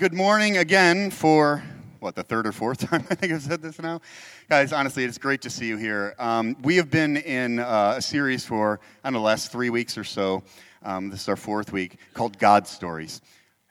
good 0.00 0.14
morning 0.14 0.56
again 0.56 1.10
for 1.10 1.62
what 1.98 2.14
the 2.14 2.22
third 2.22 2.46
or 2.46 2.52
fourth 2.52 2.78
time 2.88 3.04
I 3.10 3.14
think 3.14 3.34
I've 3.34 3.42
said 3.42 3.60
this 3.60 3.78
now, 3.78 4.00
guys. 4.48 4.72
Honestly, 4.72 5.04
it's 5.04 5.18
great 5.18 5.42
to 5.42 5.50
see 5.50 5.66
you 5.66 5.76
here. 5.76 6.14
Um, 6.18 6.56
we 6.62 6.76
have 6.76 6.90
been 6.90 7.18
in 7.18 7.58
uh, 7.58 7.96
a 7.98 8.00
series 8.00 8.46
for 8.46 8.80
I 9.04 9.08
don't 9.08 9.12
know 9.12 9.18
the 9.18 9.26
last 9.26 9.52
three 9.52 9.68
weeks 9.68 9.98
or 9.98 10.04
so. 10.04 10.42
Um, 10.82 11.10
this 11.10 11.20
is 11.20 11.28
our 11.28 11.36
fourth 11.36 11.70
week 11.70 11.98
called 12.14 12.38
God 12.38 12.66
Stories. 12.66 13.20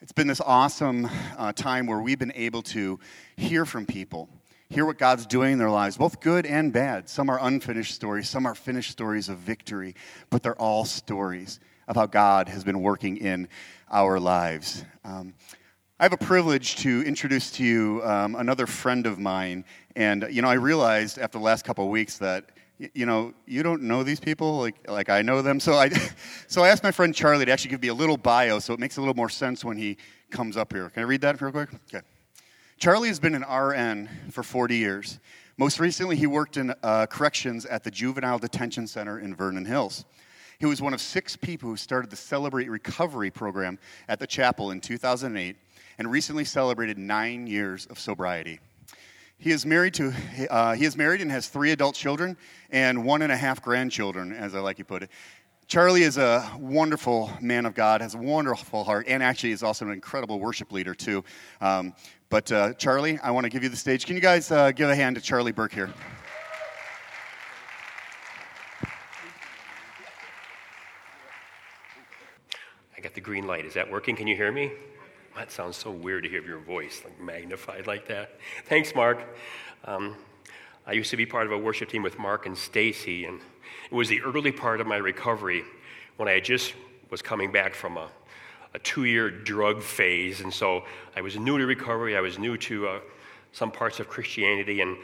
It's 0.04 0.12
been 0.12 0.28
this 0.28 0.40
awesome 0.40 1.10
uh, 1.36 1.52
time 1.54 1.88
where 1.88 2.00
we've 2.00 2.20
been 2.20 2.34
able 2.36 2.62
to 2.62 3.00
hear 3.36 3.66
from 3.66 3.88
people, 3.88 4.30
hear 4.70 4.86
what 4.86 5.00
God's 5.00 5.26
doing 5.26 5.54
in 5.54 5.58
their 5.58 5.72
lives, 5.72 5.98
both 5.98 6.22
good 6.22 6.46
and 6.46 6.72
bad. 6.72 7.10
Some 7.10 7.32
are 7.32 7.40
unfinished 7.42 7.96
stories, 7.96 8.30
some 8.30 8.46
are 8.46 8.54
finished 8.54 8.92
stories 8.92 9.30
of 9.30 9.40
victory, 9.40 9.96
but 10.30 10.44
they're 10.44 10.62
all 10.62 10.86
stories 10.86 11.60
of 11.88 11.96
how 11.96 12.06
God 12.06 12.50
has 12.50 12.64
been 12.64 12.82
working 12.82 13.18
in 13.18 13.48
our 13.90 14.20
lives. 14.20 14.86
Um, 15.04 15.34
I 16.02 16.06
have 16.06 16.14
a 16.14 16.18
privilege 16.18 16.78
to 16.78 17.04
introduce 17.04 17.52
to 17.52 17.64
you 17.66 18.02
um, 18.06 18.36
another 18.36 18.66
friend 18.66 19.06
of 19.06 19.20
mine. 19.20 19.66
And, 19.98 20.26
you 20.32 20.42
know, 20.42 20.48
I 20.48 20.54
realized 20.54 21.20
after 21.20 21.38
the 21.38 21.44
last 21.44 21.66
couple 21.66 21.84
of 21.84 21.92
weeks 21.92 22.18
that, 22.20 22.52
you 22.94 23.06
know, 23.06 23.34
you 23.46 23.64
don't 23.64 23.82
know 23.82 24.04
these 24.04 24.22
people 24.22 24.60
like, 24.60 24.90
like 24.90 25.10
I 25.10 25.22
know 25.22 25.42
them. 25.42 25.60
So 25.60 25.74
I, 25.74 25.90
so 26.48 26.64
I 26.64 26.70
asked 26.70 26.84
my 26.84 26.92
friend 26.92 27.14
Charlie 27.14 27.44
to 27.44 27.52
actually 27.52 27.72
give 27.72 27.82
me 27.82 27.90
a 27.90 27.94
little 27.94 28.16
bio 28.16 28.60
so 28.60 28.74
it 28.74 28.80
makes 28.80 28.96
a 28.96 29.02
little 29.02 29.14
more 29.14 29.28
sense 29.28 29.66
when 29.66 29.76
he 29.76 29.98
comes 30.30 30.56
up 30.56 30.72
here. 30.72 30.90
Can 30.90 31.04
I 31.04 31.06
read 31.06 31.20
that 31.20 31.42
real 31.42 31.52
quick? 31.52 31.68
Okay. 31.94 32.06
Charlie 32.78 33.10
has 33.10 33.20
been 33.20 33.36
an 33.36 33.44
RN 33.44 34.08
for 34.32 34.42
40 34.42 34.78
years. 34.78 35.20
Most 35.58 35.82
recently, 35.82 36.16
he 36.16 36.28
worked 36.28 36.56
in 36.56 36.74
uh, 36.82 37.08
corrections 37.08 37.66
at 37.66 37.84
the 37.84 37.92
Juvenile 37.92 38.40
Detention 38.40 38.88
Center 38.88 39.20
in 39.20 39.36
Vernon 39.36 39.66
Hills. 39.66 40.06
He 40.60 40.66
was 40.66 40.82
one 40.82 40.94
of 40.94 41.00
six 41.00 41.38
people 41.38 41.70
who 41.70 41.78
started 41.78 42.10
the 42.10 42.18
Celebrate 42.18 42.70
Recovery 42.70 43.32
program 43.32 43.80
at 44.10 44.20
the 44.20 44.28
chapel 44.28 44.72
in 44.72 44.82
2008 44.82 45.56
and 46.00 46.10
recently 46.10 46.46
celebrated 46.46 46.98
nine 46.98 47.46
years 47.46 47.86
of 47.88 48.00
sobriety. 48.00 48.60
He 49.38 49.52
is 49.52 49.66
married 49.66 49.94
to 49.96 50.14
uh, 50.50 50.74
he 50.74 50.86
is 50.86 50.98
married 50.98 51.22
and 51.22 51.30
has 51.30 51.48
three 51.48 51.72
adult 51.72 51.96
children 51.96 52.38
and 52.72 53.06
one 53.06 53.22
and 53.22 53.32
a 53.32 53.38
half 53.38 53.62
grandchildren, 53.62 54.34
as 54.34 54.56
I 54.56 54.60
like 54.60 54.78
to 54.78 54.86
put 54.86 55.04
it. 55.04 55.12
Charlie 55.68 56.02
is 56.02 56.18
a 56.18 56.50
wonderful 56.58 57.30
man 57.42 57.66
of 57.66 57.76
God, 57.76 58.02
has 58.02 58.16
a 58.16 58.18
wonderful 58.18 58.84
heart, 58.84 59.06
and 59.08 59.22
actually 59.22 59.52
is 59.52 59.62
also 59.62 59.86
an 59.86 59.92
incredible 59.92 60.40
worship 60.40 60.72
leader 60.72 60.96
too. 60.96 61.24
Um, 61.62 61.94
but 62.30 62.52
uh, 62.52 62.74
Charlie, 62.74 63.20
I 63.20 63.32
want 63.32 63.44
to 63.44 63.50
give 63.50 63.62
you 63.62 63.70
the 63.70 63.78
stage. 63.78 64.06
Can 64.06 64.16
you 64.16 64.22
guys 64.22 64.52
uh, 64.52 64.72
give 64.72 64.90
a 64.90 64.96
hand 64.96 65.16
to 65.18 65.22
Charlie 65.22 65.52
Burke 65.52 65.74
here? 65.74 65.94
I 72.98 73.02
got 73.02 73.14
the 73.14 73.22
green 73.22 73.46
light. 73.48 73.66
Is 73.66 73.76
that 73.76 73.90
working? 73.90 74.16
Can 74.16 74.28
you 74.28 74.36
hear 74.36 74.52
me? 74.52 74.72
That 75.36 75.52
sounds 75.52 75.78
so 75.78 75.92
weird 75.92 76.24
to 76.24 76.30
hear 76.30 76.44
your 76.44 76.60
voice 76.60 77.02
like 77.04 77.20
magnified 77.20 77.88
like 77.88 78.08
that. 78.08 78.40
Thanks, 78.66 78.94
Mark. 78.94 79.26
Um, 79.86 80.16
I 80.86 80.94
used 80.94 81.12
to 81.12 81.18
be 81.18 81.26
part 81.26 81.46
of 81.46 81.52
a 81.52 81.58
worship 81.58 81.90
team 81.90 82.04
with 82.04 82.18
Mark 82.18 82.46
and 82.46 82.58
Stacy, 82.58 83.26
and 83.26 83.40
it 83.90 83.94
was 83.94 84.10
the 84.10 84.22
early 84.22 84.52
part 84.52 84.82
of 84.82 84.88
my 84.88 84.98
recovery 84.98 85.64
when 86.18 86.28
I 86.28 86.40
just 86.40 86.74
was 87.10 87.22
coming 87.22 87.52
back 87.52 87.74
from 87.74 87.98
a, 87.98 88.10
a 88.74 88.80
two-year 88.80 89.30
drug 89.30 89.82
phase, 89.82 90.42
and 90.42 90.54
so 90.54 90.84
I 91.16 91.22
was 91.22 91.38
new 91.38 91.58
to 91.58 91.66
recovery. 91.66 92.18
I 92.18 92.22
was 92.22 92.38
new 92.38 92.58
to 92.58 92.88
uh, 92.88 93.00
some 93.52 93.72
parts 93.72 94.00
of 94.00 94.10
Christianity, 94.10 94.82
and 94.82 94.98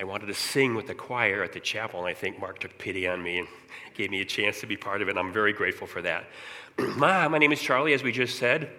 I 0.00 0.04
wanted 0.04 0.26
to 0.26 0.34
sing 0.34 0.74
with 0.74 0.86
the 0.86 0.94
choir 0.94 1.42
at 1.42 1.52
the 1.52 1.60
chapel, 1.60 2.00
and 2.00 2.08
I 2.08 2.14
think 2.14 2.40
Mark 2.40 2.58
took 2.58 2.76
pity 2.78 3.06
on 3.06 3.22
me 3.22 3.40
and 3.40 3.48
gave 3.94 4.10
me 4.10 4.20
a 4.20 4.24
chance 4.24 4.60
to 4.60 4.66
be 4.66 4.76
part 4.76 5.02
of 5.02 5.08
it, 5.08 5.12
and 5.12 5.18
I'm 5.18 5.32
very 5.32 5.52
grateful 5.52 5.86
for 5.86 6.02
that. 6.02 6.24
my 6.78 7.38
name 7.38 7.52
is 7.52 7.60
Charlie, 7.60 7.92
as 7.92 8.02
we 8.02 8.12
just 8.12 8.38
said. 8.38 8.70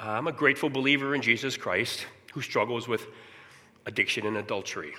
I'm 0.00 0.26
a 0.26 0.32
grateful 0.32 0.70
believer 0.70 1.14
in 1.14 1.22
Jesus 1.22 1.56
Christ 1.56 2.06
who 2.32 2.42
struggles 2.42 2.88
with 2.88 3.06
addiction 3.86 4.26
and 4.26 4.36
adultery. 4.36 4.94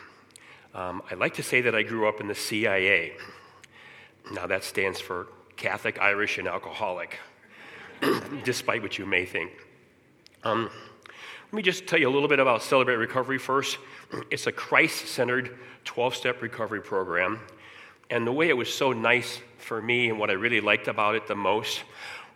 Um, 0.74 1.02
I 1.10 1.16
like 1.16 1.36
to 1.36 1.44
say 1.44 1.62
that 1.62 1.76
I 1.76 1.84
grew 1.84 2.08
up 2.08 2.20
in 2.20 2.28
the 2.28 2.36
CIA. 2.36 3.14
Now, 4.32 4.48
that 4.48 4.64
stands 4.64 5.00
for 5.00 5.28
Catholic, 5.56 6.00
Irish, 6.02 6.38
and 6.38 6.48
Alcoholic, 6.48 7.20
despite 8.44 8.82
what 8.82 8.98
you 8.98 9.06
may 9.06 9.26
think. 9.26 9.52
Um, 10.44 10.70
let 11.46 11.54
me 11.54 11.62
just 11.62 11.88
tell 11.88 12.00
you 12.00 12.10
a 12.10 12.12
little 12.12 12.28
bit 12.28 12.40
about 12.40 12.64
Celebrate 12.64 12.96
Recovery 12.96 13.38
first. 13.38 13.78
It's 14.30 14.48
a 14.48 14.52
Christ 14.52 15.08
centered 15.08 15.58
12 15.86 16.16
step 16.16 16.42
recovery 16.42 16.82
program. 16.82 17.40
And 18.10 18.28
the 18.28 18.32
way 18.32 18.50
it 18.50 18.58
was 18.58 18.74
so 18.74 18.92
nice 18.92 19.40
for 19.58 19.82
me 19.82 20.10
and 20.10 20.20
what 20.20 20.30
I 20.30 20.34
really 20.34 20.62
liked 20.62 20.88
about 20.88 21.16
it 21.16 21.28
the 21.28 21.36
most 21.36 21.84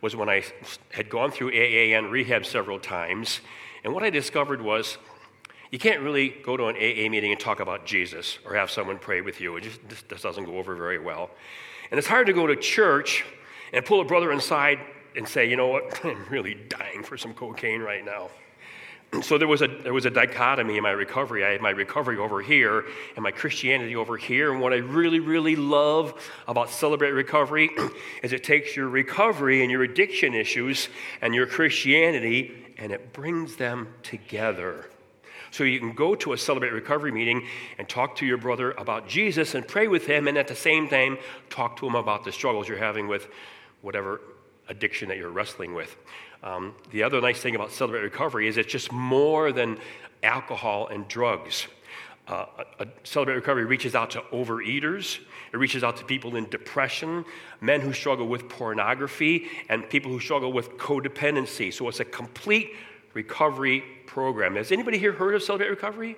was 0.00 0.16
when 0.16 0.28
I 0.28 0.42
had 0.92 1.08
gone 1.10 1.30
through 1.30 1.50
AA 1.50 1.96
and 1.96 2.10
rehab 2.10 2.46
several 2.46 2.78
times. 2.78 3.40
And 3.84 3.92
what 3.92 4.02
I 4.02 4.10
discovered 4.10 4.62
was 4.62 4.98
you 5.70 5.78
can't 5.78 6.00
really 6.00 6.30
go 6.30 6.56
to 6.56 6.66
an 6.66 6.76
AA 6.76 7.08
meeting 7.08 7.30
and 7.30 7.40
talk 7.40 7.60
about 7.60 7.86
Jesus 7.86 8.38
or 8.44 8.54
have 8.54 8.70
someone 8.70 8.98
pray 8.98 9.20
with 9.20 9.40
you. 9.40 9.56
It 9.56 9.68
just 10.08 10.22
doesn't 10.22 10.44
go 10.44 10.58
over 10.58 10.74
very 10.74 10.98
well. 10.98 11.30
And 11.90 11.98
it's 11.98 12.08
hard 12.08 12.26
to 12.26 12.32
go 12.32 12.46
to 12.46 12.56
church 12.56 13.24
and 13.72 13.84
pull 13.84 14.00
a 14.00 14.04
brother 14.04 14.32
inside 14.32 14.80
and 15.16 15.28
say, 15.28 15.48
you 15.48 15.56
know 15.56 15.68
what, 15.68 16.04
I'm 16.04 16.24
really 16.28 16.54
dying 16.54 17.02
for 17.02 17.16
some 17.16 17.34
cocaine 17.34 17.80
right 17.80 18.04
now 18.04 18.30
so 19.22 19.38
there 19.38 19.48
was 19.48 19.60
a 19.60 19.66
there 19.66 19.92
was 19.92 20.06
a 20.06 20.10
dichotomy 20.10 20.76
in 20.76 20.82
my 20.82 20.92
recovery. 20.92 21.44
I 21.44 21.50
had 21.50 21.60
my 21.60 21.70
recovery 21.70 22.16
over 22.18 22.40
here 22.40 22.84
and 23.16 23.22
my 23.22 23.32
Christianity 23.32 23.96
over 23.96 24.16
here. 24.16 24.52
And 24.52 24.60
what 24.60 24.72
I 24.72 24.76
really 24.76 25.18
really 25.18 25.56
love 25.56 26.14
about 26.46 26.70
Celebrate 26.70 27.10
Recovery 27.10 27.70
is 28.22 28.32
it 28.32 28.44
takes 28.44 28.76
your 28.76 28.88
recovery 28.88 29.62
and 29.62 29.70
your 29.70 29.82
addiction 29.82 30.32
issues 30.32 30.88
and 31.20 31.34
your 31.34 31.46
Christianity 31.46 32.74
and 32.78 32.92
it 32.92 33.12
brings 33.12 33.56
them 33.56 33.92
together. 34.02 34.86
So 35.50 35.64
you 35.64 35.80
can 35.80 35.92
go 35.92 36.14
to 36.14 36.32
a 36.32 36.38
Celebrate 36.38 36.72
Recovery 36.72 37.10
meeting 37.10 37.46
and 37.78 37.88
talk 37.88 38.16
to 38.16 38.26
your 38.26 38.38
brother 38.38 38.72
about 38.72 39.08
Jesus 39.08 39.54
and 39.54 39.66
pray 39.66 39.88
with 39.88 40.06
him, 40.06 40.28
and 40.28 40.38
at 40.38 40.46
the 40.46 40.54
same 40.54 40.88
time 40.88 41.18
talk 41.50 41.76
to 41.78 41.86
him 41.86 41.96
about 41.96 42.24
the 42.24 42.30
struggles 42.30 42.68
you're 42.68 42.78
having 42.78 43.08
with 43.08 43.28
whatever 43.82 44.20
addiction 44.68 45.08
that 45.08 45.18
you're 45.18 45.30
wrestling 45.30 45.74
with. 45.74 45.96
Um, 46.42 46.74
the 46.90 47.02
other 47.02 47.20
nice 47.20 47.40
thing 47.40 47.54
about 47.54 47.70
Celebrate 47.70 48.02
Recovery 48.02 48.48
is 48.48 48.56
it's 48.56 48.72
just 48.72 48.92
more 48.92 49.52
than 49.52 49.78
alcohol 50.22 50.86
and 50.88 51.06
drugs. 51.08 51.66
Uh, 52.26 52.46
Celebrate 53.02 53.34
Recovery 53.34 53.64
reaches 53.64 53.94
out 53.94 54.10
to 54.12 54.20
overeaters. 54.32 55.18
It 55.52 55.56
reaches 55.56 55.82
out 55.82 55.96
to 55.96 56.04
people 56.04 56.36
in 56.36 56.48
depression, 56.48 57.24
men 57.60 57.80
who 57.80 57.92
struggle 57.92 58.28
with 58.28 58.48
pornography, 58.48 59.48
and 59.68 59.88
people 59.90 60.10
who 60.10 60.20
struggle 60.20 60.52
with 60.52 60.78
codependency. 60.78 61.72
So 61.74 61.88
it's 61.88 62.00
a 62.00 62.04
complete 62.04 62.70
recovery 63.14 63.82
program. 64.06 64.54
Has 64.56 64.70
anybody 64.70 64.98
here 64.98 65.12
heard 65.12 65.34
of 65.34 65.42
Celebrate 65.42 65.70
Recovery? 65.70 66.16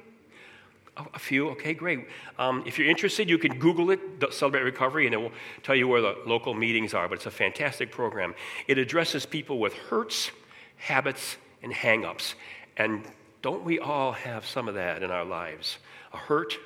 A 0.96 1.18
few, 1.18 1.48
okay, 1.50 1.72
great. 1.72 2.06
Um, 2.38 2.62
if 2.66 2.78
you're 2.78 2.88
interested, 2.88 3.26
you 3.30 3.38
can 3.38 3.58
Google 3.58 3.90
it, 3.90 4.00
Celebrate 4.30 4.60
Recovery, 4.60 5.06
and 5.06 5.14
it 5.14 5.18
will 5.18 5.32
tell 5.62 5.74
you 5.74 5.88
where 5.88 6.02
the 6.02 6.18
local 6.26 6.52
meetings 6.52 6.92
are. 6.92 7.08
But 7.08 7.14
it's 7.14 7.26
a 7.26 7.30
fantastic 7.30 7.90
program. 7.90 8.34
It 8.68 8.76
addresses 8.76 9.24
people 9.24 9.58
with 9.58 9.72
hurts, 9.72 10.30
habits, 10.76 11.38
and 11.62 11.72
hangups. 11.72 12.34
And 12.76 13.06
don't 13.40 13.64
we 13.64 13.78
all 13.78 14.12
have 14.12 14.44
some 14.44 14.68
of 14.68 14.74
that 14.74 15.02
in 15.02 15.10
our 15.10 15.24
lives? 15.24 15.78
A 16.12 16.18
hurt 16.18 16.58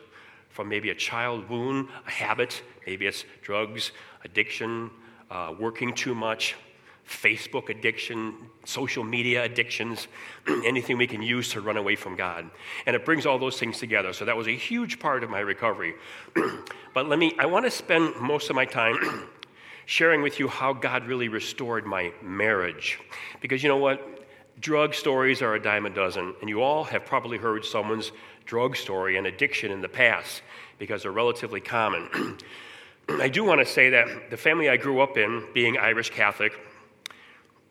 from 0.48 0.68
maybe 0.68 0.90
a 0.90 0.94
child 0.94 1.48
wound, 1.48 1.88
a 2.06 2.10
habit, 2.10 2.62
maybe 2.84 3.06
it's 3.06 3.24
drugs, 3.42 3.92
addiction, 4.24 4.90
uh, 5.30 5.54
working 5.56 5.94
too 5.94 6.16
much, 6.16 6.56
Facebook 7.08 7.68
addiction, 7.68 8.34
social 8.64 9.04
media 9.04 9.44
addictions, 9.44 10.08
anything 10.64 10.98
we 10.98 11.06
can 11.06 11.22
use 11.22 11.50
to 11.52 11.60
run 11.60 11.76
away 11.76 11.94
from 11.96 12.16
God. 12.16 12.50
And 12.84 12.96
it 12.96 13.04
brings 13.04 13.26
all 13.26 13.38
those 13.38 13.58
things 13.58 13.78
together. 13.78 14.12
So 14.12 14.24
that 14.24 14.36
was 14.36 14.48
a 14.48 14.56
huge 14.56 14.98
part 14.98 15.22
of 15.22 15.30
my 15.30 15.40
recovery. 15.40 15.94
but 16.94 17.08
let 17.08 17.18
me, 17.18 17.34
I 17.38 17.46
want 17.46 17.64
to 17.64 17.70
spend 17.70 18.16
most 18.20 18.50
of 18.50 18.56
my 18.56 18.64
time 18.64 19.28
sharing 19.86 20.20
with 20.22 20.40
you 20.40 20.48
how 20.48 20.72
God 20.72 21.06
really 21.06 21.28
restored 21.28 21.86
my 21.86 22.12
marriage. 22.22 22.98
Because 23.40 23.62
you 23.62 23.68
know 23.68 23.76
what? 23.76 24.26
Drug 24.58 24.94
stories 24.94 25.42
are 25.42 25.54
a 25.54 25.62
dime 25.62 25.86
a 25.86 25.90
dozen. 25.90 26.34
And 26.40 26.48
you 26.48 26.62
all 26.62 26.82
have 26.84 27.04
probably 27.04 27.38
heard 27.38 27.64
someone's 27.64 28.10
drug 28.46 28.76
story 28.76 29.16
and 29.16 29.26
addiction 29.26 29.70
in 29.70 29.80
the 29.80 29.88
past 29.88 30.42
because 30.78 31.02
they're 31.02 31.12
relatively 31.12 31.60
common. 31.60 32.38
I 33.08 33.28
do 33.28 33.44
want 33.44 33.60
to 33.60 33.66
say 33.66 33.90
that 33.90 34.30
the 34.30 34.36
family 34.36 34.68
I 34.68 34.76
grew 34.76 35.00
up 35.00 35.16
in, 35.16 35.44
being 35.54 35.78
Irish 35.78 36.10
Catholic, 36.10 36.52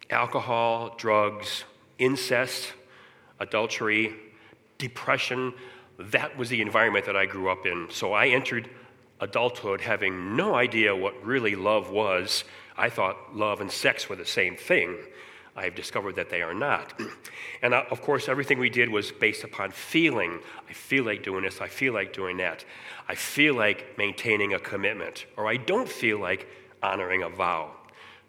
alcohol, 0.09 0.95
drugs, 0.97 1.63
incest, 1.97 2.73
adultery, 3.39 4.13
depression. 4.77 5.53
That 5.97 6.37
was 6.37 6.49
the 6.49 6.61
environment 6.61 7.05
that 7.05 7.15
I 7.15 7.25
grew 7.25 7.49
up 7.49 7.65
in. 7.65 7.87
So 7.89 8.13
I 8.13 8.27
entered 8.27 8.69
adulthood 9.19 9.81
having 9.81 10.35
no 10.35 10.55
idea 10.55 10.95
what 10.95 11.25
really 11.25 11.55
love 11.55 11.89
was. 11.89 12.43
I 12.77 12.89
thought 12.89 13.35
love 13.35 13.61
and 13.61 13.71
sex 13.71 14.09
were 14.09 14.15
the 14.15 14.25
same 14.25 14.55
thing. 14.55 14.97
I've 15.55 15.75
discovered 15.75 16.17
that 16.17 16.29
they 16.29 16.41
are 16.41 16.53
not. 16.53 16.99
And 17.61 17.73
uh, 17.73 17.85
of 17.89 18.01
course, 18.01 18.27
everything 18.27 18.59
we 18.59 18.69
did 18.69 18.89
was 18.89 19.11
based 19.11 19.43
upon 19.43 19.71
feeling. 19.71 20.39
I 20.69 20.73
feel 20.73 21.03
like 21.03 21.23
doing 21.23 21.43
this, 21.43 21.61
I 21.61 21.67
feel 21.67 21.93
like 21.93 22.13
doing 22.13 22.37
that. 22.37 22.63
I 23.07 23.15
feel 23.15 23.55
like 23.55 23.97
maintaining 23.97 24.53
a 24.53 24.59
commitment, 24.59 25.25
or 25.35 25.47
I 25.47 25.57
don't 25.57 25.89
feel 25.89 26.19
like 26.19 26.47
honoring 26.83 27.23
a 27.23 27.29
vow. 27.29 27.74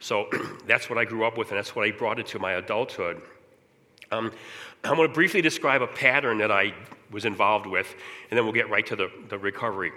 So 0.00 0.28
that's 0.66 0.88
what 0.88 0.98
I 0.98 1.04
grew 1.04 1.24
up 1.24 1.38
with, 1.38 1.50
and 1.50 1.58
that's 1.58 1.74
what 1.74 1.86
I 1.86 1.90
brought 1.90 2.18
into 2.18 2.38
my 2.38 2.52
adulthood. 2.52 3.22
Um, 4.12 4.32
I'm 4.84 4.96
going 4.96 5.08
to 5.08 5.14
briefly 5.14 5.42
describe 5.42 5.82
a 5.82 5.86
pattern 5.86 6.38
that 6.38 6.52
I 6.52 6.74
was 7.10 7.24
involved 7.24 7.66
with, 7.66 7.94
and 8.30 8.36
then 8.36 8.44
we'll 8.44 8.54
get 8.54 8.70
right 8.70 8.86
to 8.86 8.96
the, 8.96 9.10
the 9.28 9.38
recovery. 9.38 9.92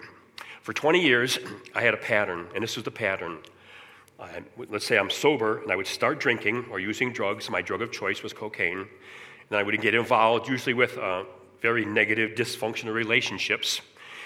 For 0.62 0.74
20 0.74 1.02
years, 1.02 1.40
I 1.76 1.82
had 1.82 1.94
a 1.94 1.98
pattern, 1.98 2.48
and 2.54 2.64
this 2.64 2.76
was 2.76 2.86
the 2.86 2.92
pattern. 2.92 3.40
I, 4.20 4.42
let's 4.70 4.86
say 4.86 4.98
I'm 4.98 5.10
sober, 5.10 5.62
and 5.62 5.72
I 5.72 5.76
would 5.76 5.88
start 5.88 6.20
drinking 6.20 6.66
or 6.72 6.80
using 6.80 7.14
drugs. 7.14 7.50
My 7.50 7.62
drug 7.62 7.82
of 7.82 7.92
choice 7.92 8.22
was 8.22 8.34
cocaine. 8.34 8.88
And 9.50 9.58
I 9.58 9.64
would 9.64 9.80
get 9.82 9.96
involved, 9.96 10.48
usually 10.48 10.74
with 10.74 10.98
uh, 10.98 11.24
very 11.62 11.86
negative, 11.86 12.32
dysfunctional 12.32 12.94
relationships. 12.94 13.82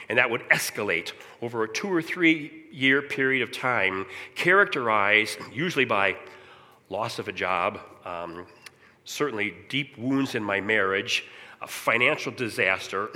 And 0.09 0.17
that 0.17 0.29
would 0.29 0.41
escalate 0.49 1.13
over 1.41 1.63
a 1.63 1.73
two 1.73 1.91
or 1.91 2.01
three 2.01 2.65
year 2.71 3.01
period 3.01 3.41
of 3.41 3.51
time, 3.51 4.05
characterized 4.35 5.39
usually 5.51 5.85
by 5.85 6.17
loss 6.89 7.19
of 7.19 7.27
a 7.27 7.31
job, 7.31 7.79
um, 8.05 8.45
certainly 9.05 9.53
deep 9.69 9.97
wounds 9.97 10.35
in 10.35 10.43
my 10.43 10.61
marriage, 10.61 11.25
a 11.61 11.67
financial 11.67 12.31
disaster, 12.31 13.09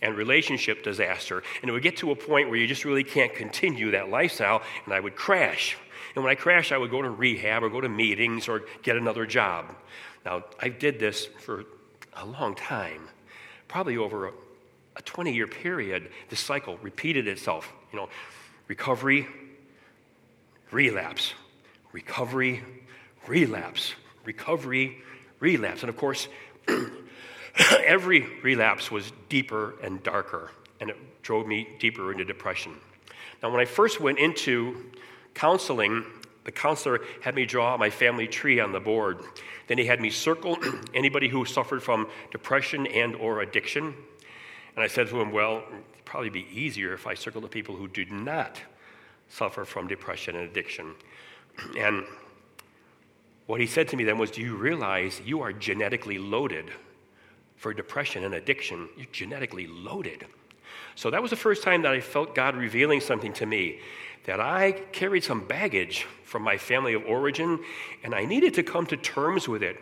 and 0.00 0.16
relationship 0.16 0.82
disaster. 0.82 1.42
And 1.62 1.68
it 1.68 1.72
would 1.72 1.82
get 1.82 1.96
to 1.98 2.10
a 2.10 2.16
point 2.16 2.48
where 2.48 2.58
you 2.58 2.66
just 2.66 2.84
really 2.84 3.04
can't 3.04 3.32
continue 3.34 3.92
that 3.92 4.10
lifestyle, 4.10 4.62
and 4.84 4.92
I 4.92 5.00
would 5.00 5.14
crash. 5.14 5.76
And 6.14 6.24
when 6.24 6.30
I 6.30 6.34
crashed, 6.34 6.72
I 6.72 6.78
would 6.78 6.90
go 6.90 7.00
to 7.00 7.10
rehab 7.10 7.62
or 7.62 7.70
go 7.70 7.80
to 7.80 7.88
meetings 7.88 8.48
or 8.48 8.62
get 8.82 8.96
another 8.96 9.24
job. 9.24 9.74
Now, 10.24 10.44
I 10.60 10.68
did 10.68 10.98
this 10.98 11.26
for 11.26 11.64
a 12.14 12.26
long 12.26 12.54
time, 12.54 13.08
probably 13.68 13.96
over 13.96 14.32
a, 14.94 14.98
a 14.98 15.02
20 15.02 15.32
year 15.32 15.46
period. 15.46 16.10
This 16.28 16.40
cycle 16.40 16.78
repeated 16.78 17.28
itself. 17.28 17.72
You 17.92 17.98
know, 17.98 18.08
recovery, 18.68 19.26
relapse, 20.70 21.34
recovery, 21.92 22.62
relapse, 23.26 23.94
recovery, 24.24 24.98
relapse. 25.40 25.82
And 25.82 25.90
of 25.90 25.96
course, 25.96 26.28
every 27.84 28.26
relapse 28.42 28.90
was 28.90 29.12
deeper 29.28 29.74
and 29.82 30.02
darker, 30.02 30.50
and 30.80 30.90
it 30.90 30.96
drove 31.22 31.46
me 31.46 31.68
deeper 31.78 32.12
into 32.12 32.24
depression. 32.24 32.72
Now, 33.42 33.50
when 33.50 33.60
I 33.60 33.64
first 33.64 34.00
went 34.00 34.18
into 34.18 34.90
counseling, 35.34 36.04
the 36.44 36.52
counselor 36.52 37.00
had 37.22 37.34
me 37.34 37.44
draw 37.44 37.76
my 37.76 37.90
family 37.90 38.26
tree 38.26 38.60
on 38.60 38.72
the 38.72 38.80
board. 38.80 39.18
Then 39.66 39.78
he 39.78 39.84
had 39.84 40.00
me 40.00 40.10
circle 40.10 40.58
anybody 40.94 41.28
who 41.28 41.44
suffered 41.44 41.82
from 41.82 42.08
depression 42.30 42.86
and 42.86 43.14
or 43.16 43.42
addiction. 43.42 43.94
And 44.74 44.82
I 44.82 44.86
said 44.86 45.08
to 45.08 45.20
him, 45.20 45.32
well, 45.32 45.62
it'd 45.68 46.04
probably 46.04 46.30
be 46.30 46.46
easier 46.52 46.94
if 46.94 47.06
I 47.06 47.14
circled 47.14 47.44
the 47.44 47.48
people 47.48 47.76
who 47.76 47.88
did 47.88 48.10
not 48.10 48.60
suffer 49.28 49.64
from 49.64 49.86
depression 49.86 50.36
and 50.36 50.48
addiction. 50.48 50.94
And 51.78 52.04
what 53.46 53.60
he 53.60 53.66
said 53.66 53.88
to 53.88 53.96
me 53.96 54.04
then 54.04 54.16
was, 54.18 54.30
Do 54.30 54.40
you 54.40 54.56
realize 54.56 55.20
you 55.24 55.42
are 55.42 55.52
genetically 55.52 56.16
loaded 56.16 56.70
for 57.56 57.74
depression 57.74 58.24
and 58.24 58.34
addiction? 58.34 58.88
You're 58.96 59.06
genetically 59.12 59.66
loaded. 59.66 60.26
So 60.94 61.10
that 61.10 61.20
was 61.20 61.30
the 61.30 61.36
first 61.36 61.62
time 61.62 61.82
that 61.82 61.92
I 61.92 62.00
felt 62.00 62.34
God 62.34 62.56
revealing 62.56 63.00
something 63.00 63.32
to 63.34 63.46
me 63.46 63.80
that 64.24 64.40
I 64.40 64.72
carried 64.92 65.24
some 65.24 65.46
baggage 65.46 66.06
from 66.24 66.42
my 66.42 66.56
family 66.56 66.94
of 66.94 67.04
origin, 67.06 67.58
and 68.04 68.14
I 68.14 68.24
needed 68.24 68.54
to 68.54 68.62
come 68.62 68.86
to 68.86 68.96
terms 68.96 69.48
with 69.48 69.62
it. 69.62 69.76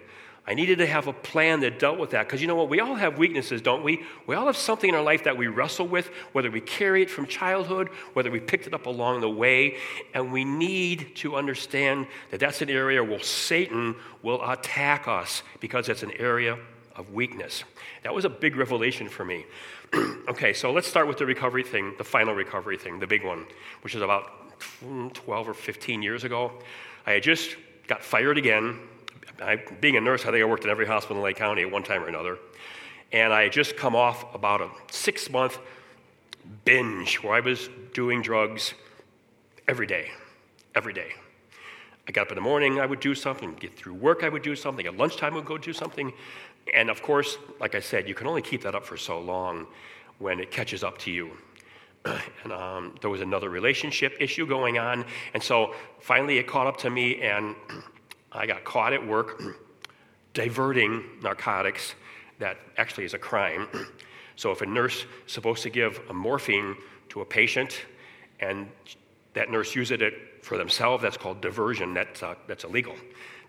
I 0.46 0.54
needed 0.54 0.78
to 0.78 0.86
have 0.86 1.06
a 1.06 1.12
plan 1.12 1.60
that 1.60 1.78
dealt 1.78 1.98
with 1.98 2.10
that. 2.10 2.26
Because 2.26 2.40
you 2.40 2.48
know 2.48 2.54
what? 2.54 2.68
We 2.68 2.80
all 2.80 2.94
have 2.94 3.18
weaknesses, 3.18 3.62
don't 3.62 3.84
we? 3.84 4.02
We 4.26 4.34
all 4.34 4.46
have 4.46 4.56
something 4.56 4.88
in 4.88 4.96
our 4.96 5.02
life 5.02 5.24
that 5.24 5.36
we 5.36 5.46
wrestle 5.46 5.86
with, 5.86 6.08
whether 6.32 6.50
we 6.50 6.60
carry 6.60 7.02
it 7.02 7.10
from 7.10 7.26
childhood, 7.26 7.88
whether 8.14 8.30
we 8.30 8.40
picked 8.40 8.66
it 8.66 8.74
up 8.74 8.86
along 8.86 9.20
the 9.20 9.30
way. 9.30 9.76
And 10.14 10.32
we 10.32 10.44
need 10.44 11.14
to 11.16 11.36
understand 11.36 12.06
that 12.30 12.40
that's 12.40 12.62
an 12.62 12.70
area 12.70 13.04
where 13.04 13.20
Satan 13.20 13.94
will 14.22 14.42
attack 14.50 15.06
us 15.06 15.42
because 15.60 15.88
it's 15.88 16.02
an 16.02 16.12
area 16.18 16.58
of 16.96 17.12
weakness. 17.12 17.64
That 18.02 18.14
was 18.14 18.24
a 18.24 18.30
big 18.30 18.56
revelation 18.56 19.08
for 19.08 19.24
me. 19.24 19.46
okay, 20.28 20.52
so 20.52 20.72
let's 20.72 20.88
start 20.88 21.06
with 21.06 21.18
the 21.18 21.26
recovery 21.26 21.62
thing, 21.62 21.94
the 21.98 22.04
final 22.04 22.34
recovery 22.34 22.76
thing, 22.76 22.98
the 22.98 23.06
big 23.06 23.24
one, 23.24 23.46
which 23.82 23.94
is 23.94 24.02
about 24.02 24.30
12 25.14 25.48
or 25.48 25.54
15 25.54 26.02
years 26.02 26.24
ago. 26.24 26.52
I 27.06 27.12
had 27.12 27.22
just 27.22 27.56
got 27.86 28.02
fired 28.02 28.38
again. 28.38 28.78
I, 29.42 29.56
being 29.80 29.96
a 29.96 30.00
nurse, 30.00 30.22
I 30.22 30.30
think 30.30 30.42
I 30.42 30.44
worked 30.44 30.64
in 30.64 30.70
every 30.70 30.86
hospital 30.86 31.16
in 31.16 31.22
Lake 31.22 31.36
County 31.36 31.62
at 31.62 31.70
one 31.70 31.82
time 31.82 32.02
or 32.02 32.08
another. 32.08 32.38
And 33.12 33.32
I 33.32 33.44
had 33.44 33.52
just 33.52 33.76
come 33.76 33.96
off 33.96 34.34
about 34.34 34.60
a 34.60 34.70
six 34.90 35.30
month 35.30 35.58
binge 36.64 37.22
where 37.22 37.34
I 37.34 37.40
was 37.40 37.68
doing 37.92 38.22
drugs 38.22 38.74
every 39.66 39.86
day, 39.86 40.10
every 40.74 40.92
day. 40.92 41.12
I 42.08 42.12
got 42.12 42.22
up 42.22 42.32
in 42.32 42.34
the 42.36 42.42
morning, 42.42 42.80
I 42.80 42.86
would 42.86 43.00
do 43.00 43.14
something. 43.14 43.54
Get 43.54 43.76
through 43.76 43.94
work, 43.94 44.24
I 44.24 44.28
would 44.28 44.42
do 44.42 44.56
something. 44.56 44.86
At 44.86 44.96
lunchtime, 44.96 45.34
I 45.34 45.36
would 45.36 45.46
go 45.46 45.58
do 45.58 45.72
something. 45.72 46.12
And 46.74 46.90
of 46.90 47.02
course, 47.02 47.38
like 47.60 47.74
I 47.74 47.80
said, 47.80 48.08
you 48.08 48.14
can 48.14 48.26
only 48.26 48.42
keep 48.42 48.62
that 48.62 48.74
up 48.74 48.84
for 48.84 48.96
so 48.96 49.20
long 49.20 49.66
when 50.18 50.40
it 50.40 50.50
catches 50.50 50.82
up 50.82 50.98
to 50.98 51.10
you. 51.10 51.30
and 52.04 52.52
um, 52.52 52.94
there 53.00 53.10
was 53.10 53.20
another 53.20 53.50
relationship 53.50 54.16
issue 54.20 54.46
going 54.46 54.78
on. 54.78 55.04
And 55.34 55.42
so 55.42 55.74
finally, 56.00 56.38
it 56.38 56.46
caught 56.46 56.66
up 56.66 56.78
to 56.78 56.90
me, 56.90 57.20
and 57.20 57.54
I 58.32 58.46
got 58.46 58.64
caught 58.64 58.92
at 58.92 59.06
work 59.06 59.42
diverting 60.34 61.04
narcotics 61.22 61.94
that 62.38 62.58
actually 62.76 63.04
is 63.04 63.14
a 63.14 63.18
crime. 63.18 63.68
So 64.36 64.52
if 64.52 64.62
a 64.62 64.66
nurse 64.66 65.04
is 65.26 65.32
supposed 65.32 65.62
to 65.64 65.68
give 65.68 66.00
a 66.08 66.14
morphine 66.14 66.74
to 67.10 67.20
a 67.20 67.26
patient 67.26 67.82
and 68.40 68.70
that 69.34 69.50
nurse 69.50 69.74
uses 69.74 70.00
it 70.00 70.14
for 70.42 70.56
themselves, 70.56 71.02
that's 71.02 71.18
called 71.18 71.42
diversion. 71.42 71.92
That's, 71.92 72.22
uh, 72.22 72.36
that's 72.46 72.64
illegal. 72.64 72.94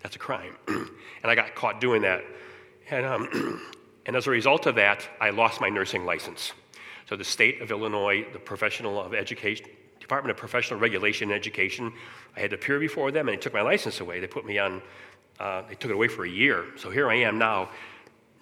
That's 0.02 0.16
a 0.16 0.18
crime. 0.18 0.54
and 0.68 0.90
I 1.24 1.34
got 1.34 1.54
caught 1.54 1.80
doing 1.80 2.02
that. 2.02 2.22
And, 2.90 3.06
um, 3.06 3.62
and 4.04 4.14
as 4.14 4.26
a 4.26 4.30
result 4.30 4.66
of 4.66 4.74
that, 4.74 5.08
I 5.18 5.30
lost 5.30 5.62
my 5.62 5.70
nursing 5.70 6.04
license. 6.04 6.52
So 7.08 7.16
the 7.16 7.24
state 7.24 7.62
of 7.62 7.70
Illinois, 7.70 8.26
the 8.30 8.38
professional 8.38 9.00
of 9.00 9.14
education, 9.14 9.66
Department 10.02 10.30
of 10.32 10.36
Professional 10.36 10.78
Regulation 10.78 11.30
and 11.30 11.38
Education, 11.38 11.92
I 12.36 12.40
had 12.40 12.50
to 12.50 12.56
appear 12.56 12.78
before 12.78 13.10
them 13.10 13.28
and 13.28 13.36
they 13.36 13.40
took 13.40 13.54
my 13.54 13.62
license 13.62 14.00
away. 14.00 14.20
They 14.20 14.26
put 14.26 14.44
me 14.44 14.58
on, 14.58 14.82
uh, 15.40 15.62
they 15.68 15.74
took 15.74 15.90
it 15.90 15.94
away 15.94 16.08
for 16.08 16.24
a 16.24 16.28
year. 16.28 16.66
So 16.76 16.90
here 16.90 17.10
I 17.10 17.16
am 17.16 17.38
now, 17.38 17.70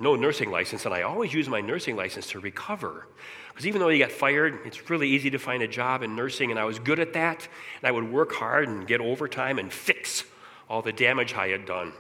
no 0.01 0.17
nursing 0.17 0.51
license, 0.51 0.87
and 0.87 0.95
I 0.95 1.03
always 1.03 1.33
use 1.35 1.49
my 1.49 1.61
nursing 1.61 1.95
license 1.95 2.29
to 2.31 2.41
recover. 2.41 3.07
Because 3.49 3.67
even 3.67 3.81
though 3.81 3.89
you 3.89 3.99
got 3.99 4.11
fired, 4.11 4.61
it's 4.65 4.89
really 4.89 5.09
easy 5.09 5.31
to 5.31 5.39
find 5.39 5.63
a 5.63 5.69
job 5.69 6.03
in 6.03 6.17
nursing, 6.17 6.51
and 6.51 6.59
I 6.59 6.65
was 6.65 6.79
good 6.79 6.99
at 6.99 7.13
that. 7.13 7.47
And 7.83 7.89
I 7.89 7.91
would 7.91 8.11
work 8.11 8.33
hard 8.33 8.69
and 8.69 8.87
get 8.87 9.01
overtime 9.01 9.59
and 9.59 9.71
fix 9.71 10.25
all 10.69 10.81
the 10.81 10.93
damage 10.93 11.35
I 11.35 11.49
had 11.49 11.67
done, 11.67 11.93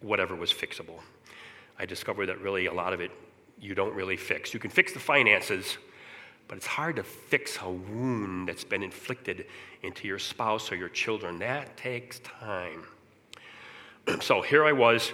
whatever 0.00 0.34
was 0.34 0.50
fixable. 0.50 1.00
I 1.78 1.84
discovered 1.84 2.26
that 2.26 2.40
really 2.40 2.66
a 2.66 2.72
lot 2.72 2.94
of 2.94 3.00
it 3.00 3.10
you 3.60 3.74
don't 3.74 3.94
really 3.94 4.16
fix. 4.16 4.54
You 4.54 4.60
can 4.60 4.70
fix 4.70 4.92
the 4.92 5.00
finances, 5.00 5.78
but 6.48 6.58
it's 6.58 6.66
hard 6.66 6.96
to 6.96 7.02
fix 7.02 7.58
a 7.60 7.68
wound 7.68 8.48
that's 8.48 8.64
been 8.64 8.82
inflicted 8.82 9.46
into 9.82 10.06
your 10.06 10.18
spouse 10.18 10.70
or 10.70 10.76
your 10.76 10.88
children. 10.88 11.38
That 11.38 11.76
takes 11.76 12.20
time. 12.20 12.84
so 14.20 14.42
here 14.42 14.64
I 14.64 14.72
was, 14.72 15.12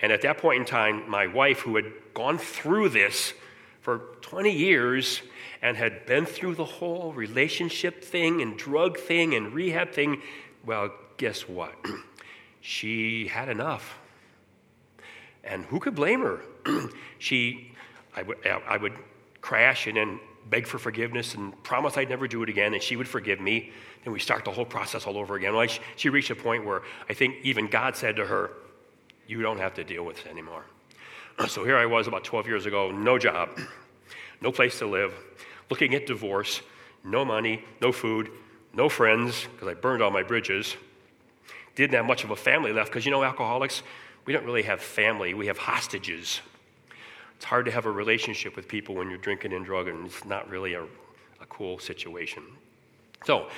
and 0.00 0.12
at 0.12 0.22
that 0.22 0.38
point 0.38 0.60
in 0.60 0.66
time, 0.66 1.08
my 1.08 1.26
wife, 1.26 1.60
who 1.60 1.76
had 1.76 1.92
gone 2.12 2.38
through 2.38 2.90
this 2.90 3.32
for 3.80 3.98
20 4.20 4.50
years 4.50 5.22
and 5.62 5.76
had 5.76 6.04
been 6.06 6.26
through 6.26 6.54
the 6.54 6.64
whole 6.64 7.12
relationship 7.12 8.04
thing 8.04 8.42
and 8.42 8.58
drug 8.58 8.98
thing 8.98 9.34
and 9.34 9.52
rehab 9.54 9.92
thing, 9.92 10.20
well, 10.66 10.90
guess 11.16 11.48
what? 11.48 11.74
she 12.60 13.26
had 13.28 13.48
enough. 13.48 13.98
And 15.42 15.64
who 15.66 15.80
could 15.80 15.94
blame 15.94 16.20
her? 16.20 16.40
she, 17.18 17.72
I 18.16 18.22
would, 18.22 18.38
I 18.46 18.76
would 18.76 18.94
crash 19.40 19.86
and 19.86 19.96
then 19.96 20.20
beg 20.50 20.66
for 20.66 20.78
forgiveness 20.78 21.34
and 21.34 21.60
promise 21.62 21.96
I'd 21.96 22.08
never 22.08 22.28
do 22.28 22.42
it 22.42 22.48
again, 22.48 22.74
and 22.74 22.82
she 22.82 22.96
would 22.96 23.08
forgive 23.08 23.40
me. 23.40 23.72
Then 24.04 24.12
we 24.12 24.20
start 24.20 24.44
the 24.44 24.50
whole 24.50 24.64
process 24.64 25.06
all 25.06 25.16
over 25.16 25.36
again. 25.36 25.54
Well, 25.54 25.66
she, 25.66 25.80
she 25.96 26.08
reached 26.08 26.30
a 26.30 26.34
point 26.34 26.64
where 26.64 26.82
I 27.08 27.14
think 27.14 27.36
even 27.42 27.68
God 27.68 27.96
said 27.96 28.16
to 28.16 28.26
her, 28.26 28.50
You 29.26 29.42
don't 29.42 29.58
have 29.58 29.74
to 29.74 29.84
deal 29.84 30.04
with 30.04 30.24
it 30.24 30.30
anymore. 30.30 30.64
So 31.48 31.64
here 31.64 31.76
I 31.76 31.86
was 31.86 32.06
about 32.06 32.22
12 32.22 32.46
years 32.46 32.64
ago, 32.64 32.92
no 32.92 33.18
job, 33.18 33.48
no 34.40 34.52
place 34.52 34.78
to 34.78 34.86
live, 34.86 35.12
looking 35.68 35.92
at 35.94 36.06
divorce, 36.06 36.60
no 37.02 37.24
money, 37.24 37.64
no 37.80 37.90
food, 37.90 38.30
no 38.72 38.88
friends, 38.88 39.48
because 39.52 39.66
I 39.66 39.74
burned 39.74 40.00
all 40.00 40.12
my 40.12 40.22
bridges. 40.22 40.76
Didn't 41.74 41.94
have 41.94 42.06
much 42.06 42.22
of 42.22 42.30
a 42.30 42.36
family 42.36 42.72
left, 42.72 42.90
because 42.90 43.04
you 43.04 43.10
know, 43.10 43.24
alcoholics, 43.24 43.82
we 44.26 44.32
don't 44.32 44.44
really 44.44 44.62
have 44.62 44.80
family, 44.80 45.34
we 45.34 45.48
have 45.48 45.58
hostages. 45.58 46.40
It's 47.36 47.44
hard 47.44 47.66
to 47.66 47.70
have 47.70 47.86
a 47.86 47.90
relationship 47.90 48.56
with 48.56 48.68
people 48.68 48.94
when 48.94 49.08
you're 49.08 49.18
drinking 49.18 49.52
and 49.52 49.64
drugging. 49.64 50.04
It's 50.06 50.24
not 50.24 50.48
really 50.48 50.74
a, 50.74 50.82
a 50.82 51.46
cool 51.48 51.78
situation. 51.78 52.42
So, 53.24 53.48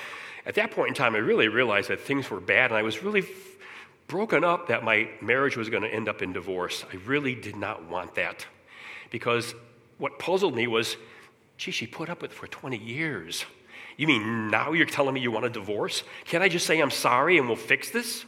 at 0.45 0.55
that 0.55 0.71
point 0.71 0.89
in 0.89 0.93
time, 0.93 1.13
I 1.13 1.19
really 1.19 1.49
realized 1.49 1.89
that 1.89 1.99
things 1.99 2.29
were 2.29 2.39
bad, 2.39 2.71
and 2.71 2.77
I 2.77 2.81
was 2.81 3.03
really 3.03 3.19
f- 3.19 3.27
broken 4.07 4.45
up 4.45 4.69
that 4.69 4.83
my 4.83 5.09
marriage 5.21 5.57
was 5.57 5.69
going 5.69 5.83
to 5.83 5.93
end 5.93 6.07
up 6.07 6.21
in 6.21 6.31
divorce. 6.31 6.85
I 6.91 6.95
really 7.05 7.35
did 7.35 7.57
not 7.57 7.89
want 7.89 8.15
that. 8.15 8.45
Because 9.09 9.53
what 9.97 10.19
puzzled 10.19 10.55
me 10.55 10.67
was, 10.67 10.95
gee, 11.57 11.71
she 11.71 11.85
put 11.85 12.09
up 12.09 12.21
with 12.21 12.31
it 12.31 12.33
for 12.33 12.47
20 12.47 12.77
years. 12.77 13.45
You 13.97 14.07
mean 14.07 14.49
now 14.49 14.73
you're 14.73 14.85
telling 14.85 15.15
me 15.15 15.21
you 15.21 15.31
want 15.31 15.45
a 15.45 15.49
divorce? 15.49 16.03
Can't 16.25 16.43
I 16.43 16.49
just 16.49 16.65
say 16.65 16.79
I'm 16.79 16.91
sorry 16.91 17.37
and 17.37 17.47
we'll 17.47 17.57
fix 17.57 17.89
this? 17.89 18.25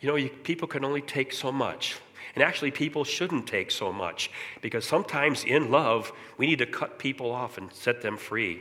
You 0.00 0.08
know, 0.08 0.16
you, 0.16 0.28
people 0.28 0.68
can 0.68 0.84
only 0.84 1.00
take 1.00 1.32
so 1.32 1.50
much. 1.50 1.96
And 2.34 2.44
actually, 2.44 2.70
people 2.70 3.04
shouldn't 3.04 3.46
take 3.46 3.70
so 3.70 3.92
much 3.92 4.30
because 4.60 4.84
sometimes 4.84 5.44
in 5.44 5.70
love, 5.70 6.12
we 6.36 6.46
need 6.46 6.58
to 6.58 6.66
cut 6.66 6.98
people 6.98 7.30
off 7.30 7.58
and 7.58 7.72
set 7.72 8.02
them 8.02 8.16
free. 8.16 8.60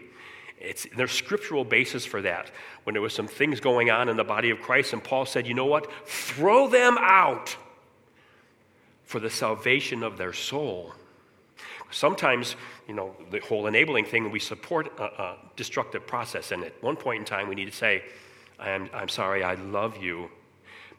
It's, 0.60 0.88
there's 0.96 1.12
scriptural 1.12 1.64
basis 1.64 2.06
for 2.06 2.22
that. 2.24 2.52
When 2.84 2.94
there 2.94 3.02
was 3.02 3.14
some 3.14 3.28
things 3.28 3.60
going 3.60 3.92
on 3.92 4.10
in 4.10 4.18
the 4.18 4.24
body 4.24 4.50
of 4.50 4.60
Christ, 4.60 4.94
and 4.94 5.04
Paul 5.04 5.26
said, 5.26 5.46
you 5.46 5.54
know 5.54 5.66
what? 5.66 5.92
Throw 6.08 6.68
them 6.68 6.98
out 7.00 7.56
for 9.04 9.20
the 9.20 9.30
salvation 9.30 10.04
of 10.04 10.18
their 10.18 10.34
soul. 10.34 10.94
Sometimes, 11.92 12.56
you 12.88 12.94
know, 12.94 13.16
the 13.32 13.40
whole 13.40 13.68
enabling 13.68 14.06
thing, 14.06 14.30
we 14.32 14.40
support 14.40 14.92
a, 15.00 15.04
a 15.04 15.38
destructive 15.56 16.06
process. 16.06 16.52
And 16.52 16.64
at 16.64 16.82
one 16.84 16.98
point 16.98 17.20
in 17.20 17.26
time, 17.26 17.48
we 17.48 17.56
need 17.56 17.72
to 17.72 17.78
say, 17.78 18.04
I'm, 18.60 18.90
I'm 18.94 19.10
sorry, 19.10 19.44
I 19.44 19.54
love 19.54 19.98
you. 19.98 20.30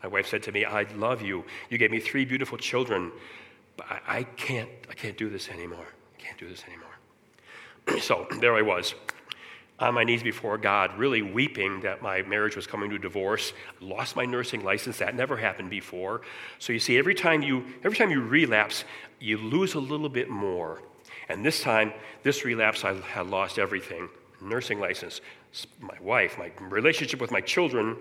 My 0.02 0.08
wife 0.08 0.28
said 0.28 0.42
to 0.44 0.52
me, 0.52 0.64
I 0.64 0.82
love 0.94 1.22
you. 1.22 1.44
You 1.70 1.78
gave 1.78 1.90
me 1.90 2.00
three 2.00 2.24
beautiful 2.24 2.58
children, 2.58 3.10
but 3.76 3.86
I, 3.90 4.18
I 4.18 4.22
can't, 4.24 4.68
I 4.90 4.94
can't 4.94 5.16
do 5.16 5.28
this 5.28 5.48
anymore. 5.48 5.86
I 6.16 6.22
can't 6.22 6.38
do 6.38 6.48
this 6.48 6.64
anymore. 6.66 8.00
so 8.00 8.26
there 8.40 8.54
I 8.54 8.62
was 8.62 8.94
on 9.80 9.94
my 9.94 10.02
knees 10.02 10.22
before 10.22 10.58
God, 10.58 10.96
really 10.98 11.22
weeping 11.22 11.80
that 11.80 12.02
my 12.02 12.22
marriage 12.22 12.56
was 12.56 12.66
coming 12.66 12.90
to 12.90 12.98
divorce. 12.98 13.52
Lost 13.80 14.16
my 14.16 14.24
nursing 14.24 14.64
license. 14.64 14.98
That 14.98 15.14
never 15.14 15.36
happened 15.36 15.70
before. 15.70 16.22
So 16.58 16.72
you 16.72 16.80
see, 16.80 16.98
every 16.98 17.14
time 17.14 17.42
you 17.42 17.64
every 17.84 17.96
time 17.96 18.10
you 18.10 18.20
relapse, 18.20 18.84
you 19.20 19.38
lose 19.38 19.74
a 19.74 19.80
little 19.80 20.08
bit 20.08 20.28
more. 20.28 20.82
And 21.28 21.44
this 21.44 21.60
time, 21.62 21.92
this 22.22 22.44
relapse, 22.44 22.84
I 22.84 22.94
had 22.94 23.28
lost 23.28 23.58
everything: 23.58 24.08
nursing 24.40 24.80
license, 24.80 25.20
my 25.80 25.96
wife, 26.00 26.38
my 26.38 26.50
relationship 26.60 27.20
with 27.20 27.30
my 27.30 27.40
children 27.40 27.96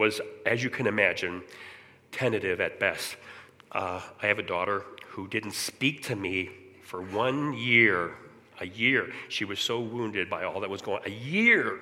was, 0.00 0.20
as 0.46 0.64
you 0.64 0.70
can 0.70 0.86
imagine, 0.86 1.42
tentative 2.10 2.60
at 2.60 2.80
best. 2.80 3.16
Uh, 3.70 4.00
I 4.20 4.26
have 4.26 4.38
a 4.38 4.42
daughter 4.42 4.82
who 5.08 5.28
didn't 5.28 5.52
speak 5.52 6.02
to 6.04 6.16
me 6.16 6.50
for 6.82 7.02
one 7.02 7.52
year 7.52 8.14
a 8.60 8.66
year. 8.66 9.12
She 9.28 9.44
was 9.44 9.60
so 9.60 9.78
wounded 9.78 10.28
by 10.28 10.44
all 10.44 10.60
that 10.60 10.70
was 10.70 10.82
going 10.82 11.02
on. 11.02 11.06
A 11.06 11.14
year. 11.14 11.80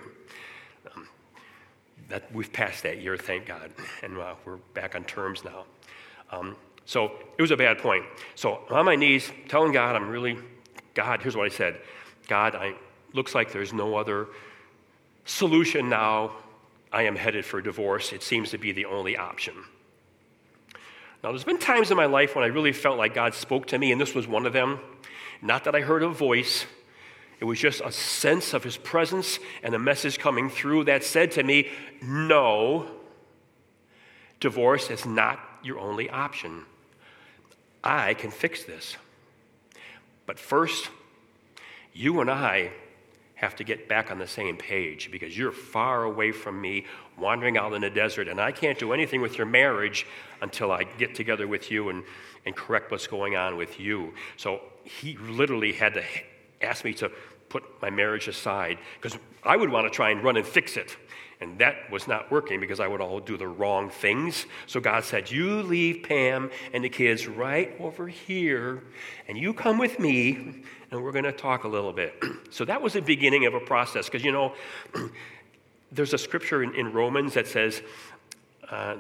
Um, 0.94 1.08
that 2.08 2.30
we've 2.32 2.52
passed 2.52 2.82
that 2.82 3.00
year, 3.00 3.16
thank 3.16 3.46
God, 3.46 3.70
and 4.02 4.18
uh, 4.18 4.34
we're 4.44 4.56
back 4.74 4.94
on 4.96 5.04
terms 5.04 5.44
now. 5.44 5.64
Um, 6.32 6.56
so 6.86 7.12
it 7.36 7.42
was 7.42 7.50
a 7.50 7.56
bad 7.56 7.78
point. 7.78 8.04
So 8.34 8.62
on 8.70 8.84
my 8.84 8.96
knees, 8.96 9.30
telling 9.48 9.72
God, 9.72 9.94
I'm 9.94 10.08
really, 10.08 10.38
God, 10.94 11.22
here's 11.22 11.36
what 11.36 11.46
I 11.46 11.54
said 11.54 11.80
God, 12.26 12.54
I 12.54 12.74
looks 13.12 13.34
like 13.34 13.52
there's 13.52 13.72
no 13.72 13.96
other 13.96 14.26
solution 15.24 15.88
now. 15.88 16.32
I 16.92 17.02
am 17.02 17.16
headed 17.16 17.44
for 17.44 17.60
divorce. 17.60 18.12
It 18.12 18.22
seems 18.22 18.50
to 18.50 18.58
be 18.58 18.72
the 18.72 18.86
only 18.86 19.16
option. 19.16 19.54
Now, 21.22 21.30
there's 21.30 21.44
been 21.44 21.58
times 21.58 21.90
in 21.90 21.96
my 21.96 22.06
life 22.06 22.34
when 22.34 22.44
I 22.44 22.48
really 22.48 22.72
felt 22.72 22.96
like 22.96 23.14
God 23.14 23.34
spoke 23.34 23.66
to 23.68 23.78
me, 23.78 23.92
and 23.92 24.00
this 24.00 24.14
was 24.14 24.28
one 24.28 24.46
of 24.46 24.52
them. 24.52 24.78
Not 25.42 25.64
that 25.64 25.74
I 25.74 25.80
heard 25.80 26.02
a 26.02 26.08
voice, 26.08 26.66
it 27.40 27.44
was 27.44 27.58
just 27.58 27.80
a 27.84 27.92
sense 27.92 28.52
of 28.54 28.64
his 28.64 28.76
presence 28.76 29.38
and 29.62 29.74
a 29.74 29.78
message 29.78 30.18
coming 30.18 30.50
through 30.50 30.84
that 30.84 31.04
said 31.04 31.32
to 31.32 31.42
me, 31.42 31.68
No, 32.02 32.88
divorce 34.40 34.90
is 34.90 35.06
not 35.06 35.40
your 35.62 35.78
only 35.78 36.08
option. 36.10 36.64
I 37.82 38.14
can 38.14 38.30
fix 38.30 38.64
this. 38.64 38.96
But 40.26 40.38
first, 40.38 40.90
you 41.92 42.20
and 42.20 42.30
I 42.30 42.72
have 43.38 43.54
to 43.54 43.62
get 43.62 43.88
back 43.88 44.10
on 44.10 44.18
the 44.18 44.26
same 44.26 44.56
page 44.56 45.10
because 45.12 45.38
you're 45.38 45.52
far 45.52 46.02
away 46.02 46.32
from 46.32 46.60
me, 46.60 46.84
wandering 47.16 47.56
out 47.56 47.72
in 47.72 47.82
the 47.82 47.90
desert, 47.90 48.26
and 48.26 48.40
I 48.40 48.50
can't 48.50 48.76
do 48.76 48.92
anything 48.92 49.20
with 49.20 49.38
your 49.38 49.46
marriage 49.46 50.06
until 50.42 50.72
I 50.72 50.82
get 50.82 51.14
together 51.14 51.46
with 51.46 51.70
you 51.70 51.88
and, 51.88 52.02
and 52.44 52.56
correct 52.56 52.90
what's 52.90 53.06
going 53.06 53.36
on 53.36 53.56
with 53.56 53.78
you. 53.78 54.12
So 54.36 54.60
he 54.82 55.16
literally 55.18 55.72
had 55.72 55.94
to 55.94 56.02
ask 56.60 56.84
me 56.84 56.92
to 56.94 57.12
put 57.48 57.62
my 57.80 57.90
marriage 57.90 58.26
aside 58.26 58.78
because 59.00 59.16
I 59.44 59.56
would 59.56 59.70
want 59.70 59.86
to 59.86 59.90
try 59.90 60.10
and 60.10 60.22
run 60.24 60.36
and 60.36 60.44
fix 60.44 60.76
it. 60.76 60.96
And 61.40 61.60
that 61.60 61.88
was 61.92 62.08
not 62.08 62.32
working 62.32 62.58
because 62.58 62.80
I 62.80 62.88
would 62.88 63.00
all 63.00 63.20
do 63.20 63.36
the 63.36 63.46
wrong 63.46 63.88
things. 63.88 64.46
So 64.66 64.80
God 64.80 65.04
said, 65.04 65.30
You 65.30 65.62
leave 65.62 66.02
Pam 66.02 66.50
and 66.72 66.82
the 66.82 66.88
kids 66.88 67.28
right 67.28 67.80
over 67.80 68.08
here, 68.08 68.82
and 69.28 69.38
you 69.38 69.54
come 69.54 69.78
with 69.78 70.00
me, 70.00 70.64
and 70.90 71.02
we're 71.02 71.12
going 71.12 71.24
to 71.24 71.32
talk 71.32 71.64
a 71.64 71.68
little 71.68 71.92
bit. 71.92 72.22
so 72.50 72.64
that 72.64 72.80
was 72.80 72.94
the 72.94 73.02
beginning 73.02 73.46
of 73.46 73.54
a 73.54 73.60
process 73.60 74.06
because, 74.06 74.24
you 74.24 74.32
know, 74.32 74.54
there's 75.92 76.14
a 76.14 76.18
scripture 76.18 76.62
in, 76.62 76.74
in 76.74 76.92
Romans 76.92 77.34
that 77.34 77.46
says, 77.46 77.82
uh, 78.70 78.96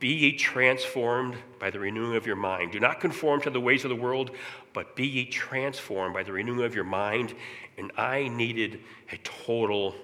be 0.00 0.08
ye 0.08 0.32
transformed 0.32 1.36
by 1.58 1.70
the 1.70 1.80
renewing 1.80 2.14
of 2.14 2.26
your 2.26 2.36
mind. 2.36 2.72
Do 2.72 2.80
not 2.80 3.00
conform 3.00 3.40
to 3.42 3.50
the 3.50 3.60
ways 3.60 3.84
of 3.84 3.88
the 3.88 3.96
world, 3.96 4.30
but 4.72 4.94
be 4.94 5.06
ye 5.06 5.24
transformed 5.24 6.14
by 6.14 6.22
the 6.22 6.32
renewing 6.32 6.62
of 6.62 6.74
your 6.74 6.84
mind. 6.84 7.34
And 7.76 7.90
I 7.96 8.28
needed 8.28 8.80
a 9.10 9.16
total 9.18 9.94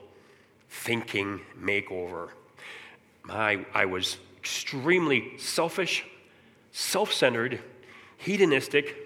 thinking 0.69 1.41
makeover. 1.61 2.31
My, 3.23 3.65
I 3.73 3.85
was 3.85 4.19
extremely 4.37 5.39
selfish, 5.39 6.05
self 6.73 7.13
centered, 7.13 7.61
hedonistic, 8.19 9.04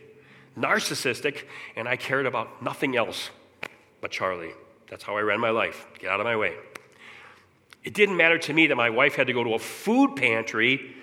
narcissistic, 0.60 1.44
and 1.76 1.88
I 1.88 1.96
cared 1.96 2.26
about 2.26 2.62
nothing 2.62 2.96
else 2.96 3.30
but 4.00 4.10
Charlie. 4.10 4.52
That's 4.90 5.04
how 5.04 5.16
I 5.16 5.20
ran 5.20 5.40
my 5.40 5.50
life. 5.50 5.86
Get 5.98 6.10
out 6.10 6.20
of 6.20 6.24
my 6.24 6.36
way. 6.36 6.54
It 7.84 7.94
didn't 7.94 8.16
matter 8.16 8.38
to 8.38 8.52
me 8.52 8.66
that 8.66 8.76
my 8.76 8.90
wife 8.90 9.14
had 9.14 9.26
to 9.28 9.32
go 9.32 9.44
to 9.44 9.54
a 9.54 9.58
food 9.58 10.16
pantry 10.16 10.94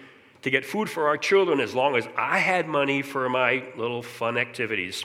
to 0.41 0.49
get 0.49 0.65
food 0.65 0.89
for 0.89 1.07
our 1.07 1.17
children 1.17 1.59
as 1.59 1.73
long 1.73 1.95
as 1.95 2.07
I 2.15 2.37
had 2.37 2.67
money 2.67 3.01
for 3.01 3.27
my 3.29 3.63
little 3.75 4.03
fun 4.03 4.37
activities. 4.37 5.03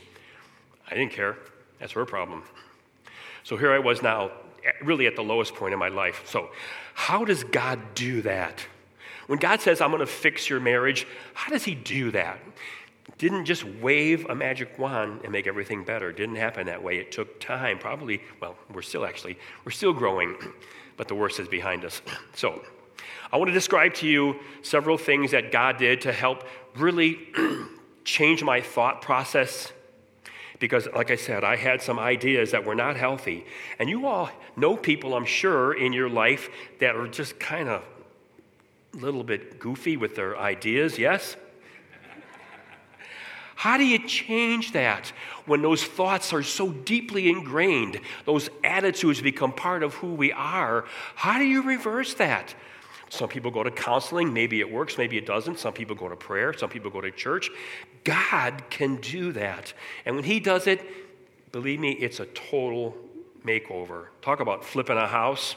I 0.90 0.94
didn't 0.94 1.12
care. 1.12 1.38
That's 1.78 1.92
her 1.92 2.04
problem. 2.04 2.42
So 3.44 3.56
here 3.56 3.72
I 3.72 3.78
was 3.78 4.02
now, 4.02 4.32
really 4.82 5.06
at 5.06 5.16
the 5.16 5.22
lowest 5.22 5.54
point 5.54 5.72
in 5.72 5.78
my 5.78 5.88
life. 5.88 6.22
So, 6.26 6.50
how 6.92 7.24
does 7.24 7.44
God 7.44 7.80
do 7.94 8.20
that? 8.22 8.66
When 9.26 9.38
God 9.38 9.60
says, 9.60 9.80
I'm 9.80 9.90
going 9.90 10.00
to 10.00 10.06
fix 10.06 10.50
your 10.50 10.60
marriage, 10.60 11.06
how 11.32 11.50
does 11.50 11.64
He 11.64 11.74
do 11.74 12.10
that? 12.10 12.38
Didn't 13.20 13.44
just 13.44 13.64
wave 13.64 14.24
a 14.30 14.34
magic 14.34 14.78
wand 14.78 15.20
and 15.24 15.30
make 15.30 15.46
everything 15.46 15.84
better. 15.84 16.10
Didn't 16.10 16.36
happen 16.36 16.64
that 16.68 16.82
way. 16.82 16.96
It 16.96 17.12
took 17.12 17.38
time, 17.38 17.78
probably, 17.78 18.22
well, 18.40 18.56
we're 18.72 18.80
still 18.80 19.04
actually, 19.04 19.36
we're 19.62 19.72
still 19.72 19.92
growing 19.92 20.36
but 20.96 21.06
the 21.06 21.14
worst 21.14 21.38
is 21.38 21.46
behind 21.46 21.84
us. 21.84 22.00
So, 22.34 22.62
I 23.30 23.36
want 23.36 23.48
to 23.48 23.52
describe 23.52 23.92
to 23.96 24.06
you 24.06 24.36
several 24.62 24.96
things 24.96 25.32
that 25.32 25.52
God 25.52 25.76
did 25.76 26.00
to 26.00 26.12
help 26.12 26.44
really 26.76 27.18
change 28.04 28.42
my 28.42 28.62
thought 28.62 29.02
process. 29.02 29.70
Because, 30.58 30.88
like 30.96 31.10
I 31.10 31.16
said, 31.16 31.44
I 31.44 31.56
had 31.56 31.82
some 31.82 31.98
ideas 31.98 32.52
that 32.52 32.64
were 32.64 32.74
not 32.74 32.96
healthy. 32.96 33.44
And 33.78 33.90
you 33.90 34.06
all 34.06 34.30
know 34.56 34.78
people, 34.78 35.14
I'm 35.14 35.26
sure, 35.26 35.74
in 35.74 35.92
your 35.92 36.08
life 36.08 36.48
that 36.78 36.96
are 36.96 37.06
just 37.06 37.38
kind 37.38 37.68
of 37.68 37.84
a 38.94 38.96
little 38.96 39.24
bit 39.24 39.60
goofy 39.60 39.98
with 39.98 40.16
their 40.16 40.38
ideas, 40.38 40.98
yes? 40.98 41.36
How 43.60 43.76
do 43.76 43.84
you 43.84 43.98
change 43.98 44.72
that 44.72 45.12
when 45.44 45.60
those 45.60 45.84
thoughts 45.84 46.32
are 46.32 46.42
so 46.42 46.70
deeply 46.70 47.28
ingrained? 47.28 48.00
Those 48.24 48.48
attitudes 48.64 49.20
become 49.20 49.52
part 49.52 49.82
of 49.82 49.92
who 49.96 50.14
we 50.14 50.32
are. 50.32 50.86
How 51.14 51.36
do 51.36 51.44
you 51.44 51.60
reverse 51.60 52.14
that? 52.14 52.54
Some 53.10 53.28
people 53.28 53.50
go 53.50 53.62
to 53.62 53.70
counseling. 53.70 54.32
Maybe 54.32 54.60
it 54.60 54.72
works, 54.72 54.96
maybe 54.96 55.18
it 55.18 55.26
doesn't. 55.26 55.58
Some 55.58 55.74
people 55.74 55.94
go 55.94 56.08
to 56.08 56.16
prayer. 56.16 56.54
Some 56.56 56.70
people 56.70 56.90
go 56.90 57.02
to 57.02 57.10
church. 57.10 57.50
God 58.02 58.62
can 58.70 58.96
do 58.96 59.30
that. 59.32 59.74
And 60.06 60.16
when 60.16 60.24
He 60.24 60.40
does 60.40 60.66
it, 60.66 60.80
believe 61.52 61.80
me, 61.80 61.92
it's 61.92 62.18
a 62.18 62.24
total 62.24 62.96
makeover. 63.44 64.06
Talk 64.22 64.40
about 64.40 64.64
flipping 64.64 64.96
a 64.96 65.06
house. 65.06 65.54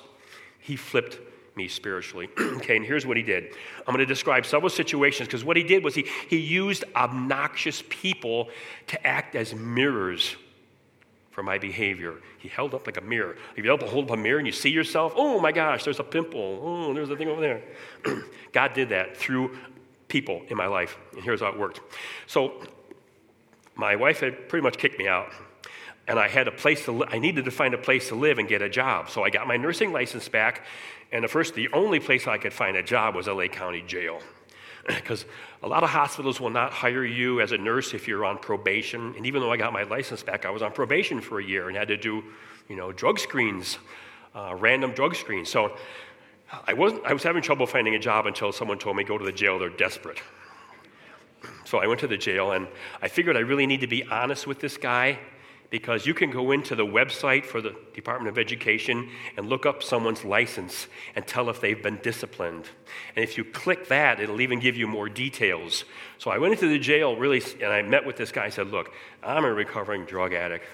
He 0.59 0.75
flipped 0.75 1.19
me 1.55 1.67
spiritually. 1.67 2.29
okay, 2.39 2.77
and 2.77 2.85
here's 2.85 3.05
what 3.05 3.17
he 3.17 3.23
did. 3.23 3.55
I'm 3.79 3.93
going 3.93 3.99
to 3.99 4.05
describe 4.05 4.45
several 4.45 4.69
situations 4.69 5.27
because 5.27 5.43
what 5.43 5.57
he 5.57 5.63
did 5.63 5.83
was 5.83 5.95
he, 5.95 6.05
he 6.29 6.37
used 6.37 6.83
obnoxious 6.95 7.83
people 7.89 8.49
to 8.87 9.07
act 9.07 9.35
as 9.35 9.53
mirrors 9.53 10.35
for 11.31 11.43
my 11.43 11.57
behavior. 11.57 12.15
He 12.37 12.47
held 12.47 12.73
up 12.73 12.85
like 12.85 12.97
a 12.97 13.01
mirror. 13.01 13.35
If 13.55 13.65
you 13.65 13.77
hold 13.77 14.05
up 14.05 14.11
a 14.11 14.17
mirror 14.17 14.37
and 14.37 14.45
you 14.45 14.53
see 14.53 14.69
yourself, 14.69 15.13
oh 15.15 15.39
my 15.39 15.51
gosh, 15.51 15.83
there's 15.83 15.99
a 15.99 16.03
pimple. 16.03 16.59
Oh, 16.61 16.93
there's 16.93 17.09
a 17.09 17.15
thing 17.15 17.27
over 17.27 17.41
there. 17.41 17.61
God 18.51 18.73
did 18.73 18.89
that 18.89 19.17
through 19.17 19.57
people 20.07 20.43
in 20.49 20.57
my 20.57 20.67
life. 20.67 20.97
And 21.13 21.23
here's 21.23 21.41
how 21.41 21.47
it 21.47 21.57
worked. 21.57 21.81
So 22.27 22.61
my 23.75 23.95
wife 23.95 24.19
had 24.19 24.47
pretty 24.47 24.63
much 24.63 24.77
kicked 24.77 24.99
me 24.99 25.07
out 25.07 25.31
and 26.07 26.19
I 26.19 26.27
had 26.27 26.47
a 26.47 26.51
place 26.51 26.85
to 26.85 26.91
li- 26.91 27.07
I 27.09 27.19
needed 27.19 27.45
to 27.45 27.51
find 27.51 27.73
a 27.73 27.77
place 27.77 28.09
to 28.09 28.15
live 28.15 28.39
and 28.39 28.47
get 28.47 28.61
a 28.61 28.69
job. 28.69 29.09
So 29.09 29.23
I 29.23 29.29
got 29.29 29.47
my 29.47 29.57
nursing 29.57 29.91
license 29.91 30.27
back, 30.27 30.65
and 31.11 31.23
the 31.23 31.27
first, 31.27 31.53
the 31.53 31.69
only 31.71 31.99
place 31.99 32.27
I 32.27 32.37
could 32.37 32.53
find 32.53 32.75
a 32.75 32.83
job 32.83 33.15
was 33.15 33.27
Lake 33.27 33.53
County 33.53 33.83
Jail. 33.85 34.19
Because 34.85 35.23
a 35.61 35.67
lot 35.67 35.85
of 35.85 35.89
hospitals 35.91 36.41
will 36.41 36.49
not 36.49 36.73
hire 36.73 37.05
you 37.05 37.39
as 37.39 37.53
a 37.53 37.57
nurse 37.57 37.93
if 37.93 38.05
you're 38.05 38.25
on 38.25 38.37
probation. 38.37 39.13
And 39.15 39.25
even 39.25 39.41
though 39.41 39.49
I 39.49 39.55
got 39.55 39.71
my 39.71 39.83
license 39.83 40.23
back, 40.23 40.45
I 40.45 40.49
was 40.49 40.61
on 40.61 40.73
probation 40.73 41.21
for 41.21 41.39
a 41.39 41.43
year 41.43 41.69
and 41.69 41.77
had 41.77 41.87
to 41.87 41.95
do, 41.95 42.21
you 42.67 42.75
know, 42.75 42.91
drug 42.91 43.17
screens, 43.17 43.77
uh, 44.35 44.55
random 44.59 44.91
drug 44.91 45.15
screens. 45.15 45.49
So 45.49 45.77
I, 46.67 46.73
wasn't, 46.73 47.05
I 47.05 47.13
was 47.13 47.23
having 47.23 47.41
trouble 47.41 47.65
finding 47.65 47.95
a 47.95 47.99
job 47.99 48.25
until 48.25 48.51
someone 48.51 48.77
told 48.77 48.97
me, 48.97 49.05
go 49.05 49.17
to 49.17 49.23
the 49.23 49.31
jail, 49.31 49.57
they're 49.57 49.69
desperate. 49.69 50.21
so 51.63 51.77
I 51.77 51.87
went 51.87 52.01
to 52.01 52.07
the 52.07 52.17
jail, 52.17 52.51
and 52.51 52.67
I 53.01 53.07
figured 53.07 53.37
I 53.37 53.41
really 53.41 53.65
need 53.65 53.79
to 53.81 53.87
be 53.87 54.03
honest 54.03 54.47
with 54.47 54.59
this 54.59 54.75
guy 54.75 55.17
because 55.73 56.05
you 56.05 56.13
can 56.13 56.29
go 56.29 56.51
into 56.51 56.75
the 56.75 56.85
website 56.85 57.43
for 57.43 57.59
the 57.59 57.75
Department 57.95 58.29
of 58.29 58.37
Education 58.37 59.09
and 59.35 59.49
look 59.49 59.65
up 59.65 59.81
someone's 59.81 60.23
license 60.23 60.85
and 61.15 61.25
tell 61.25 61.49
if 61.49 61.61
they've 61.61 61.81
been 61.81 61.97
disciplined. 62.03 62.69
And 63.15 63.23
if 63.23 63.39
you 63.39 63.43
click 63.43 63.87
that, 63.87 64.19
it'll 64.19 64.39
even 64.39 64.59
give 64.59 64.77
you 64.77 64.85
more 64.85 65.09
details. 65.09 65.83
So 66.19 66.29
I 66.29 66.37
went 66.37 66.53
into 66.53 66.67
the 66.67 66.77
jail 66.77 67.15
really, 67.15 67.41
and 67.59 67.73
I 67.73 67.81
met 67.81 68.05
with 68.05 68.17
this 68.17 68.31
guy 68.31 68.45
and 68.45 68.53
said, 68.53 68.67
Look, 68.67 68.93
I'm 69.23 69.45
a 69.45 69.51
recovering 69.51 70.05
drug 70.05 70.31
addict. 70.31 70.65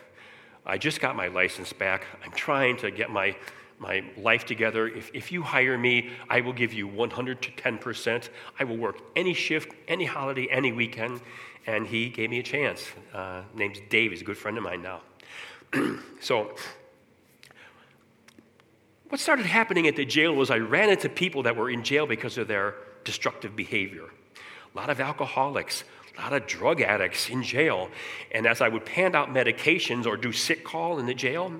I 0.66 0.78
just 0.78 1.00
got 1.00 1.16
my 1.16 1.30
license 1.30 1.72
back. 1.72 2.06
I'm 2.26 2.32
trying 2.32 2.76
to 2.80 2.92
get 2.92 3.10
my 3.10 3.38
my 3.82 4.04
life 4.18 4.46
together. 4.46 4.90
If, 4.90 5.10
if 5.14 5.32
you 5.32 5.42
hire 5.42 5.78
me, 5.78 6.10
I 6.30 6.42
will 6.42 6.52
give 6.52 6.74
you 6.74 6.86
100 6.86 7.42
to 7.44 7.52
10%. 7.52 8.28
I 8.60 8.66
will 8.66 8.76
work 8.76 8.98
any 9.16 9.34
shift, 9.34 9.72
any 9.88 10.04
holiday, 10.04 10.50
any 10.52 10.74
weekend. 10.74 11.22
And 11.70 11.86
he 11.86 12.10
gave 12.10 12.32
me 12.32 12.40
a 12.40 12.44
chance. 12.44 12.88
Uh, 13.14 13.44
name's 13.54 13.78
Dave. 13.92 14.10
He's 14.10 14.22
a 14.22 14.24
good 14.24 14.40
friend 14.40 14.58
of 14.58 14.64
mine 14.64 14.82
now. 14.82 15.02
so, 16.20 16.56
what 19.10 19.22
started 19.22 19.46
happening 19.46 19.86
at 19.88 19.96
the 19.96 20.04
jail 20.04 20.34
was 20.34 20.50
I 20.50 20.58
ran 20.58 20.90
into 20.90 21.10
people 21.10 21.44
that 21.44 21.56
were 21.56 21.70
in 21.70 21.84
jail 21.84 22.08
because 22.08 22.40
of 22.40 22.48
their 22.48 22.74
destructive 23.04 23.56
behavior. 23.56 24.06
A 24.74 24.78
lot 24.78 24.90
of 24.90 25.00
alcoholics, 25.00 25.84
a 26.18 26.22
lot 26.22 26.34
of 26.34 26.48
drug 26.48 26.82
addicts 26.82 27.30
in 27.30 27.44
jail. 27.44 27.90
And 28.32 28.48
as 28.48 28.62
I 28.62 28.68
would 28.68 28.88
hand 28.90 29.16
out 29.16 29.30
medications 29.30 30.08
or 30.08 30.18
do 30.18 30.32
sick 30.32 30.64
call 30.64 30.98
in 30.98 31.06
the 31.06 31.14
jail, 31.14 31.54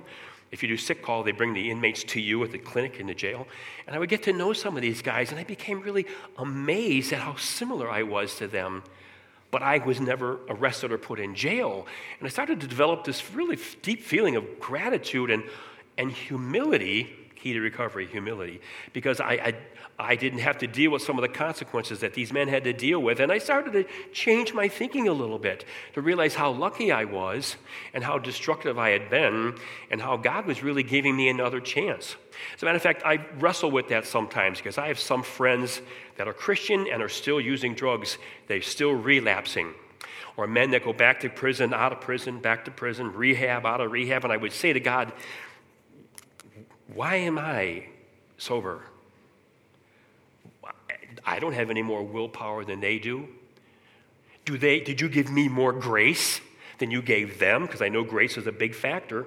if 0.50 0.60
you 0.60 0.68
do 0.68 0.76
sick 0.76 1.04
call, 1.04 1.22
they 1.22 1.30
bring 1.30 1.54
the 1.54 1.70
inmates 1.70 2.02
to 2.02 2.20
you 2.20 2.42
at 2.42 2.50
the 2.50 2.58
clinic 2.58 2.98
in 2.98 3.06
the 3.06 3.14
jail. 3.14 3.46
And 3.86 3.94
I 3.94 4.00
would 4.00 4.08
get 4.08 4.24
to 4.24 4.32
know 4.32 4.54
some 4.54 4.74
of 4.74 4.82
these 4.82 5.02
guys, 5.02 5.30
and 5.30 5.38
I 5.38 5.44
became 5.44 5.80
really 5.80 6.06
amazed 6.36 7.12
at 7.12 7.20
how 7.20 7.36
similar 7.36 7.88
I 7.88 8.02
was 8.02 8.34
to 8.38 8.48
them. 8.48 8.82
But 9.50 9.62
I 9.62 9.78
was 9.78 10.00
never 10.00 10.40
arrested 10.48 10.92
or 10.92 10.98
put 10.98 11.18
in 11.18 11.34
jail. 11.34 11.86
And 12.18 12.26
I 12.26 12.30
started 12.30 12.60
to 12.60 12.66
develop 12.66 13.04
this 13.04 13.32
really 13.32 13.58
deep 13.82 14.02
feeling 14.02 14.36
of 14.36 14.60
gratitude 14.60 15.30
and, 15.30 15.42
and 15.98 16.12
humility 16.12 17.16
key 17.40 17.52
to 17.54 17.60
recovery, 17.60 18.06
humility, 18.06 18.60
because 18.92 19.20
I, 19.20 19.32
I, 19.32 19.54
I, 20.00 20.16
didn't 20.16 20.40
have 20.40 20.58
to 20.58 20.66
deal 20.66 20.90
with 20.90 21.02
some 21.02 21.18
of 21.18 21.22
the 21.22 21.28
consequences 21.28 22.00
that 22.00 22.14
these 22.14 22.32
men 22.32 22.48
had 22.48 22.64
to 22.64 22.72
deal 22.72 23.00
with. 23.00 23.20
And 23.20 23.30
I 23.30 23.38
started 23.38 23.72
to 23.72 23.84
change 24.12 24.54
my 24.54 24.68
thinking 24.68 25.08
a 25.08 25.12
little 25.12 25.38
bit 25.38 25.64
to 25.94 26.02
realize 26.02 26.34
how 26.34 26.50
lucky 26.50 26.90
I 26.90 27.04
was 27.04 27.56
and 27.94 28.02
how 28.02 28.18
destructive 28.18 28.78
I 28.78 28.90
had 28.90 29.10
been 29.10 29.54
and 29.90 30.00
how 30.00 30.16
God 30.16 30.46
was 30.46 30.62
really 30.62 30.82
giving 30.82 31.16
me 31.16 31.28
another 31.28 31.60
chance. 31.60 32.16
As 32.54 32.62
a 32.62 32.66
matter 32.66 32.76
of 32.76 32.82
fact, 32.82 33.02
I 33.04 33.24
wrestle 33.38 33.70
with 33.70 33.88
that 33.88 34.06
sometimes 34.06 34.58
because 34.58 34.78
I 34.78 34.88
have 34.88 34.98
some 34.98 35.22
friends 35.22 35.80
that 36.16 36.28
are 36.28 36.32
Christian 36.32 36.86
and 36.90 37.02
are 37.02 37.08
still 37.08 37.40
using 37.40 37.74
drugs, 37.74 38.18
they're 38.48 38.62
still 38.62 38.92
relapsing 38.92 39.74
or 40.36 40.46
men 40.46 40.70
that 40.70 40.84
go 40.84 40.92
back 40.92 41.20
to 41.20 41.28
prison, 41.28 41.74
out 41.74 41.92
of 41.92 42.00
prison, 42.00 42.40
back 42.40 42.64
to 42.64 42.70
prison, 42.70 43.12
rehab, 43.12 43.66
out 43.66 43.80
of 43.80 43.92
rehab. 43.92 44.24
And 44.24 44.32
I 44.32 44.36
would 44.36 44.52
say 44.52 44.72
to 44.72 44.80
God, 44.80 45.12
why 46.94 47.16
am 47.16 47.38
I 47.38 47.86
sober? 48.38 48.82
I 51.24 51.38
don't 51.38 51.52
have 51.52 51.70
any 51.70 51.82
more 51.82 52.02
willpower 52.02 52.64
than 52.64 52.80
they 52.80 52.98
do. 52.98 53.28
Do 54.44 54.58
they, 54.58 54.80
did 54.80 55.00
you 55.00 55.08
give 55.08 55.30
me 55.30 55.48
more 55.48 55.72
grace 55.72 56.40
than 56.78 56.90
you 56.90 57.02
gave 57.02 57.38
them? 57.38 57.66
Because 57.66 57.82
I 57.82 57.88
know 57.88 58.04
grace 58.04 58.36
is 58.36 58.46
a 58.46 58.52
big 58.52 58.74
factor. 58.74 59.26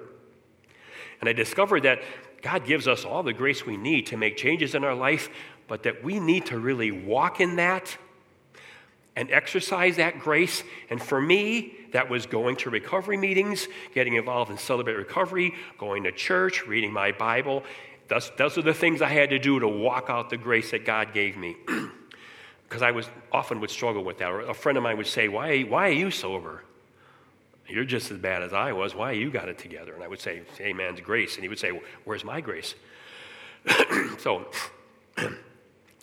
And 1.20 1.28
I 1.28 1.32
discovered 1.32 1.84
that 1.84 2.00
God 2.42 2.66
gives 2.66 2.86
us 2.86 3.04
all 3.04 3.22
the 3.22 3.32
grace 3.32 3.64
we 3.64 3.76
need 3.76 4.06
to 4.08 4.16
make 4.16 4.36
changes 4.36 4.74
in 4.74 4.84
our 4.84 4.94
life, 4.94 5.30
but 5.66 5.84
that 5.84 6.04
we 6.04 6.20
need 6.20 6.46
to 6.46 6.58
really 6.58 6.90
walk 6.90 7.40
in 7.40 7.56
that 7.56 7.96
and 9.16 9.30
exercise 9.30 9.96
that 9.96 10.18
grace. 10.18 10.62
And 10.90 11.00
for 11.00 11.20
me, 11.20 11.74
that 11.92 12.10
was 12.10 12.26
going 12.26 12.56
to 12.56 12.70
recovery 12.70 13.16
meetings, 13.16 13.68
getting 13.94 14.14
involved 14.14 14.50
in 14.50 14.58
Celebrate 14.58 14.94
Recovery, 14.94 15.54
going 15.78 16.02
to 16.04 16.12
church, 16.12 16.66
reading 16.66 16.92
my 16.92 17.12
Bible. 17.12 17.62
Those, 18.08 18.30
those 18.36 18.58
are 18.58 18.62
the 18.62 18.74
things 18.74 19.00
I 19.00 19.08
had 19.08 19.30
to 19.30 19.38
do 19.38 19.60
to 19.60 19.68
walk 19.68 20.06
out 20.08 20.28
the 20.28 20.36
grace 20.36 20.72
that 20.72 20.84
God 20.84 21.14
gave 21.14 21.36
me. 21.36 21.56
Because 22.68 22.82
I 22.82 22.90
was 22.90 23.08
often 23.32 23.60
would 23.60 23.70
struggle 23.70 24.02
with 24.02 24.18
that. 24.18 24.30
Or 24.30 24.40
a 24.40 24.54
friend 24.54 24.76
of 24.78 24.84
mine 24.84 24.96
would 24.96 25.06
say, 25.06 25.28
why, 25.28 25.62
why 25.62 25.88
are 25.88 25.92
you 25.92 26.10
sober? 26.10 26.62
You're 27.68 27.84
just 27.84 28.10
as 28.10 28.18
bad 28.18 28.42
as 28.42 28.52
I 28.52 28.72
was. 28.72 28.94
Why 28.94 29.12
you 29.12 29.30
got 29.30 29.48
it 29.48 29.58
together? 29.58 29.94
And 29.94 30.02
I 30.02 30.08
would 30.08 30.20
say, 30.20 30.42
Hey, 30.58 30.72
man's 30.72 31.00
grace. 31.00 31.34
And 31.34 31.42
he 31.42 31.48
would 31.48 31.58
say, 31.58 31.70
Where's 32.04 32.24
my 32.24 32.40
grace? 32.40 32.74
so, 34.18 34.46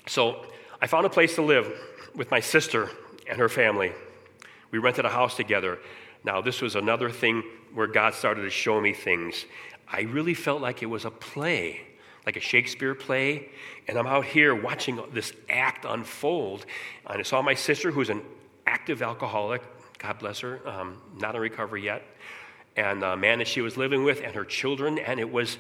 so 0.08 0.46
I 0.82 0.88
found 0.88 1.06
a 1.06 1.10
place 1.10 1.36
to 1.36 1.44
live 1.44 1.72
with 2.16 2.32
my 2.32 2.40
sister 2.40 2.90
and 3.30 3.38
her 3.38 3.50
family. 3.50 3.92
We 4.72 4.80
rented 4.80 5.06
a 5.06 5.10
house 5.10 5.36
together. 5.36 5.78
Now, 6.24 6.42
this 6.42 6.62
was 6.62 6.76
another 6.76 7.10
thing 7.12 7.44
where 7.74 7.88
God 7.88 8.14
started 8.14 8.44
to 8.44 8.50
show 8.50 8.82
me 8.82 8.94
things. 8.94 9.46
I 9.88 10.02
really 10.02 10.34
felt 10.34 10.62
like 10.62 10.82
it 10.82 10.88
was 10.88 11.06
a 11.06 11.12
play, 11.12 11.82
like 12.26 12.38
a 12.38 12.40
Shakespeare 12.40 12.94
play, 12.94 13.50
and 13.88 13.98
I'm 13.98 14.08
out 14.08 14.26
here 14.26 14.54
watching 14.54 15.02
this 15.14 15.34
act 15.50 15.86
unfold. 15.86 16.66
And 17.08 17.20
I 17.20 17.24
saw 17.24 17.42
my 17.42 17.56
sister, 17.56 17.92
who's 17.92 18.10
an 18.10 18.22
active 18.68 19.02
alcoholic, 19.02 19.64
God 19.98 20.20
bless 20.20 20.40
her, 20.40 20.60
um, 20.68 21.02
not 21.20 21.36
in 21.36 21.42
recovery 21.42 21.84
yet, 21.84 22.04
and 22.76 23.04
a 23.04 23.18
man 23.18 23.40
that 23.40 23.48
she 23.48 23.62
was 23.62 23.78
living 23.78 24.04
with, 24.04 24.22
and 24.22 24.34
her 24.36 24.46
children, 24.46 25.00
and 25.00 25.20
it 25.20 25.32
was 25.32 25.58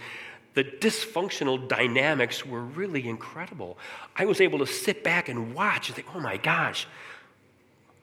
the 0.53 0.63
dysfunctional 0.63 1.67
dynamics 1.67 2.45
were 2.45 2.61
really 2.61 3.07
incredible. 3.07 3.77
I 4.15 4.25
was 4.25 4.41
able 4.41 4.59
to 4.59 4.67
sit 4.67 5.03
back 5.03 5.29
and 5.29 5.53
watch 5.55 5.87
and 5.87 5.95
think, 5.95 6.13
oh 6.13 6.19
my 6.19 6.37
gosh, 6.37 6.87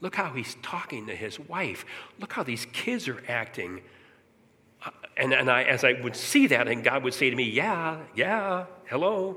look 0.00 0.14
how 0.14 0.32
he's 0.32 0.56
talking 0.62 1.06
to 1.06 1.14
his 1.14 1.38
wife. 1.38 1.84
Look 2.18 2.32
how 2.32 2.42
these 2.42 2.66
kids 2.72 3.06
are 3.06 3.22
acting. 3.28 3.82
And, 5.16 5.32
and 5.32 5.50
I, 5.50 5.64
as 5.64 5.82
I 5.82 5.94
would 5.94 6.14
see 6.14 6.46
that, 6.46 6.68
and 6.68 6.84
God 6.84 7.02
would 7.02 7.14
say 7.14 7.28
to 7.28 7.34
me, 7.34 7.44
yeah, 7.44 7.98
yeah, 8.14 8.66
hello, 8.86 9.36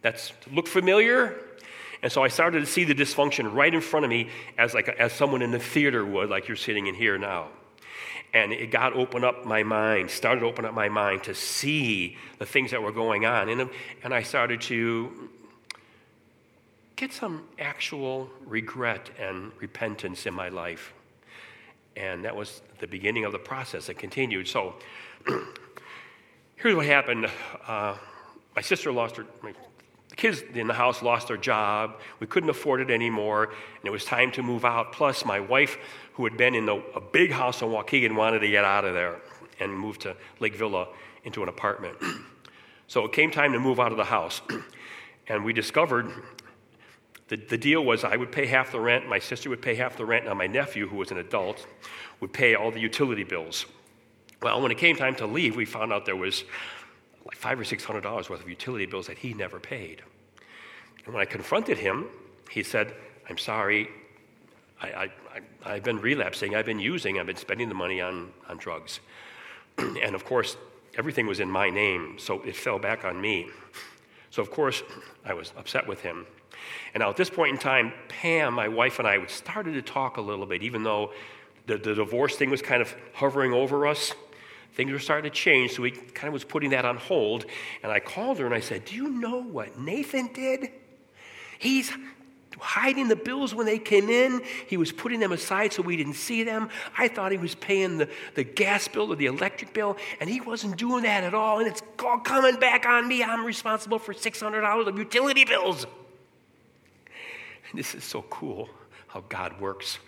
that's 0.00 0.32
look 0.50 0.66
familiar. 0.66 1.38
And 2.02 2.10
so 2.10 2.24
I 2.24 2.28
started 2.28 2.60
to 2.60 2.66
see 2.66 2.84
the 2.84 2.94
dysfunction 2.94 3.54
right 3.54 3.72
in 3.72 3.80
front 3.80 4.04
of 4.04 4.10
me 4.10 4.30
as, 4.58 4.74
like, 4.74 4.88
as 4.88 5.12
someone 5.12 5.42
in 5.42 5.50
the 5.50 5.58
theater 5.58 6.04
would, 6.04 6.30
like 6.30 6.48
you're 6.48 6.56
sitting 6.56 6.86
in 6.86 6.94
here 6.94 7.18
now. 7.18 7.48
And 8.34 8.52
it, 8.52 8.70
God 8.70 8.94
opened 8.94 9.24
up 9.24 9.44
my 9.44 9.62
mind, 9.62 10.10
started 10.10 10.40
to 10.40 10.46
open 10.46 10.64
up 10.64 10.74
my 10.74 10.88
mind 10.88 11.24
to 11.24 11.34
see 11.34 12.16
the 12.38 12.46
things 12.46 12.70
that 12.70 12.82
were 12.82 12.90
going 12.90 13.26
on. 13.26 13.50
And, 13.50 13.68
and 14.02 14.14
I 14.14 14.22
started 14.22 14.62
to 14.62 15.28
get 16.96 17.12
some 17.12 17.44
actual 17.58 18.30
regret 18.46 19.10
and 19.18 19.52
repentance 19.60 20.24
in 20.24 20.34
my 20.34 20.48
life. 20.48 20.94
And 21.94 22.24
that 22.24 22.34
was 22.34 22.62
the 22.82 22.88
beginning 22.88 23.24
of 23.24 23.30
the 23.30 23.38
process. 23.38 23.88
It 23.88 23.94
continued. 23.94 24.48
So 24.48 24.74
here's 26.56 26.74
what 26.74 26.84
happened. 26.84 27.30
Uh, 27.64 27.96
my 28.56 28.60
sister 28.60 28.90
lost 28.90 29.16
her, 29.16 29.26
my, 29.40 29.54
the 30.08 30.16
kids 30.16 30.42
in 30.52 30.66
the 30.66 30.74
house 30.74 31.00
lost 31.00 31.28
their 31.28 31.36
job. 31.36 32.00
We 32.18 32.26
couldn't 32.26 32.50
afford 32.50 32.80
it 32.80 32.90
anymore, 32.90 33.44
and 33.44 33.84
it 33.84 33.90
was 33.90 34.04
time 34.04 34.32
to 34.32 34.42
move 34.42 34.64
out. 34.64 34.92
Plus, 34.92 35.24
my 35.24 35.38
wife 35.38 35.78
who 36.14 36.24
had 36.24 36.36
been 36.36 36.56
in 36.56 36.66
the, 36.66 36.82
a 36.96 37.00
big 37.00 37.30
house 37.30 37.62
in 37.62 37.68
Waukegan 37.68 38.16
wanted 38.16 38.40
to 38.40 38.48
get 38.48 38.64
out 38.64 38.84
of 38.84 38.94
there 38.94 39.20
and 39.60 39.72
move 39.72 40.00
to 40.00 40.16
Lake 40.40 40.56
Villa 40.56 40.88
into 41.22 41.44
an 41.44 41.48
apartment. 41.48 41.96
so 42.88 43.04
it 43.04 43.12
came 43.12 43.30
time 43.30 43.52
to 43.52 43.60
move 43.60 43.78
out 43.78 43.92
of 43.92 43.96
the 43.96 44.04
house. 44.04 44.42
and 45.28 45.44
we 45.44 45.52
discovered 45.52 46.10
the, 47.32 47.38
the 47.48 47.56
deal 47.56 47.82
was 47.82 48.04
I 48.04 48.14
would 48.14 48.30
pay 48.30 48.44
half 48.44 48.72
the 48.72 48.80
rent, 48.80 49.08
my 49.08 49.18
sister 49.18 49.48
would 49.48 49.62
pay 49.62 49.74
half 49.74 49.96
the 49.96 50.04
rent, 50.04 50.28
and 50.28 50.36
my 50.36 50.46
nephew, 50.46 50.86
who 50.86 50.96
was 50.96 51.10
an 51.10 51.16
adult, 51.16 51.66
would 52.20 52.30
pay 52.30 52.54
all 52.54 52.70
the 52.70 52.78
utility 52.78 53.24
bills. 53.24 53.64
Well, 54.42 54.60
when 54.60 54.70
it 54.70 54.76
came 54.76 54.96
time 54.96 55.14
to 55.14 55.26
leave, 55.26 55.56
we 55.56 55.64
found 55.64 55.94
out 55.94 56.04
there 56.04 56.14
was 56.14 56.44
like 57.24 57.38
five 57.38 57.58
or 57.58 57.64
six 57.64 57.84
hundred 57.84 58.02
dollars 58.02 58.28
worth 58.28 58.42
of 58.42 58.50
utility 58.50 58.84
bills 58.84 59.06
that 59.06 59.16
he 59.16 59.32
never 59.32 59.58
paid. 59.58 60.02
And 61.06 61.14
when 61.14 61.22
I 61.22 61.24
confronted 61.24 61.78
him, 61.78 62.04
he 62.50 62.62
said, 62.62 62.92
I'm 63.30 63.38
sorry, 63.38 63.88
I, 64.82 65.10
I, 65.64 65.74
have 65.74 65.84
been 65.84 66.02
relapsing, 66.02 66.54
I've 66.54 66.66
been 66.66 66.80
using, 66.80 67.18
I've 67.18 67.26
been 67.26 67.36
spending 67.36 67.70
the 67.70 67.74
money 67.74 68.02
on, 68.02 68.30
on 68.46 68.58
drugs. 68.58 69.00
and 69.78 70.14
of 70.14 70.26
course, 70.26 70.58
everything 70.98 71.26
was 71.26 71.40
in 71.40 71.50
my 71.50 71.70
name, 71.70 72.16
so 72.18 72.42
it 72.42 72.56
fell 72.56 72.78
back 72.78 73.06
on 73.06 73.18
me. 73.18 73.48
So, 74.30 74.42
of 74.42 74.50
course, 74.50 74.82
I 75.24 75.32
was 75.32 75.54
upset 75.56 75.86
with 75.86 76.02
him. 76.02 76.26
And 76.94 77.00
now 77.00 77.10
at 77.10 77.16
this 77.16 77.30
point 77.30 77.52
in 77.52 77.58
time, 77.58 77.92
Pam, 78.08 78.54
my 78.54 78.68
wife, 78.68 78.98
and 78.98 79.08
I 79.08 79.18
we 79.18 79.28
started 79.28 79.74
to 79.74 79.82
talk 79.82 80.16
a 80.16 80.20
little 80.20 80.46
bit, 80.46 80.62
even 80.62 80.82
though 80.82 81.12
the, 81.66 81.76
the 81.76 81.94
divorce 81.94 82.36
thing 82.36 82.50
was 82.50 82.62
kind 82.62 82.82
of 82.82 82.94
hovering 83.14 83.52
over 83.52 83.86
us. 83.86 84.12
Things 84.74 84.90
were 84.90 84.98
starting 84.98 85.30
to 85.30 85.36
change, 85.36 85.72
so 85.72 85.82
we 85.82 85.90
kind 85.90 86.28
of 86.28 86.32
was 86.32 86.44
putting 86.44 86.70
that 86.70 86.84
on 86.84 86.96
hold. 86.96 87.44
And 87.82 87.92
I 87.92 88.00
called 88.00 88.38
her 88.38 88.46
and 88.46 88.54
I 88.54 88.60
said, 88.60 88.86
Do 88.86 88.94
you 88.96 89.08
know 89.08 89.42
what 89.42 89.78
Nathan 89.78 90.32
did? 90.32 90.70
He's 91.58 91.92
hiding 92.58 93.08
the 93.08 93.16
bills 93.16 93.54
when 93.54 93.66
they 93.66 93.78
came 93.78 94.08
in. 94.08 94.42
He 94.66 94.76
was 94.76 94.92
putting 94.92 95.20
them 95.20 95.32
aside 95.32 95.72
so 95.72 95.82
we 95.82 95.96
didn't 95.96 96.14
see 96.14 96.42
them. 96.42 96.68
I 96.96 97.08
thought 97.08 97.32
he 97.32 97.38
was 97.38 97.54
paying 97.54 97.98
the, 97.98 98.08
the 98.34 98.44
gas 98.44 98.88
bill 98.88 99.12
or 99.12 99.16
the 99.16 99.26
electric 99.26 99.74
bill, 99.74 99.96
and 100.20 100.30
he 100.30 100.40
wasn't 100.40 100.76
doing 100.76 101.02
that 101.02 101.24
at 101.24 101.34
all. 101.34 101.58
And 101.58 101.68
it's 101.68 101.82
all 102.04 102.18
coming 102.18 102.56
back 102.56 102.86
on 102.86 103.06
me. 103.06 103.22
I'm 103.22 103.44
responsible 103.44 103.98
for 103.98 104.14
$600 104.14 104.86
of 104.86 104.98
utility 104.98 105.44
bills. 105.44 105.86
This 107.74 107.94
is 107.94 108.04
so 108.04 108.22
cool 108.22 108.68
how 109.08 109.24
God 109.28 109.60
works. 109.60 109.98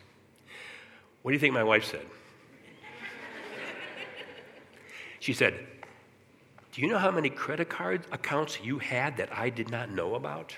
What 1.23 1.31
do 1.31 1.35
you 1.35 1.41
think 1.41 1.55
my 1.55 1.65
wife 1.65 1.85
said? 1.85 2.05
she 5.21 5.33
said, 5.33 5.55
Do 6.73 6.83
you 6.83 6.89
know 6.89 6.99
how 6.99 7.11
many 7.11 7.31
credit 7.31 7.71
card 7.71 8.07
accounts 8.13 8.59
you 8.63 8.79
had 8.79 9.17
that 9.17 9.31
I 9.33 9.49
did 9.49 9.71
not 9.71 9.91
know 9.91 10.15
about? 10.15 10.57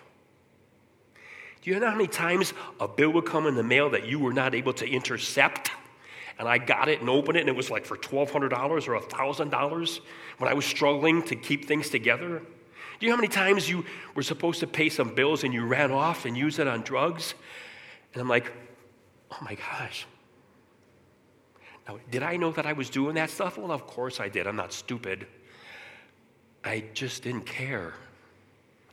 Do 1.62 1.70
you 1.70 1.78
know 1.78 1.88
how 1.88 1.96
many 1.96 2.08
times 2.08 2.52
a 2.80 2.88
bill 2.88 3.10
would 3.10 3.26
come 3.26 3.46
in 3.46 3.54
the 3.54 3.62
mail 3.62 3.90
that 3.90 4.06
you 4.06 4.18
were 4.18 4.32
not 4.32 4.54
able 4.54 4.72
to 4.74 4.88
intercept? 4.88 5.70
And 6.38 6.48
I 6.48 6.58
got 6.58 6.88
it 6.88 7.00
and 7.00 7.08
opened 7.08 7.38
it, 7.38 7.40
and 7.40 7.48
it 7.48 7.56
was 7.56 7.70
like 7.70 7.86
for 7.86 7.96
$1,200 7.96 8.88
or 8.88 9.00
$1,000 9.00 10.00
when 10.38 10.50
I 10.50 10.54
was 10.54 10.64
struggling 10.64 11.22
to 11.22 11.34
keep 11.34 11.66
things 11.66 11.88
together. 11.88 12.42
Do 12.98 13.06
you 13.06 13.10
know 13.10 13.16
how 13.16 13.20
many 13.20 13.32
times 13.32 13.68
you 13.68 13.84
were 14.14 14.22
supposed 14.22 14.60
to 14.60 14.66
pay 14.66 14.88
some 14.88 15.14
bills 15.14 15.44
and 15.44 15.52
you 15.52 15.64
ran 15.64 15.90
off 15.90 16.24
and 16.24 16.36
used 16.36 16.58
it 16.58 16.66
on 16.66 16.82
drugs? 16.82 17.34
And 18.12 18.22
I'm 18.22 18.28
like, 18.28 18.50
oh 19.30 19.38
my 19.42 19.54
gosh. 19.54 20.06
Now, 21.86 21.98
did 22.10 22.22
I 22.22 22.36
know 22.36 22.50
that 22.52 22.66
I 22.66 22.72
was 22.72 22.90
doing 22.90 23.14
that 23.14 23.30
stuff? 23.30 23.58
Well, 23.58 23.70
of 23.70 23.86
course 23.86 24.18
I 24.18 24.28
did. 24.28 24.46
I'm 24.46 24.56
not 24.56 24.72
stupid. 24.72 25.26
I 26.64 26.84
just 26.94 27.22
didn't 27.22 27.46
care. 27.46 27.94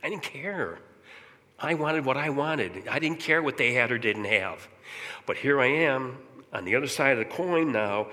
I 0.02 0.10
didn't 0.10 0.22
care. 0.22 0.78
I 1.58 1.74
wanted 1.74 2.04
what 2.04 2.16
I 2.16 2.30
wanted. 2.30 2.86
I 2.88 2.98
didn't 2.98 3.20
care 3.20 3.42
what 3.42 3.56
they 3.56 3.72
had 3.72 3.90
or 3.90 3.98
didn't 3.98 4.26
have. 4.26 4.68
But 5.24 5.38
here 5.38 5.60
I 5.60 5.66
am 5.66 6.18
on 6.52 6.64
the 6.64 6.76
other 6.76 6.86
side 6.86 7.12
of 7.12 7.18
the 7.18 7.24
coin 7.24 7.72
now. 7.72 8.08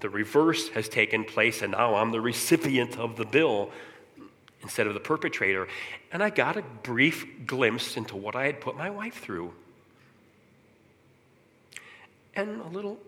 The 0.00 0.08
reverse 0.08 0.68
has 0.70 0.88
taken 0.88 1.24
place, 1.24 1.62
and 1.62 1.72
now 1.72 1.96
I'm 1.96 2.12
the 2.12 2.20
recipient 2.20 2.98
of 2.98 3.16
the 3.16 3.24
bill 3.24 3.70
instead 4.62 4.86
of 4.86 4.94
the 4.94 5.00
perpetrator. 5.00 5.68
And 6.12 6.22
I 6.22 6.30
got 6.30 6.56
a 6.56 6.62
brief 6.82 7.46
glimpse 7.46 7.96
into 7.96 8.16
what 8.16 8.36
I 8.36 8.46
had 8.46 8.60
put 8.60 8.76
my 8.76 8.90
wife 8.90 9.20
through. 9.20 9.52
And 12.34 12.60
a 12.60 12.68
little 12.68 12.98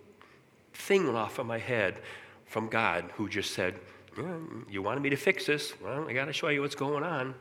thing 0.75 1.05
went 1.05 1.17
off 1.17 1.39
of 1.39 1.47
my 1.47 1.59
head 1.59 2.01
from 2.47 2.69
God 2.69 3.11
who 3.17 3.29
just 3.29 3.53
said, 3.53 3.79
You 4.71 4.83
wanted 4.83 5.03
me 5.03 5.11
to 5.11 5.17
fix 5.17 5.47
this? 5.47 5.73
Well, 5.83 6.09
I 6.09 6.13
got 6.13 6.27
to 6.27 6.33
show 6.33 6.49
you 6.49 6.61
what's 6.61 6.75
going 6.75 7.05
on. 7.05 7.35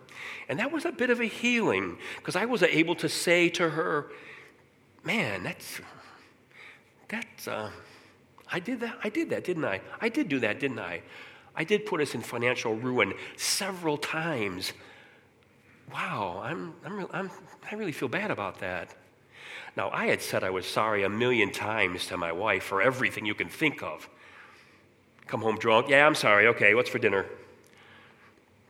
And 0.48 0.60
that 0.60 0.72
was 0.72 0.86
a 0.86 0.92
bit 0.92 1.10
of 1.10 1.20
a 1.20 1.26
healing 1.26 1.98
because 2.18 2.36
I 2.36 2.46
was 2.46 2.64
able 2.64 2.96
to 2.96 3.10
say 3.10 3.50
to 3.50 3.70
her, 3.70 4.12
Man, 5.04 5.44
that's, 5.44 5.82
that's, 7.10 7.48
uh, 7.48 7.70
I 8.50 8.60
did 8.60 8.80
that. 8.80 8.98
I 9.04 9.10
did 9.10 9.30
that, 9.32 9.44
didn't 9.44 9.66
I? 9.66 9.82
I 10.00 10.10
did 10.10 10.30
do 10.30 10.40
that, 10.40 10.60
didn't 10.60 10.80
I? 10.80 11.02
I 11.56 11.64
did 11.64 11.86
put 11.86 12.02
us 12.02 12.16
in 12.16 12.22
financial 12.22 12.76
ruin 12.76 13.14
several 13.38 13.98
times. 13.98 14.74
Wow, 15.92 16.42
I'm, 16.44 16.74
I'm, 16.86 17.08
I'm, 17.12 17.32
I 17.72 17.76
really 17.76 17.92
feel 17.92 18.08
bad 18.08 18.32
about 18.32 18.60
that. 18.60 18.96
Now, 19.76 19.90
I 19.92 20.08
had 20.08 20.22
said 20.22 20.44
I 20.44 20.50
was 20.50 20.66
sorry 20.66 21.04
a 21.04 21.10
million 21.10 21.52
times 21.52 22.08
to 22.08 22.18
my 22.18 22.32
wife 22.32 22.64
for 22.64 22.82
everything 22.82 23.26
you 23.26 23.36
can 23.36 23.50
think 23.50 23.82
of. 23.82 24.08
Come 25.28 25.42
home 25.42 25.58
drunk. 25.58 25.90
Yeah, 25.90 26.06
I'm 26.06 26.16
sorry. 26.16 26.48
Okay, 26.48 26.76
what's 26.76 26.90
for 26.90 27.00
dinner? 27.00 27.26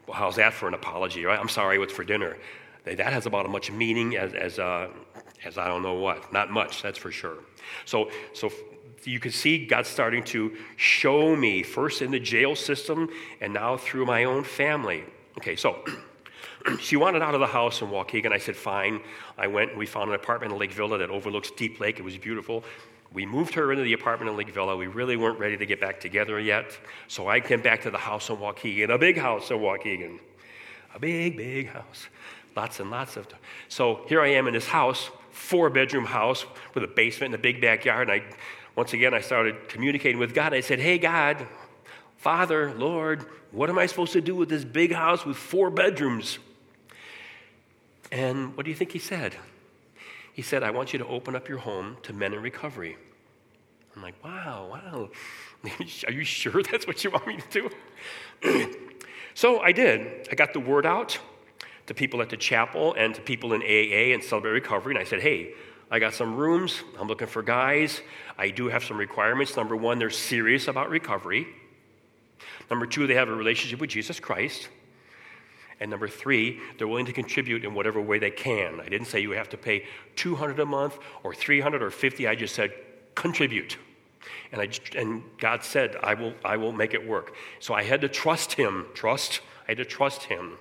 Well, 0.07 0.17
how's 0.17 0.35
that 0.35 0.53
for 0.53 0.67
an 0.67 0.73
apology, 0.73 1.25
right? 1.25 1.39
I'm 1.39 1.49
sorry, 1.49 1.79
what's 1.79 1.93
for 1.93 2.03
dinner? 2.03 2.37
That 2.85 2.99
has 2.99 3.25
about 3.25 3.45
as 3.45 3.51
much 3.51 3.71
meaning 3.71 4.17
as, 4.17 4.33
as, 4.33 4.59
uh, 4.59 4.89
as 5.45 5.57
I 5.57 5.67
don't 5.67 5.83
know 5.83 5.93
what. 5.93 6.31
Not 6.33 6.51
much, 6.51 6.81
that's 6.81 6.97
for 6.97 7.11
sure. 7.11 7.37
So, 7.85 8.09
so 8.33 8.51
you 9.05 9.19
can 9.19 9.31
see 9.31 9.65
God 9.65 9.85
starting 9.85 10.23
to 10.25 10.55
show 10.75 11.35
me, 11.35 11.63
first 11.63 12.01
in 12.01 12.11
the 12.11 12.19
jail 12.19 12.55
system 12.55 13.09
and 13.41 13.53
now 13.53 13.77
through 13.77 14.05
my 14.05 14.23
own 14.23 14.43
family. 14.43 15.03
Okay, 15.37 15.55
so 15.55 15.83
she 16.79 16.95
wanted 16.95 17.21
out 17.21 17.33
of 17.33 17.39
the 17.39 17.47
house 17.47 17.81
in 17.81 17.89
Waukegan. 17.89 18.31
I 18.31 18.37
said, 18.37 18.55
fine. 18.55 19.01
I 19.37 19.47
went 19.47 19.71
and 19.71 19.79
we 19.79 19.85
found 19.85 20.09
an 20.09 20.15
apartment 20.15 20.53
in 20.53 20.59
Lake 20.59 20.71
Villa 20.71 20.97
that 20.97 21.09
overlooks 21.09 21.51
Deep 21.51 21.79
Lake. 21.79 21.99
It 21.99 22.03
was 22.03 22.17
beautiful. 22.17 22.63
We 23.13 23.25
moved 23.25 23.53
her 23.53 23.71
into 23.71 23.83
the 23.83 23.93
apartment 23.93 24.31
in 24.31 24.37
Lake 24.37 24.49
Villa. 24.49 24.75
We 24.75 24.87
really 24.87 25.17
weren't 25.17 25.37
ready 25.37 25.55
to 25.57 25.65
get 25.65 25.79
back 25.79 25.99
together 25.99 26.39
yet. 26.39 26.77
So 27.07 27.27
I 27.27 27.39
came 27.39 27.61
back 27.61 27.83
to 27.83 27.91
the 27.91 27.97
house 27.97 28.29
in 28.29 28.37
Waukegan, 28.37 28.89
a 28.89 28.97
big 28.97 29.17
house 29.17 29.51
in 29.51 29.57
Waukegan. 29.57 30.19
A 30.95 30.99
big, 30.99 31.37
big 31.37 31.69
house. 31.69 32.07
Lots 32.55 32.79
and 32.79 32.91
lots 32.91 33.17
of. 33.17 33.27
So 33.67 34.01
here 34.07 34.21
I 34.21 34.29
am 34.29 34.47
in 34.47 34.53
this 34.53 34.67
house, 34.67 35.09
four 35.31 35.69
bedroom 35.69 36.05
house 36.05 36.45
with 36.73 36.83
a 36.83 36.87
basement 36.87 37.33
and 37.33 37.39
a 37.39 37.41
big 37.41 37.61
backyard. 37.61 38.09
And 38.09 38.21
I 38.21 38.35
once 38.75 38.93
again, 38.93 39.13
I 39.13 39.21
started 39.21 39.69
communicating 39.69 40.19
with 40.19 40.33
God. 40.33 40.53
I 40.53 40.61
said, 40.61 40.79
Hey, 40.79 40.97
God, 40.97 41.47
Father, 42.17 42.73
Lord, 42.73 43.25
what 43.51 43.69
am 43.69 43.77
I 43.77 43.85
supposed 43.85 44.13
to 44.13 44.21
do 44.21 44.35
with 44.35 44.49
this 44.49 44.63
big 44.63 44.93
house 44.93 45.25
with 45.25 45.37
four 45.37 45.69
bedrooms? 45.69 46.39
And 48.11 48.55
what 48.55 48.63
do 48.63 48.71
you 48.71 48.75
think 48.75 48.91
he 48.91 48.99
said? 48.99 49.35
He 50.33 50.41
said, 50.41 50.63
I 50.63 50.71
want 50.71 50.93
you 50.93 50.99
to 50.99 51.07
open 51.07 51.35
up 51.35 51.47
your 51.47 51.59
home 51.59 51.97
to 52.03 52.13
men 52.13 52.33
in 52.33 52.41
recovery. 52.41 52.97
I'm 53.95 54.01
like, 54.01 54.15
wow, 54.23 54.67
wow. 54.71 55.09
Are 56.07 56.11
you 56.11 56.23
sure 56.23 56.63
that's 56.63 56.87
what 56.87 57.03
you 57.03 57.11
want 57.11 57.27
me 57.27 57.37
to 57.51 57.69
do? 58.41 58.71
so 59.35 59.59
I 59.59 59.71
did. 59.71 60.27
I 60.31 60.35
got 60.35 60.53
the 60.53 60.59
word 60.59 60.85
out 60.85 61.19
to 61.85 61.93
people 61.93 62.21
at 62.21 62.29
the 62.29 62.37
chapel 62.37 62.95
and 62.97 63.13
to 63.13 63.21
people 63.21 63.53
in 63.53 63.61
AA 63.61 64.13
and 64.13 64.23
Celebrate 64.23 64.51
Recovery. 64.51 64.95
And 64.95 65.01
I 65.01 65.05
said, 65.05 65.21
hey, 65.21 65.53
I 65.93 65.99
got 65.99 66.15
some 66.15 66.35
rooms. 66.35 66.81
I'm 66.99 67.07
looking 67.07 67.27
for 67.27 67.43
guys. 67.43 68.01
I 68.35 68.49
do 68.49 68.67
have 68.67 68.83
some 68.83 68.97
requirements. 68.97 69.55
Number 69.55 69.75
one, 69.75 69.99
they're 69.99 70.09
serious 70.09 70.67
about 70.67 70.89
recovery. 70.89 71.45
Number 72.71 72.87
two, 72.87 73.05
they 73.05 73.13
have 73.13 73.29
a 73.29 73.35
relationship 73.35 73.79
with 73.79 73.91
Jesus 73.91 74.19
Christ. 74.19 74.69
And 75.79 75.91
number 75.91 76.07
three, 76.07 76.59
they're 76.79 76.87
willing 76.87 77.05
to 77.05 77.13
contribute 77.13 77.63
in 77.63 77.75
whatever 77.75 78.01
way 78.01 78.17
they 78.17 78.31
can. 78.31 78.79
I 78.79 78.89
didn't 78.89 79.05
say 79.05 79.19
you 79.19 79.29
have 79.33 79.49
to 79.49 79.57
pay 79.57 79.85
200 80.15 80.59
a 80.59 80.65
month 80.65 80.97
or 81.21 81.31
300 81.31 81.83
or 81.83 81.91
50. 81.91 82.27
I 82.27 82.33
just 82.33 82.55
said 82.55 82.73
contribute. 83.13 83.77
And, 84.51 84.63
I, 84.63 84.69
and 84.97 85.21
God 85.37 85.63
said, 85.63 85.95
I 86.01 86.15
will, 86.15 86.33
I 86.43 86.57
will 86.57 86.71
make 86.71 86.95
it 86.95 87.07
work. 87.07 87.35
So 87.59 87.75
I 87.75 87.83
had 87.83 88.01
to 88.01 88.09
trust 88.09 88.53
Him. 88.53 88.87
Trust. 88.95 89.41
I 89.67 89.71
had 89.71 89.77
to 89.77 89.85
trust 89.85 90.23
Him. 90.23 90.57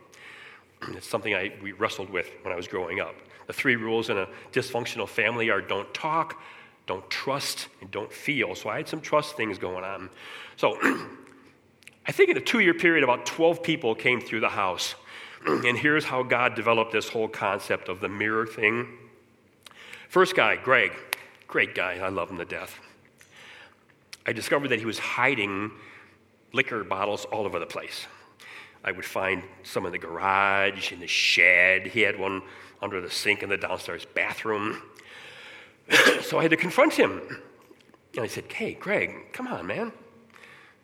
It's 0.88 1.08
something 1.08 1.32
I, 1.32 1.54
we 1.62 1.72
wrestled 1.72 2.10
with 2.10 2.28
when 2.42 2.52
I 2.52 2.56
was 2.56 2.68
growing 2.68 3.00
up. 3.00 3.14
The 3.52 3.58
three 3.58 3.76
rules 3.76 4.08
in 4.08 4.16
a 4.16 4.26
dysfunctional 4.50 5.06
family 5.06 5.50
are 5.50 5.60
don't 5.60 5.92
talk, 5.92 6.40
don't 6.86 7.08
trust, 7.10 7.68
and 7.82 7.90
don't 7.90 8.10
feel. 8.10 8.54
So 8.54 8.70
I 8.70 8.78
had 8.78 8.88
some 8.88 9.02
trust 9.02 9.36
things 9.36 9.58
going 9.58 9.84
on. 9.84 10.08
So 10.56 10.78
I 12.06 12.12
think 12.12 12.30
in 12.30 12.38
a 12.38 12.40
two 12.40 12.60
year 12.60 12.72
period, 12.72 13.04
about 13.04 13.26
12 13.26 13.62
people 13.62 13.94
came 13.94 14.22
through 14.22 14.40
the 14.40 14.48
house. 14.48 14.94
and 15.46 15.76
here's 15.76 16.06
how 16.06 16.22
God 16.22 16.54
developed 16.54 16.92
this 16.92 17.10
whole 17.10 17.28
concept 17.28 17.90
of 17.90 18.00
the 18.00 18.08
mirror 18.08 18.46
thing. 18.46 18.88
First 20.08 20.34
guy, 20.34 20.56
Greg, 20.56 20.92
great 21.46 21.74
guy. 21.74 21.98
I 22.02 22.08
love 22.08 22.30
him 22.30 22.38
to 22.38 22.46
death. 22.46 22.80
I 24.24 24.32
discovered 24.32 24.68
that 24.68 24.78
he 24.78 24.86
was 24.86 24.98
hiding 24.98 25.72
liquor 26.54 26.84
bottles 26.84 27.26
all 27.26 27.44
over 27.44 27.58
the 27.58 27.66
place. 27.66 28.06
I 28.82 28.92
would 28.92 29.04
find 29.04 29.42
some 29.62 29.84
in 29.84 29.92
the 29.92 29.98
garage, 29.98 30.90
in 30.90 31.00
the 31.00 31.06
shed. 31.06 31.88
He 31.88 32.00
had 32.00 32.18
one 32.18 32.40
under 32.82 33.00
the 33.00 33.10
sink 33.10 33.42
in 33.42 33.48
the 33.48 33.56
downstairs 33.56 34.04
bathroom. 34.04 34.82
so 36.22 36.38
I 36.38 36.42
had 36.42 36.50
to 36.50 36.56
confront 36.56 36.94
him. 36.94 37.40
And 38.14 38.24
I 38.24 38.26
said, 38.26 38.52
Hey, 38.52 38.74
Greg, 38.74 39.32
come 39.32 39.46
on, 39.46 39.66
man. 39.66 39.92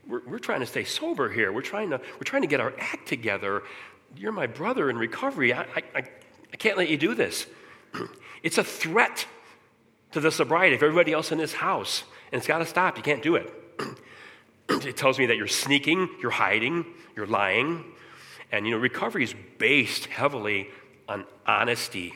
We're, 0.07 0.23
we're 0.27 0.39
trying 0.39 0.61
to 0.61 0.67
stay 0.67 0.85
sober 0.85 1.29
here. 1.29 1.53
We're 1.53 1.61
trying, 1.61 1.91
to, 1.91 2.01
we're 2.15 2.25
trying 2.25 2.43
to 2.43 2.49
get 2.49 2.61
our 2.61 2.73
act 2.79 3.07
together. 3.09 3.63
You're 4.17 4.33
my 4.33 4.47
brother 4.47 4.89
in 4.89 4.97
recovery. 4.97 5.53
I, 5.53 5.63
I, 5.95 6.03
I 6.53 6.57
can't 6.57 6.79
let 6.79 6.89
you 6.89 6.97
do 6.97 7.15
this. 7.15 7.47
it's 8.43 8.57
a 8.57 8.65
threat 8.65 9.27
to 10.13 10.21
the 10.21 10.31
sobriety 10.31 10.77
of 10.77 10.83
everybody 10.83 11.13
else 11.13 11.33
in 11.33 11.39
this 11.39 11.53
house. 11.53 12.05
And 12.33 12.39
it's 12.39 12.47
got 12.47 12.59
to 12.59 12.67
stop. 12.67 12.97
You 12.97 13.03
can't 13.03 13.23
do 13.23 13.37
it. 13.37 13.53
it 14.69 14.97
tells 14.97 15.19
me 15.19 15.27
that 15.27 15.37
you're 15.37 15.47
sneaking, 15.47 16.09
you're 16.23 16.31
hiding, 16.31 16.87
you're 17.15 17.27
lying. 17.27 17.85
And, 18.51 18.67
you 18.67 18.73
know, 18.73 18.79
recovery 18.79 19.25
is 19.25 19.35
based 19.59 20.07
heavily 20.07 20.69
on 21.09 21.25
honesty. 21.47 22.15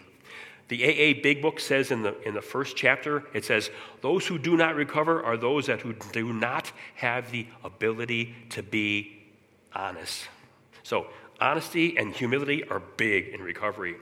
The 0.69 0.85
AA 0.85 1.21
Big 1.23 1.43
Book 1.43 1.61
says 1.61 1.91
in 1.91 2.03
the, 2.03 2.19
in 2.23 2.35
the 2.35 2.43
first 2.43 2.77
chapter, 2.77 3.25
it 3.35 3.45
says, 3.45 3.71
Those 4.01 4.27
who 4.27 4.39
do 4.39 4.57
not 4.57 4.75
recover 4.75 5.23
are 5.23 5.37
those 5.37 5.67
that 5.67 5.81
who 5.81 5.95
do 6.13 6.33
not 6.33 6.73
have 6.95 7.31
the 7.31 7.47
ability 7.65 8.35
to 8.51 8.63
be 8.63 9.19
honest. 9.75 10.29
So, 10.83 11.09
honesty 11.41 11.99
and 11.99 12.15
humility 12.15 12.65
are 12.65 12.81
big 12.97 13.29
in 13.29 13.43
recovery. 13.43 13.97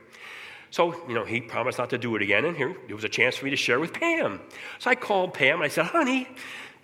So, 0.69 0.95
you 1.07 1.13
know, 1.13 1.25
he 1.25 1.41
promised 1.41 1.77
not 1.77 1.89
to 1.89 1.97
do 1.97 2.15
it 2.15 2.21
again, 2.21 2.45
and 2.45 2.55
here 2.55 2.73
it 2.87 2.93
was 2.93 3.03
a 3.03 3.09
chance 3.09 3.35
for 3.35 3.45
me 3.45 3.51
to 3.51 3.57
share 3.57 3.79
with 3.79 3.93
Pam. 3.93 4.39
So 4.79 4.89
I 4.89 4.95
called 4.95 5.33
Pam 5.33 5.55
and 5.55 5.65
I 5.65 5.67
said, 5.67 5.85
Honey, 5.87 6.29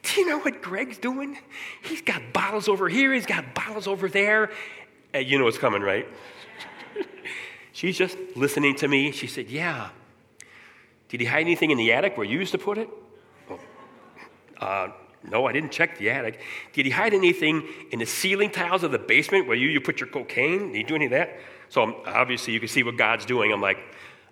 do 0.03 0.21
you 0.21 0.27
know 0.27 0.39
what 0.39 0.61
Greg's 0.61 0.97
doing? 0.97 1.37
He's 1.81 2.01
got 2.01 2.21
bottles 2.33 2.67
over 2.67 2.89
here, 2.89 3.13
he's 3.13 3.25
got 3.25 3.53
bottles 3.53 3.87
over 3.87 4.09
there. 4.09 4.51
And 5.13 5.25
you 5.25 5.37
know 5.37 5.45
what's 5.45 5.57
coming, 5.57 5.81
right? 5.81 6.05
She's 7.77 7.95
just 7.95 8.17
listening 8.35 8.75
to 8.77 8.87
me. 8.87 9.11
She 9.11 9.27
said, 9.27 9.51
Yeah. 9.51 9.89
Did 11.09 11.19
he 11.19 11.27
hide 11.27 11.41
anything 11.41 11.69
in 11.69 11.77
the 11.77 11.93
attic 11.93 12.17
where 12.17 12.25
you 12.25 12.39
used 12.39 12.53
to 12.53 12.57
put 12.57 12.79
it? 12.79 12.89
Oh, 13.51 13.59
uh, 14.59 14.91
no, 15.23 15.45
I 15.45 15.51
didn't 15.51 15.71
check 15.71 15.99
the 15.99 16.09
attic. 16.09 16.41
Did 16.73 16.87
he 16.87 16.91
hide 16.91 17.13
anything 17.13 17.67
in 17.91 17.99
the 17.99 18.07
ceiling 18.07 18.49
tiles 18.49 18.81
of 18.81 18.91
the 18.91 18.97
basement 18.97 19.47
where 19.47 19.55
you, 19.55 19.67
you 19.67 19.79
put 19.79 19.99
your 19.99 20.09
cocaine? 20.09 20.71
Did 20.71 20.75
he 20.75 20.83
do 20.83 20.95
any 20.95 21.05
of 21.05 21.11
that? 21.11 21.37
So 21.69 22.01
obviously 22.07 22.51
you 22.51 22.59
can 22.59 22.67
see 22.67 22.81
what 22.81 22.97
God's 22.97 23.27
doing. 23.27 23.53
I'm 23.53 23.61
like, 23.61 23.77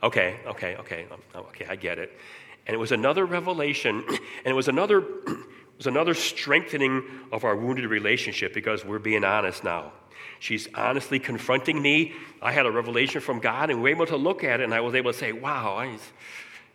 okay, 0.01 0.39
okay, 0.47 0.77
okay, 0.77 1.05
okay, 1.35 1.67
I 1.69 1.75
get 1.75 1.99
it. 1.99 2.17
And 2.65 2.73
it 2.73 2.79
was 2.79 2.91
another 2.91 3.27
revelation, 3.27 4.03
and 4.07 4.19
it 4.47 4.53
was 4.53 4.69
another, 4.69 5.01
it 5.27 5.77
was 5.77 5.85
another 5.85 6.15
strengthening 6.15 7.03
of 7.31 7.43
our 7.43 7.55
wounded 7.55 7.85
relationship 7.85 8.55
because 8.55 8.83
we're 8.83 8.97
being 8.97 9.23
honest 9.23 9.63
now. 9.63 9.91
She's 10.45 10.67
honestly 10.75 11.17
confronting 11.17 11.81
me. 11.81 12.13
I 12.39 12.51
had 12.51 12.67
a 12.67 12.71
revelation 12.71 13.19
from 13.19 13.39
God, 13.39 13.71
and 13.71 13.81
we 13.81 13.89
were 13.89 13.95
able 13.95 14.05
to 14.05 14.15
look 14.15 14.43
at 14.43 14.59
it, 14.59 14.63
and 14.63 14.75
I 14.75 14.79
was 14.79 14.93
able 14.93 15.11
to 15.11 15.17
say, 15.17 15.31
wow, 15.31 15.75
I, 15.75 15.97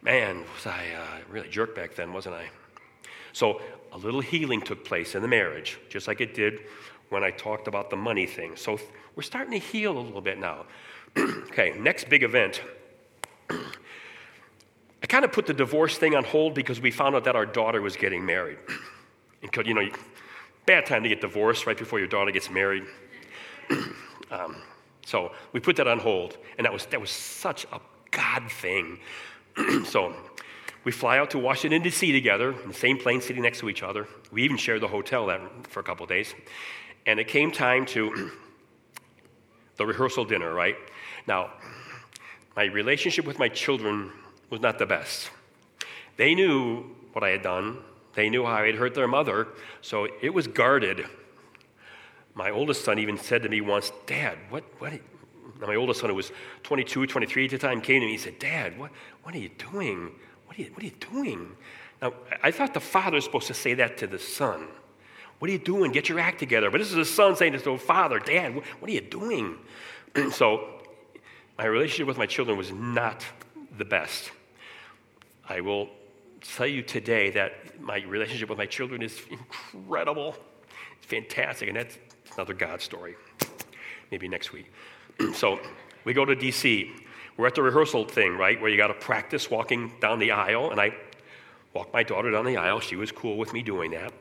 man, 0.02 0.38
was 0.56 0.66
I 0.66 0.86
uh, 0.98 1.18
really 1.30 1.48
jerk 1.48 1.76
back 1.76 1.94
then, 1.94 2.12
wasn't 2.12 2.34
I? 2.34 2.50
So 3.32 3.62
a 3.92 3.96
little 3.96 4.20
healing 4.20 4.60
took 4.60 4.84
place 4.84 5.14
in 5.14 5.22
the 5.22 5.28
marriage, 5.28 5.78
just 5.88 6.08
like 6.08 6.20
it 6.20 6.34
did 6.34 6.62
when 7.10 7.22
I 7.22 7.30
talked 7.30 7.68
about 7.68 7.90
the 7.90 7.96
money 7.96 8.26
thing. 8.26 8.56
So 8.56 8.76
we're 9.14 9.22
starting 9.22 9.52
to 9.52 9.64
heal 9.64 9.96
a 9.96 10.00
little 10.00 10.20
bit 10.20 10.40
now. 10.40 10.66
okay, 11.16 11.72
next 11.78 12.08
big 12.08 12.24
event. 12.24 12.60
I 13.50 15.06
kind 15.06 15.24
of 15.24 15.30
put 15.30 15.46
the 15.46 15.54
divorce 15.54 15.96
thing 15.96 16.16
on 16.16 16.24
hold 16.24 16.54
because 16.54 16.80
we 16.80 16.90
found 16.90 17.14
out 17.14 17.22
that 17.22 17.36
our 17.36 17.46
daughter 17.46 17.80
was 17.80 17.94
getting 17.94 18.26
married. 18.26 18.58
Because, 19.40 19.66
you 19.66 19.72
know, 19.72 19.88
bad 20.66 20.84
time 20.84 21.02
to 21.02 21.08
get 21.08 21.22
divorced 21.22 21.66
right 21.66 21.78
before 21.78 21.98
your 21.98 22.08
daughter 22.08 22.30
gets 22.30 22.50
married. 22.50 22.84
um, 24.30 24.56
so 25.04 25.32
we 25.52 25.60
put 25.60 25.76
that 25.76 25.86
on 25.86 25.98
hold, 25.98 26.36
and 26.58 26.64
that 26.64 26.72
was, 26.72 26.86
that 26.86 27.00
was 27.00 27.10
such 27.10 27.66
a 27.72 27.80
God 28.10 28.50
thing. 28.50 28.98
so 29.84 30.14
we 30.84 30.92
fly 30.92 31.18
out 31.18 31.30
to 31.30 31.38
Washington, 31.38 31.82
D.C. 31.82 32.12
together, 32.12 32.52
in 32.62 32.68
the 32.68 32.74
same 32.74 32.98
plane 32.98 33.20
sitting 33.20 33.42
next 33.42 33.60
to 33.60 33.68
each 33.68 33.82
other. 33.82 34.06
We 34.32 34.42
even 34.42 34.56
shared 34.56 34.80
the 34.80 34.88
hotel 34.88 35.26
that, 35.26 35.66
for 35.68 35.80
a 35.80 35.82
couple 35.82 36.06
days. 36.06 36.34
And 37.06 37.20
it 37.20 37.28
came 37.28 37.50
time 37.50 37.86
to 37.86 38.30
the 39.76 39.86
rehearsal 39.86 40.24
dinner, 40.24 40.52
right? 40.52 40.76
Now, 41.26 41.50
my 42.56 42.64
relationship 42.64 43.26
with 43.26 43.38
my 43.38 43.48
children 43.48 44.10
was 44.48 44.60
not 44.60 44.78
the 44.78 44.86
best. 44.86 45.30
They 46.16 46.34
knew 46.34 46.84
what 47.12 47.24
I 47.24 47.30
had 47.30 47.42
done, 47.42 47.78
they 48.14 48.28
knew 48.28 48.44
how 48.44 48.54
I 48.54 48.66
had 48.66 48.74
hurt 48.74 48.94
their 48.94 49.08
mother, 49.08 49.48
so 49.80 50.08
it 50.20 50.34
was 50.34 50.46
guarded. 50.46 51.06
My 52.34 52.50
oldest 52.50 52.84
son 52.84 52.98
even 52.98 53.18
said 53.18 53.42
to 53.42 53.48
me 53.48 53.60
once, 53.60 53.92
Dad, 54.06 54.38
what, 54.48 54.64
what, 54.78 54.92
now 55.60 55.66
my 55.66 55.76
oldest 55.76 56.00
son, 56.00 56.10
who 56.10 56.16
was 56.16 56.32
22, 56.62 57.06
23 57.06 57.44
at 57.44 57.50
the 57.50 57.58
time, 57.58 57.80
came 57.80 58.00
to 58.00 58.06
me 58.06 58.12
and 58.12 58.20
said, 58.20 58.38
Dad, 58.38 58.78
what, 58.78 58.90
what 59.22 59.34
are 59.34 59.38
you 59.38 59.50
doing? 59.50 60.12
What 60.46 60.58
are 60.58 60.62
you, 60.62 60.70
what 60.72 60.82
are 60.82 60.86
you 60.86 60.92
doing? 61.12 61.56
Now, 62.00 62.14
I 62.42 62.50
thought 62.50 62.72
the 62.72 62.80
father 62.80 63.16
was 63.16 63.24
supposed 63.24 63.48
to 63.48 63.54
say 63.54 63.74
that 63.74 63.98
to 63.98 64.06
the 64.06 64.18
son. 64.18 64.68
What 65.38 65.48
are 65.48 65.52
you 65.52 65.58
doing? 65.58 65.92
Get 65.92 66.08
your 66.08 66.18
act 66.18 66.38
together. 66.38 66.70
But 66.70 66.78
this 66.78 66.88
is 66.88 66.96
the 66.96 67.04
son 67.04 67.36
saying 67.36 67.52
to 67.52 67.58
the 67.58 67.78
father, 67.78 68.18
Dad, 68.18 68.54
what, 68.54 68.64
what 68.64 68.90
are 68.90 68.94
you 68.94 69.00
doing? 69.00 69.56
so 70.32 70.68
my 71.58 71.66
relationship 71.66 72.06
with 72.06 72.18
my 72.18 72.26
children 72.26 72.56
was 72.56 72.72
not 72.72 73.24
the 73.76 73.84
best. 73.84 74.30
I 75.48 75.60
will 75.60 75.88
tell 76.40 76.66
you 76.66 76.82
today 76.82 77.30
that 77.30 77.80
my 77.80 78.02
relationship 78.02 78.48
with 78.48 78.58
my 78.58 78.66
children 78.66 79.02
is 79.02 79.20
incredible. 79.30 80.36
It's 80.96 81.06
fantastic. 81.06 81.68
And 81.68 81.76
that's 81.76 81.98
another 82.40 82.54
God 82.54 82.80
story. 82.80 83.16
Maybe 84.10 84.26
next 84.26 84.50
week. 84.50 84.72
so 85.34 85.60
we 86.04 86.14
go 86.14 86.24
to 86.24 86.34
DC. 86.34 86.90
We're 87.36 87.46
at 87.46 87.54
the 87.54 87.62
rehearsal 87.62 88.06
thing, 88.06 88.38
right, 88.38 88.58
where 88.58 88.70
you 88.70 88.78
got 88.78 88.86
to 88.86 88.94
practice 88.94 89.50
walking 89.50 89.92
down 90.00 90.20
the 90.20 90.30
aisle. 90.30 90.70
And 90.70 90.80
I 90.80 90.94
walked 91.74 91.92
my 91.92 92.02
daughter 92.02 92.30
down 92.30 92.46
the 92.46 92.56
aisle. 92.56 92.80
She 92.80 92.96
was 92.96 93.12
cool 93.12 93.36
with 93.36 93.52
me 93.52 93.62
doing 93.62 93.90
that. 93.90 94.14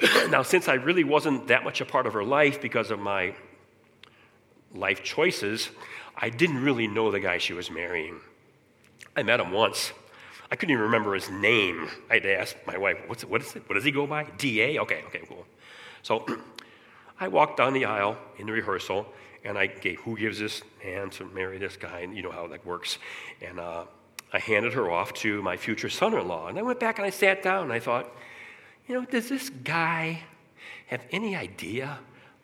now, 0.30 0.44
since 0.44 0.68
I 0.68 0.74
really 0.74 1.02
wasn't 1.02 1.48
that 1.48 1.64
much 1.64 1.80
a 1.80 1.84
part 1.84 2.06
of 2.06 2.12
her 2.12 2.22
life 2.22 2.60
because 2.62 2.92
of 2.92 3.00
my 3.00 3.34
life 4.72 5.02
choices, 5.02 5.70
I 6.16 6.30
didn't 6.30 6.62
really 6.62 6.86
know 6.86 7.10
the 7.10 7.18
guy 7.18 7.38
she 7.38 7.52
was 7.52 7.68
marrying. 7.68 8.20
I 9.16 9.24
met 9.24 9.40
him 9.40 9.50
once. 9.50 9.92
I 10.52 10.54
couldn't 10.54 10.72
even 10.72 10.84
remember 10.84 11.14
his 11.14 11.28
name. 11.28 11.88
I 12.08 12.14
had 12.14 12.22
to 12.22 12.38
ask 12.38 12.54
my 12.64 12.78
wife, 12.78 12.98
What's, 13.08 13.24
what, 13.24 13.42
is 13.42 13.56
it? 13.56 13.68
what 13.68 13.74
does 13.74 13.82
he 13.82 13.90
go 13.90 14.06
by? 14.06 14.22
DA? 14.38 14.78
Okay, 14.78 15.02
okay, 15.08 15.22
cool. 15.28 15.44
So 16.02 16.24
I 17.20 17.28
walked 17.28 17.58
down 17.58 17.74
the 17.74 17.84
aisle 17.84 18.16
in 18.38 18.46
the 18.46 18.52
rehearsal, 18.52 19.06
and 19.44 19.58
I 19.58 19.66
gave, 19.66 20.00
who 20.00 20.16
gives 20.16 20.38
this 20.38 20.62
hand 20.82 21.12
to 21.12 21.26
marry 21.26 21.58
this 21.58 21.76
guy? 21.76 22.00
And 22.00 22.16
you 22.16 22.22
know 22.22 22.30
how 22.30 22.46
that 22.46 22.64
works. 22.64 22.98
And 23.42 23.60
uh, 23.60 23.84
I 24.32 24.38
handed 24.38 24.72
her 24.72 24.90
off 24.90 25.12
to 25.14 25.42
my 25.42 25.58
future 25.58 25.90
son 25.90 26.14
in 26.14 26.26
law. 26.26 26.48
And 26.48 26.58
I 26.58 26.62
went 26.62 26.80
back 26.80 26.98
and 26.98 27.06
I 27.06 27.10
sat 27.10 27.42
down 27.42 27.64
and 27.64 27.72
I 27.72 27.78
thought, 27.78 28.10
you 28.88 28.94
know, 28.94 29.04
does 29.04 29.28
this 29.28 29.50
guy 29.50 30.22
have 30.86 31.02
any 31.12 31.36
idea 31.36 31.98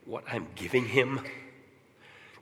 what 0.04 0.24
I'm 0.30 0.46
giving 0.54 0.86
him? 0.86 1.20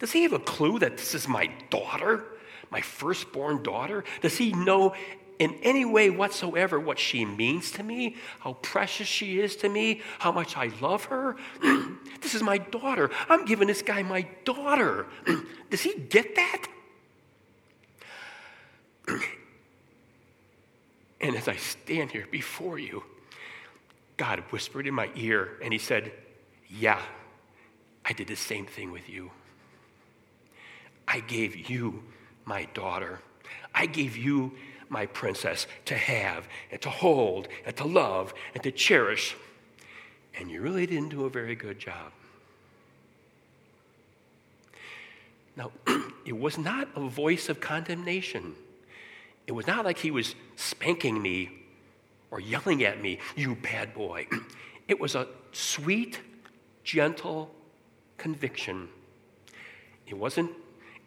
Does 0.01 0.13
he 0.13 0.25
have 0.25 0.33
a 0.33 0.39
clue 0.39 0.81
that 0.81 0.97
this 0.97 1.15
is 1.15 1.29
my 1.29 1.51
daughter, 1.71 2.25
my 2.71 2.81
firstborn 2.81 3.63
daughter? 3.63 4.05
Does 4.21 4.37
he 4.37 4.53
know 4.53 4.95
in 5.39 5.55
any 5.63 5.85
way 5.85 6.11
whatsoever 6.11 6.79
what 6.79 6.99
she 6.99 7.25
means 7.25 7.71
to 7.73 7.83
me, 7.83 8.17
how 8.41 8.55
precious 8.55 9.07
she 9.09 9.41
is 9.41 9.57
to 9.57 9.69
me, 9.69 10.01
how 10.19 10.33
much 10.33 10.57
I 10.57 10.71
love 10.81 11.05
her? 11.07 11.37
this 12.21 12.35
is 12.35 12.43
my 12.43 12.59
daughter. 12.59 13.11
I'm 13.29 13.45
giving 13.45 13.69
this 13.69 13.83
guy 13.83 14.03
my 14.03 14.27
daughter. 14.45 15.07
Does 15.71 15.81
he 15.81 15.95
get 15.95 16.35
that? 16.37 16.67
and 21.21 21.37
as 21.37 21.49
I 21.49 21.57
stand 21.57 22.11
here 22.13 22.27
before 22.31 22.79
you, 22.79 23.03
God 24.17 24.41
whispered 24.51 24.87
in 24.87 24.95
my 24.95 25.11
ear 25.17 25.59
and 25.63 25.73
he 25.73 25.79
said, 25.79 26.13
Yeah, 26.69 27.03
I 28.05 28.13
did 28.13 28.29
the 28.29 28.37
same 28.37 28.67
thing 28.67 28.93
with 28.93 29.09
you. 29.09 29.31
I 31.09 31.21
gave 31.21 31.69
you 31.69 32.03
my 32.45 32.67
daughter. 32.75 33.21
I 33.75 33.87
gave 33.87 34.17
you 34.17 34.53
my 34.95 35.07
princess 35.07 35.67
to 35.85 35.95
have 35.95 36.49
and 36.71 36.81
to 36.81 36.89
hold 36.89 37.49
and 37.67 37.77
to 37.77 37.85
love 37.85 38.33
and 38.55 38.63
to 38.63 38.71
cherish. 38.71 39.37
And 40.39 40.51
you 40.51 40.63
really 40.63 40.87
didn't 40.87 41.11
do 41.11 41.25
a 41.25 41.31
very 41.31 41.57
good 41.57 41.79
job. 41.79 42.13
Now, 45.57 45.73
it 46.25 46.39
was 46.39 46.57
not 46.57 46.89
a 46.97 47.01
voice 47.01 47.49
of 47.49 47.61
condemnation. 47.61 48.55
It 49.47 49.53
was 49.53 49.67
not 49.67 49.85
like 49.85 49.99
he 49.99 50.11
was 50.11 50.35
spanking 50.57 51.21
me 51.21 51.51
or 52.31 52.41
yelling 52.41 52.85
at 52.85 53.03
me, 53.03 53.19
you 53.37 53.57
bad 53.57 53.93
boy. 53.93 54.27
It 54.87 55.01
was 55.01 55.15
a 55.15 55.27
sweet, 55.53 56.21
gentle 56.83 57.51
conviction. 58.19 58.91
It 60.07 60.13
wasn't 60.13 60.51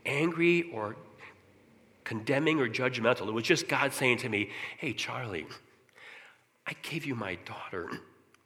angry 0.03 0.71
or 0.73 0.95
condemning 2.07 2.61
or 2.61 2.69
judgmental. 2.69 3.27
It 3.27 3.33
was 3.33 3.43
just 3.43 3.67
God 3.67 3.91
saying 3.91 4.19
to 4.19 4.29
me, 4.29 4.49
Hey, 4.77 4.93
Charlie, 4.93 5.45
I 6.65 6.71
gave 6.81 7.05
you 7.05 7.15
my 7.15 7.35
daughter, 7.43 7.89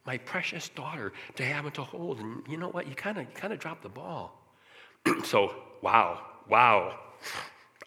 my 0.04 0.18
precious 0.18 0.68
daughter, 0.68 1.12
to 1.36 1.44
have 1.44 1.64
and 1.64 1.74
to 1.76 1.84
hold. 1.84 2.18
And 2.18 2.42
you 2.48 2.56
know 2.56 2.70
what? 2.70 2.88
You 2.88 2.96
kind 2.96 3.18
of 3.18 3.32
kind 3.34 3.52
of 3.52 3.60
dropped 3.60 3.84
the 3.84 3.88
ball. 3.88 4.36
so, 5.24 5.54
wow, 5.80 6.20
wow. 6.48 6.98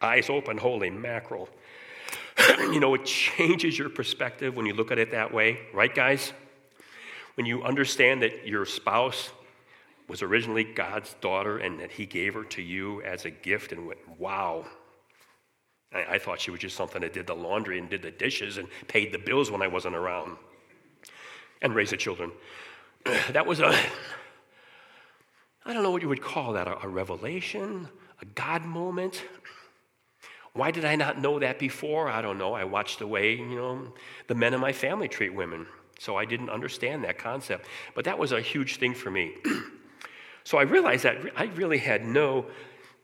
Eyes 0.01 0.29
open, 0.29 0.57
holy 0.57 0.89
mackerel. 0.89 1.49
you 2.57 2.79
know, 2.79 2.93
it 2.93 3.03
changes 3.03 3.77
your 3.77 3.89
perspective 3.89 4.55
when 4.55 4.65
you 4.65 4.73
look 4.73 4.91
at 4.93 4.97
it 4.97 5.11
that 5.11 5.33
way, 5.33 5.59
right, 5.73 5.93
guys? 5.93 6.31
When 7.35 7.45
you 7.45 7.63
understand 7.63 8.21
that 8.21 8.47
your 8.47 8.65
spouse 8.65 9.29
was 10.07 10.21
originally 10.21 10.63
God's 10.63 11.15
daughter 11.19 11.57
and 11.57 11.81
that 11.81 11.91
He 11.91 12.05
gave 12.05 12.33
her 12.33 12.45
to 12.45 12.61
you 12.61 13.01
as 13.01 13.25
a 13.25 13.29
gift, 13.29 13.73
and 13.73 13.87
went, 13.87 13.99
wow. 14.17 14.65
I, 15.95 16.15
I 16.15 16.19
thought 16.19 16.39
she 16.39 16.51
was 16.51 16.59
just 16.59 16.75
something 16.75 17.01
that 17.01 17.13
did 17.13 17.27
the 17.27 17.33
laundry 17.33 17.79
and 17.79 17.89
did 17.89 18.01
the 18.01 18.11
dishes 18.11 18.57
and 18.57 18.67
paid 18.87 19.11
the 19.11 19.17
bills 19.17 19.49
when 19.49 19.61
I 19.61 19.67
wasn't 19.67 19.95
around 19.95 20.37
and 21.61 21.73
raised 21.73 21.93
the 21.93 21.97
children. 21.97 22.31
that 23.31 23.45
was 23.45 23.61
a, 23.61 23.73
I 25.65 25.73
don't 25.73 25.83
know 25.83 25.91
what 25.91 26.01
you 26.01 26.09
would 26.09 26.21
call 26.21 26.53
that, 26.53 26.67
a, 26.67 26.83
a 26.83 26.87
revelation, 26.87 27.87
a 28.21 28.25
God 28.25 28.63
moment. 28.63 29.23
Why 30.53 30.71
did 30.71 30.85
I 30.85 30.95
not 30.95 31.19
know 31.19 31.39
that 31.39 31.59
before? 31.59 32.09
I 32.09 32.21
don't 32.21 32.37
know. 32.37 32.53
I 32.53 32.63
watched 32.63 32.99
the 32.99 33.07
way, 33.07 33.35
you 33.35 33.55
know, 33.55 33.93
the 34.27 34.35
men 34.35 34.53
in 34.53 34.59
my 34.59 34.71
family 34.71 35.07
treat 35.07 35.33
women. 35.33 35.65
So 35.99 36.17
I 36.17 36.25
didn't 36.25 36.49
understand 36.49 37.03
that 37.03 37.17
concept. 37.17 37.67
But 37.93 38.05
that 38.05 38.17
was 38.17 38.31
a 38.31 38.41
huge 38.41 38.77
thing 38.77 38.93
for 38.93 39.09
me. 39.09 39.33
so 40.43 40.57
I 40.57 40.63
realized 40.63 41.03
that 41.03 41.17
I 41.35 41.45
really 41.55 41.77
had 41.77 42.05
no 42.05 42.45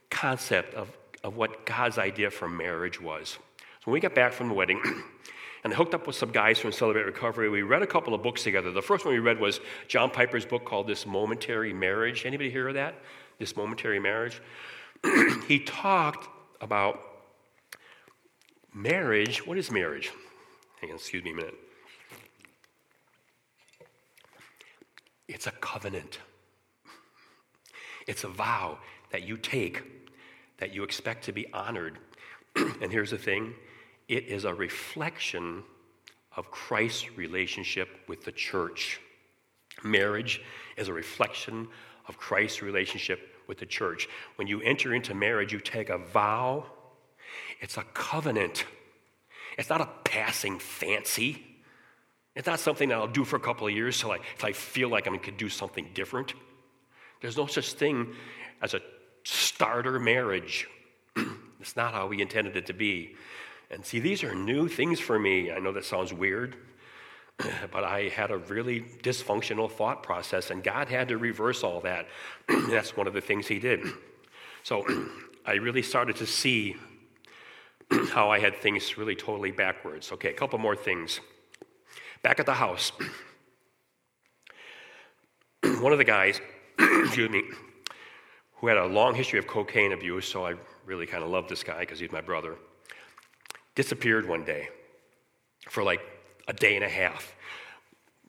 concept 0.10 0.74
of, 0.76 0.90
of 1.24 1.38
what 1.38 1.66
God's 1.66 1.98
idea 1.98 2.30
for 2.32 2.48
marriage 2.48 3.00
was. 3.00 3.38
So 3.60 3.86
when 3.86 3.94
we 3.94 4.00
got 4.00 4.16
back 4.16 4.34
from 4.34 4.48
the 4.48 4.54
wedding, 4.54 4.82
and 5.64 5.74
I 5.74 5.76
hooked 5.76 5.94
up 5.94 6.08
with 6.08 6.16
some 6.16 6.32
guys 6.32 6.60
from 6.60 6.72
Celebrate 6.72 7.06
Recovery. 7.06 7.50
We 7.50 7.62
read 7.62 7.82
a 7.82 7.88
couple 7.88 8.14
of 8.14 8.24
books 8.24 8.44
together. 8.44 8.72
The 8.72 8.82
first 8.82 9.06
one 9.06 9.14
we 9.14 9.20
read 9.20 9.40
was 9.40 9.60
John 9.88 10.10
Piper's 10.10 10.46
book 10.46 10.66
called 10.66 10.88
This 10.88 11.06
Momentary 11.06 11.74
Marriage. 11.74 12.26
Anybody 12.26 12.50
hear 12.50 12.68
of 12.68 12.76
that? 12.76 12.96
This 13.40 13.56
Momentary 13.56 14.00
Marriage? 14.00 14.42
he 15.48 15.60
talked 15.60 16.28
about 16.60 17.00
marriage. 18.74 19.46
What 19.46 19.58
is 19.58 19.72
marriage? 19.72 20.12
Hang 20.80 20.92
on, 20.92 20.98
excuse 20.98 21.24
me 21.24 21.32
a 21.32 21.36
minute. 21.36 21.56
It's 25.28 25.48
a 25.48 25.52
covenant. 25.52 26.20
It's 28.08 28.24
a 28.24 28.28
vow 28.28 28.80
that 29.12 29.24
you 29.24 29.38
take 29.38 30.01
that 30.62 30.74
you 30.76 30.84
expect 30.84 31.26
to 31.26 31.32
be 31.32 31.52
honored. 31.52 31.98
and 32.56 32.92
here's 32.92 33.10
the 33.10 33.18
thing 33.18 33.54
it 34.08 34.26
is 34.26 34.46
a 34.46 34.54
reflection 34.54 35.64
of 36.38 36.50
Christ's 36.52 37.18
relationship 37.18 37.90
with 38.08 38.24
the 38.24 38.32
church. 38.32 39.02
Marriage 39.84 40.42
is 40.78 40.88
a 40.88 40.94
reflection 40.94 41.68
of 42.08 42.18
Christ's 42.18 42.62
relationship 42.62 43.36
with 43.48 43.58
the 43.58 43.66
church. 43.66 44.08
When 44.36 44.48
you 44.48 44.62
enter 44.62 44.94
into 44.94 45.14
marriage, 45.16 45.52
you 45.52 45.60
take 45.60 45.90
a 45.90 45.98
vow, 45.98 46.66
it's 47.60 47.78
a 47.78 47.84
covenant. 47.94 48.66
It's 49.58 49.70
not 49.70 49.82
a 49.82 49.90
passing 50.04 50.60
fancy. 50.60 51.44
It's 52.36 52.48
not 52.48 52.60
something 52.60 52.90
that 52.90 52.96
I'll 52.96 53.08
do 53.08 53.26
for 53.26 53.36
a 53.36 53.40
couple 53.40 53.68
of 53.68 53.74
years 53.74 54.00
till 54.00 54.12
I, 54.12 54.20
till 54.38 54.50
I 54.50 54.54
feel 54.54 54.90
like 54.90 55.08
I 55.08 55.18
could 55.18 55.38
do 55.38 55.50
something 55.50 55.90
different. 55.94 56.34
There's 57.20 57.38
no 57.38 57.48
such 57.48 57.74
thing 57.74 58.14
as 58.62 58.74
a 58.74 58.82
starter 59.24 60.00
marriage. 60.00 60.68
it's 61.60 61.76
not 61.76 61.94
how 61.94 62.08
we 62.08 62.22
intended 62.22 62.56
it 62.56 62.66
to 62.68 62.74
be. 62.74 63.16
And 63.70 63.86
see, 63.86 64.00
these 64.00 64.24
are 64.24 64.36
new 64.36 64.68
things 64.68 65.00
for 65.00 65.18
me. 65.18 65.52
I 65.52 65.60
know 65.60 65.72
that 65.72 65.86
sounds 65.86 66.14
weird, 66.14 66.58
but 67.72 67.84
I 67.84 68.10
had 68.10 68.32
a 68.32 68.38
really 68.38 68.82
dysfunctional 69.02 69.72
thought 69.72 70.04
process, 70.04 70.52
and 70.52 70.64
God 70.64 70.90
had 70.90 71.08
to 71.08 71.18
reverse 71.18 71.64
all 71.64 71.80
that. 71.82 72.08
That's 72.70 72.98
one 72.98 73.08
of 73.08 73.14
the 73.14 73.22
things 73.22 73.48
He 73.48 73.60
did. 73.60 73.82
So 74.64 74.86
I 75.46 75.54
really 75.54 75.82
started 75.82 76.18
to 76.18 76.28
see 76.28 76.76
how 78.12 78.30
I 78.30 78.40
had 78.40 78.58
things 78.58 78.98
really 78.98 79.16
totally 79.16 79.52
backwards. 79.52 80.12
Okay, 80.12 80.30
a 80.30 80.34
couple 80.34 80.60
more 80.60 80.76
things. 80.76 81.20
Back 82.24 82.40
at 82.40 82.46
the 82.46 82.54
house, 82.54 82.92
one 85.64 85.92
of 85.92 85.98
the 85.98 86.04
guys, 86.04 86.40
excuse 86.78 87.30
me, 87.30 87.44
who 88.62 88.68
had 88.68 88.78
a 88.78 88.86
long 88.86 89.16
history 89.16 89.40
of 89.40 89.48
cocaine 89.48 89.92
abuse, 89.92 90.28
so 90.28 90.46
I 90.46 90.54
really 90.86 91.08
kind 91.08 91.24
of 91.24 91.32
loved 91.32 91.50
this 91.50 91.64
guy 91.64 91.80
because 91.80 92.00
he's 92.00 92.12
my 92.12 92.22
brother, 92.22 92.56
disappeared 93.74 94.30
one 94.30 94.46
day 94.46 94.70
for 95.68 95.84
like 95.84 96.00
a 96.48 96.54
day 96.54 96.76
and 96.76 96.86
a 96.86 96.90
half. 96.90 97.36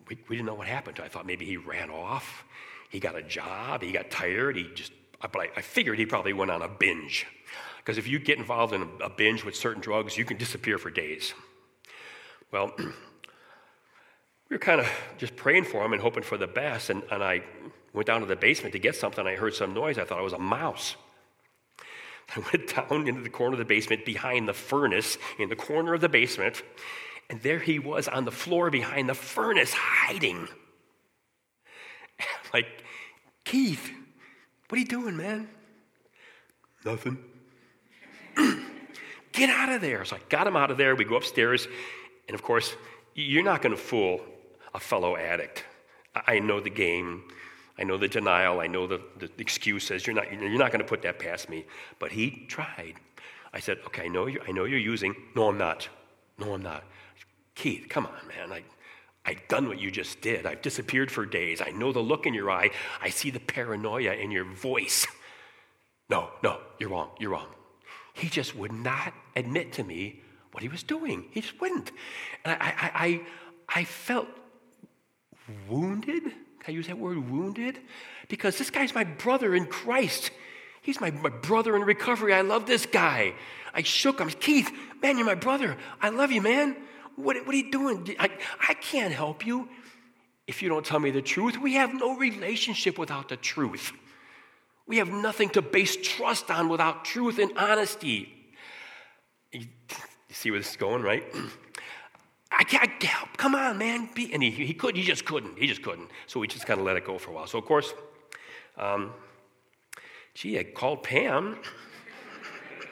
We, 0.08 0.16
we 0.30 0.36
didn't 0.36 0.46
know 0.46 0.54
what 0.54 0.66
happened. 0.66 1.00
I 1.00 1.08
thought 1.08 1.26
maybe 1.26 1.44
he 1.44 1.58
ran 1.58 1.90
off, 1.90 2.44
he 2.88 2.98
got 2.98 3.14
a 3.14 3.22
job, 3.22 3.82
he 3.82 3.92
got 3.92 4.10
tired, 4.10 4.56
he 4.56 4.70
just, 4.74 4.92
but 5.20 5.36
I, 5.36 5.48
I 5.58 5.60
figured 5.60 5.98
he 5.98 6.06
probably 6.06 6.32
went 6.32 6.50
on 6.50 6.62
a 6.62 6.68
binge. 6.68 7.26
Because 7.76 7.98
if 7.98 8.08
you 8.08 8.18
get 8.18 8.38
involved 8.38 8.72
in 8.72 8.88
a 9.02 9.10
binge 9.10 9.44
with 9.44 9.54
certain 9.54 9.82
drugs, 9.82 10.16
you 10.16 10.24
can 10.24 10.38
disappear 10.38 10.78
for 10.78 10.90
days. 10.90 11.34
Well, 12.50 12.72
we 12.78 12.86
were 14.48 14.58
kind 14.58 14.80
of 14.80 14.88
just 15.18 15.36
praying 15.36 15.64
for 15.64 15.84
him 15.84 15.92
and 15.92 16.00
hoping 16.00 16.22
for 16.22 16.38
the 16.38 16.46
best. 16.46 16.88
And, 16.88 17.02
and 17.10 17.22
I 17.22 17.42
went 17.92 18.06
down 18.06 18.20
to 18.20 18.26
the 18.26 18.36
basement 18.36 18.72
to 18.72 18.78
get 18.78 18.96
something. 18.96 19.26
I 19.26 19.36
heard 19.36 19.54
some 19.54 19.74
noise. 19.74 19.98
I 19.98 20.04
thought 20.04 20.18
it 20.18 20.24
was 20.24 20.32
a 20.32 20.38
mouse. 20.38 20.96
I 22.36 22.40
went 22.52 22.74
down 22.74 23.08
into 23.08 23.22
the 23.22 23.30
corner 23.30 23.54
of 23.54 23.58
the 23.58 23.64
basement 23.64 24.04
behind 24.04 24.48
the 24.48 24.54
furnace, 24.54 25.18
in 25.38 25.48
the 25.48 25.56
corner 25.56 25.94
of 25.94 26.00
the 26.00 26.08
basement, 26.08 26.62
and 27.28 27.40
there 27.42 27.58
he 27.58 27.78
was 27.78 28.08
on 28.08 28.24
the 28.24 28.30
floor 28.30 28.70
behind 28.70 29.08
the 29.08 29.14
furnace, 29.14 29.72
hiding. 29.72 30.48
like, 32.54 32.66
Keith, 33.44 33.90
what 34.68 34.76
are 34.76 34.80
you 34.80 34.86
doing, 34.86 35.16
man? 35.16 35.48
Nothing. 36.84 37.18
Get 39.32 39.50
out 39.50 39.70
of 39.70 39.80
there. 39.80 40.04
So 40.04 40.16
I 40.16 40.20
got 40.28 40.46
him 40.46 40.56
out 40.56 40.70
of 40.70 40.78
there. 40.78 40.94
We 40.94 41.04
go 41.04 41.16
upstairs. 41.16 41.66
And 42.28 42.34
of 42.34 42.42
course, 42.42 42.74
you're 43.14 43.42
not 43.42 43.62
going 43.62 43.74
to 43.74 43.80
fool 43.80 44.20
a 44.74 44.80
fellow 44.80 45.16
addict. 45.16 45.64
I 46.14 46.38
know 46.38 46.60
the 46.60 46.70
game. 46.70 47.24
I 47.78 47.84
know 47.84 47.96
the 47.96 48.08
denial. 48.08 48.60
I 48.60 48.66
know 48.66 48.86
the, 48.86 49.00
the 49.18 49.30
excuses. 49.38 50.06
You're 50.06 50.14
not, 50.14 50.32
you're 50.32 50.50
not 50.58 50.72
going 50.72 50.82
to 50.82 50.88
put 50.88 51.02
that 51.02 51.18
past 51.18 51.48
me. 51.48 51.64
But 51.98 52.12
he 52.12 52.44
tried. 52.48 52.94
I 53.52 53.60
said, 53.60 53.78
okay, 53.86 54.04
I 54.04 54.08
know, 54.08 54.26
you're, 54.26 54.42
I 54.46 54.52
know 54.52 54.64
you're 54.64 54.78
using. 54.78 55.14
No, 55.34 55.48
I'm 55.48 55.58
not. 55.58 55.88
No, 56.38 56.54
I'm 56.54 56.62
not. 56.62 56.84
Keith, 57.54 57.86
come 57.88 58.06
on, 58.06 58.28
man. 58.28 58.52
I, 58.52 58.62
I've 59.24 59.46
done 59.48 59.68
what 59.68 59.78
you 59.78 59.90
just 59.90 60.20
did. 60.20 60.46
I've 60.46 60.62
disappeared 60.62 61.10
for 61.10 61.24
days. 61.26 61.60
I 61.60 61.70
know 61.70 61.92
the 61.92 62.00
look 62.00 62.26
in 62.26 62.34
your 62.34 62.50
eye. 62.50 62.70
I 63.00 63.10
see 63.10 63.30
the 63.30 63.40
paranoia 63.40 64.14
in 64.14 64.30
your 64.30 64.44
voice. 64.44 65.06
No, 66.08 66.30
no, 66.42 66.60
you're 66.78 66.90
wrong. 66.90 67.10
You're 67.18 67.30
wrong. 67.30 67.48
He 68.14 68.28
just 68.28 68.54
would 68.56 68.72
not 68.72 69.14
admit 69.36 69.72
to 69.74 69.84
me 69.84 70.20
what 70.52 70.62
he 70.62 70.68
was 70.68 70.82
doing. 70.82 71.26
He 71.30 71.40
just 71.40 71.60
wouldn't. 71.60 71.90
And 72.44 72.56
I, 72.60 72.66
I, 72.66 72.90
I, 73.06 73.20
I 73.80 73.84
felt 73.84 74.28
wounded. 75.68 76.22
Can 76.62 76.74
I 76.74 76.76
use 76.76 76.86
that 76.86 76.98
word, 76.98 77.30
wounded? 77.30 77.80
Because 78.28 78.56
this 78.56 78.70
guy's 78.70 78.94
my 78.94 79.04
brother 79.04 79.54
in 79.54 79.66
Christ. 79.66 80.30
He's 80.80 81.00
my, 81.00 81.10
my 81.10 81.28
brother 81.28 81.74
in 81.74 81.82
recovery. 81.82 82.32
I 82.32 82.42
love 82.42 82.66
this 82.66 82.86
guy. 82.86 83.34
I 83.74 83.82
shook 83.82 84.20
him. 84.20 84.30
Keith, 84.30 84.70
man, 85.02 85.18
you're 85.18 85.26
my 85.26 85.34
brother. 85.34 85.76
I 86.00 86.10
love 86.10 86.30
you, 86.30 86.40
man. 86.40 86.76
What, 87.16 87.36
what 87.46 87.54
are 87.54 87.58
you 87.58 87.70
doing? 87.70 88.14
I, 88.18 88.30
I 88.68 88.74
can't 88.74 89.12
help 89.12 89.44
you 89.44 89.68
if 90.46 90.62
you 90.62 90.68
don't 90.68 90.86
tell 90.86 91.00
me 91.00 91.10
the 91.10 91.22
truth. 91.22 91.58
We 91.58 91.74
have 91.74 91.94
no 91.94 92.16
relationship 92.16 92.96
without 92.96 93.28
the 93.28 93.36
truth. 93.36 93.92
We 94.86 94.98
have 94.98 95.08
nothing 95.08 95.50
to 95.50 95.62
base 95.62 95.96
trust 95.96 96.50
on 96.50 96.68
without 96.68 97.04
truth 97.04 97.38
and 97.38 97.56
honesty. 97.56 98.32
You, 99.52 99.66
see 100.30 100.50
where 100.50 100.60
this 100.60 100.70
is 100.70 100.76
going, 100.76 101.02
right? 101.02 101.24
I 102.58 102.64
can't 102.64 103.02
help. 103.02 103.36
Come 103.36 103.54
on, 103.54 103.78
man. 103.78 104.08
Be, 104.14 104.32
and 104.32 104.42
he, 104.42 104.50
he 104.50 104.74
could, 104.74 104.96
he 104.96 105.02
just 105.02 105.24
couldn't. 105.24 105.58
He 105.58 105.66
just 105.66 105.82
couldn't. 105.82 106.08
So 106.26 106.40
we 106.40 106.46
just 106.46 106.66
kind 106.66 106.80
of 106.80 106.86
let 106.86 106.96
it 106.96 107.04
go 107.04 107.18
for 107.18 107.30
a 107.30 107.34
while. 107.34 107.46
So, 107.46 107.58
of 107.58 107.64
course, 107.64 107.92
um, 108.76 109.12
gee, 110.34 110.58
I 110.58 110.64
called 110.64 111.02
Pam. 111.02 111.58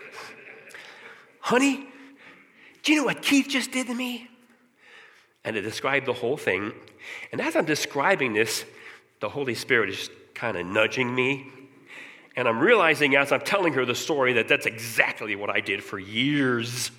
Honey, 1.40 1.88
do 2.82 2.92
you 2.92 2.98
know 2.98 3.04
what 3.04 3.22
Keith 3.22 3.48
just 3.48 3.72
did 3.72 3.86
to 3.88 3.94
me? 3.94 4.28
And 5.44 5.54
to 5.54 5.62
describe 5.62 6.04
the 6.04 6.12
whole 6.12 6.36
thing. 6.36 6.72
And 7.32 7.40
as 7.40 7.56
I'm 7.56 7.64
describing 7.64 8.34
this, 8.34 8.64
the 9.20 9.28
Holy 9.28 9.54
Spirit 9.54 9.90
is 9.90 10.10
kind 10.34 10.56
of 10.56 10.66
nudging 10.66 11.14
me 11.14 11.50
and 12.36 12.48
I'm 12.48 12.60
realizing 12.60 13.16
as 13.16 13.32
I'm 13.32 13.40
telling 13.40 13.74
her 13.74 13.84
the 13.84 13.94
story 13.94 14.34
that 14.34 14.48
that's 14.48 14.66
exactly 14.66 15.36
what 15.36 15.50
I 15.50 15.60
did 15.60 15.82
for 15.82 15.98
years. 15.98 16.90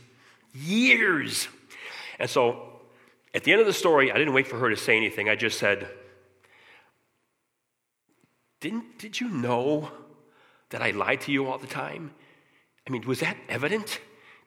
Years. 0.54 1.48
And 2.22 2.30
so 2.30 2.70
at 3.34 3.44
the 3.44 3.52
end 3.52 3.62
of 3.62 3.68
the 3.68 3.74
story, 3.74 4.12
I 4.12 4.18
didn't 4.18 4.36
wait 4.36 4.48
for 4.48 4.60
her 4.60 4.70
to 4.70 4.78
say 4.78 4.96
anything. 4.96 5.28
I 5.28 5.36
just 5.36 5.58
said, 5.58 5.88
didn't, 8.60 9.00
Did 9.00 9.20
you 9.20 9.28
know 9.28 9.90
that 10.70 10.84
I 10.84 10.92
lied 10.92 11.22
to 11.22 11.32
you 11.32 11.48
all 11.48 11.58
the 11.58 11.66
time? 11.66 12.12
I 12.88 12.92
mean, 12.92 13.08
was 13.08 13.22
that 13.22 13.38
evident? 13.50 14.00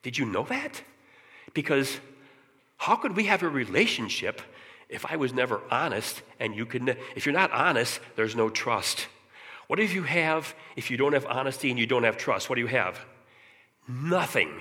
Did 0.05 0.17
you 0.17 0.25
know 0.25 0.45
that? 0.45 0.83
Because 1.53 1.99
how 2.77 2.95
could 2.95 3.17
we 3.17 3.25
have 3.25 3.43
a 3.43 3.49
relationship 3.49 4.41
if 4.89 5.05
I 5.07 5.17
was 5.17 5.33
never 5.33 5.61
honest 5.69 6.23
and 6.39 6.55
you 6.55 6.65
could, 6.65 6.97
if 7.17 7.27
you're 7.27 7.33
not 7.33 7.51
honest, 7.51 7.99
there's 8.15 8.37
no 8.37 8.51
trust. 8.51 9.09
What 9.67 9.81
do 9.81 9.85
you 9.85 10.05
have 10.05 10.55
if 10.77 10.93
you 10.93 10.97
don't 10.97 11.15
have 11.15 11.27
honesty 11.27 11.71
and 11.71 11.79
you 11.79 11.87
don't 11.87 12.05
have 12.05 12.17
trust? 12.17 12.49
What 12.49 12.55
do 12.55 12.61
you 12.61 12.69
have? 12.69 13.01
Nothing. 13.89 14.61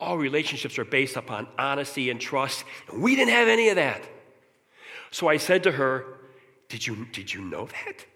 All 0.00 0.16
relationships 0.16 0.78
are 0.78 0.84
based 0.84 1.16
upon 1.16 1.46
honesty 1.58 2.10
and 2.10 2.18
trust. 2.18 2.64
And 2.90 3.02
we 3.02 3.14
didn't 3.14 3.34
have 3.34 3.48
any 3.48 3.68
of 3.68 3.76
that. 3.76 4.02
So 5.10 5.28
I 5.28 5.36
said 5.36 5.62
to 5.64 5.72
her, 5.72 6.06
Did 6.68 6.86
you, 6.86 7.06
did 7.12 7.32
you 7.32 7.42
know 7.42 7.66
that? 7.66 8.06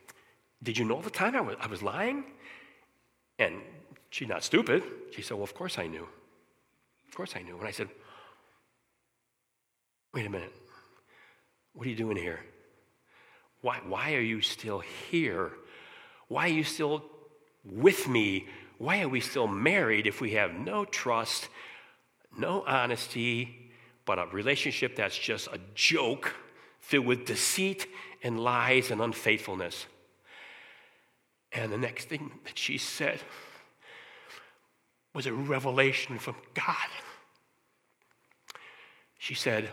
Did 0.63 0.79
you 0.79 0.85
know 0.85 1.03
the 1.03 1.11
time 1.11 1.37
I 1.37 1.43
was, 1.43 1.57
I 1.61 1.67
was 1.67 1.83
lying? 1.83 2.25
And 3.39 3.61
she's 4.11 4.29
not 4.29 4.43
stupid. 4.43 4.83
She 5.13 5.21
said, 5.21 5.35
Well, 5.35 5.45
of 5.45 5.55
course 5.55 5.79
I 5.79 5.87
knew. 5.87 6.09
Of 7.09 7.15
course 7.15 7.35
I 7.37 7.43
knew. 7.43 7.59
And 7.59 7.69
I 7.69 7.71
said, 7.71 7.89
Wait 10.15 10.25
a 10.25 10.31
minute. 10.31 10.53
What 11.75 11.87
are 11.87 11.91
you 11.91 11.97
doing 11.97 12.17
here? 12.17 12.41
Why, 13.61 13.81
why 13.87 14.15
are 14.15 14.21
you 14.21 14.41
still 14.41 14.81
here? 15.11 15.53
Why 16.29 16.47
are 16.47 16.53
you 16.53 16.65
still 16.65 17.03
with 17.65 18.09
me? 18.09 18.47
Why 18.79 19.03
are 19.03 19.09
we 19.09 19.21
still 19.21 19.47
married 19.47 20.07
if 20.07 20.21
we 20.21 20.33
have 20.33 20.55
no 20.55 20.85
trust, 20.85 21.49
no 22.39 22.65
honesty, 22.67 23.71
but 24.05 24.19
a 24.19 24.27
relationship 24.33 24.97
that's 24.97 25.17
just 25.17 25.49
a 25.49 25.59
joke 25.75 26.35
filled 26.81 27.07
with 27.07 27.27
deceit 27.27 27.87
and 28.23 28.41
lies 28.41 28.91
and 28.91 29.01
unfaithfulness? 29.01 29.87
And 31.53 31.73
the 31.73 31.79
next 31.79 32.09
thing 32.09 32.33
that 32.45 32.59
she 32.59 32.79
said 32.79 33.21
was 35.15 35.27
a 35.27 35.33
revelation 35.33 36.19
from 36.19 36.35
God. 36.55 36.89
She 39.19 39.35
said, 39.35 39.71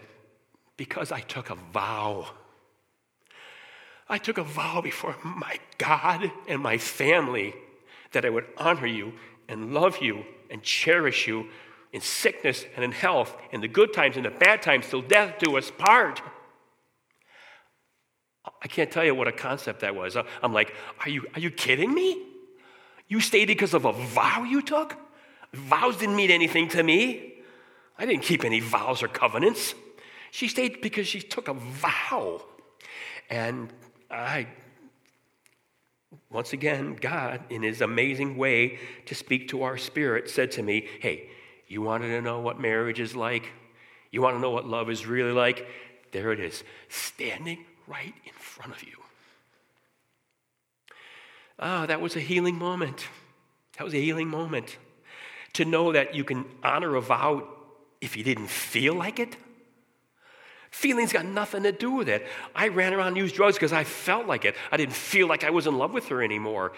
Because 0.78 1.12
I 1.12 1.22
took 1.22 1.50
a 1.50 1.56
vow 1.56 2.28
I 4.12 4.18
took 4.18 4.38
a 4.38 4.44
vow 4.44 4.82
before 4.82 5.16
my 5.24 5.58
God 5.78 6.30
and 6.46 6.62
my 6.62 6.78
family 6.78 7.56
that 8.12 8.26
I 8.26 8.30
would 8.30 8.46
honor 8.58 8.86
you 8.86 9.14
and 9.48 9.74
love 9.74 10.00
you 10.02 10.26
and 10.50 10.62
cherish 10.62 11.28
you 11.28 11.48
in 11.94 12.02
sickness 12.02 12.66
and 12.76 12.86
in 12.86 12.92
health, 12.92 13.36
in 13.52 13.62
the 13.62 13.68
good 13.68 13.94
times 13.94 14.16
and 14.16 14.26
the 14.26 14.30
bad 14.30 14.62
times, 14.62 14.88
till 14.90 15.02
death 15.02 15.40
do 15.40 15.58
us 15.58 15.72
part. 15.78 16.22
I 18.62 18.68
can't 18.68 18.92
tell 18.92 19.04
you 19.04 19.14
what 19.14 19.28
a 19.28 19.32
concept 19.32 19.82
that 19.82 19.96
was. 19.96 20.16
I'm 20.42 20.54
like, 20.54 20.74
are 21.04 21.10
you, 21.10 21.28
are 21.34 21.40
you 21.40 21.52
kidding 21.52 21.94
me? 21.94 22.22
You 23.08 23.20
stayed 23.20 23.46
because 23.46 23.74
of 23.74 23.86
a 23.86 23.92
vow 23.92 24.44
you 24.44 24.62
took? 24.62 24.96
Vows 25.54 25.98
didn't 25.98 26.16
mean 26.16 26.32
anything 26.32 26.70
to 26.70 26.82
me. 26.82 27.34
I 27.98 28.06
didn't 28.06 28.24
keep 28.24 28.46
any 28.46 28.62
vows 28.62 29.04
or 29.04 29.08
covenants. 29.08 29.76
She 30.32 30.48
stayed 30.48 30.82
because 30.82 31.08
she 31.08 31.22
took 31.22 31.50
a 31.50 31.54
vow. 31.54 32.42
And 33.30 33.72
I, 34.10 34.48
once 36.30 36.54
again, 36.54 36.98
God, 37.00 37.42
in 37.50 37.64
his 37.64 37.82
amazing 37.82 38.38
way 38.38 38.80
to 39.06 39.14
speak 39.14 39.50
to 39.50 39.64
our 39.64 39.78
spirit, 39.78 40.30
said 40.30 40.52
to 40.54 40.64
me, 40.64 40.88
Hey, 41.02 41.30
you 41.72 41.82
wanted 41.82 42.10
to 42.10 42.22
know 42.22 42.42
what 42.42 42.60
marriage 42.60 43.00
is 43.00 43.16
like? 43.16 43.50
You 44.12 44.22
want 44.22 44.36
to 44.36 44.42
know 44.42 44.50
what 44.50 44.68
love 44.68 44.90
is 44.90 45.06
really 45.06 45.32
like? 45.32 45.66
There 46.12 46.34
it 46.34 46.42
is, 46.42 46.66
standing 46.90 47.64
right 47.88 48.14
in 48.26 48.34
front 48.34 48.74
of 48.76 48.84
you. 48.84 48.98
Ah, 51.58 51.86
that 51.86 52.02
was 52.02 52.18
a 52.18 52.20
healing 52.20 52.56
moment. 52.56 53.08
That 53.78 53.86
was 53.86 53.94
a 53.94 54.02
healing 54.02 54.28
moment. 54.28 54.78
To 55.54 55.64
know 55.64 55.94
that 55.94 56.14
you 56.14 56.26
can 56.26 56.44
honor 56.62 56.96
a 56.96 57.02
vow 57.02 57.48
if 58.02 58.18
you 58.18 58.24
didn't 58.24 58.50
feel 58.50 58.94
like 58.94 59.20
it. 59.20 59.38
Feelings 60.72 61.14
got 61.14 61.26
nothing 61.26 61.64
to 61.64 61.72
do 61.72 61.92
with 61.92 62.10
it. 62.10 62.26
I 62.54 62.68
ran 62.68 62.94
around 62.94 63.10
and 63.10 63.18
used 63.18 63.36
drugs 63.36 63.56
because 63.56 63.74
I 63.74 63.86
felt 63.86 64.28
like 64.28 64.44
it. 64.44 64.56
I 64.74 64.78
didn't 64.78 64.96
feel 64.96 65.28
like 65.28 65.46
I 65.46 65.50
was 65.52 65.68
in 65.68 65.78
love 65.78 65.94
with 65.94 66.08
her 66.10 66.22
anymore. 66.22 66.74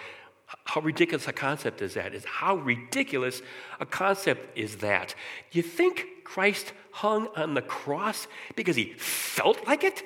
How 0.66 0.82
ridiculous 0.82 1.28
a 1.28 1.34
concept 1.34 1.82
is 1.82 1.94
that? 1.96 2.14
Is 2.14 2.26
how 2.26 2.56
ridiculous 2.56 3.42
a 3.80 3.86
concept 3.86 4.58
is 4.58 4.78
that? 4.78 5.16
You 5.52 5.62
think 5.62 6.08
Christ 6.24 6.74
hung 6.92 7.28
on 7.36 7.54
the 7.54 7.62
cross 7.62 8.28
because 8.56 8.76
he 8.76 8.94
felt 8.98 9.66
like 9.68 9.84
it? 9.84 10.04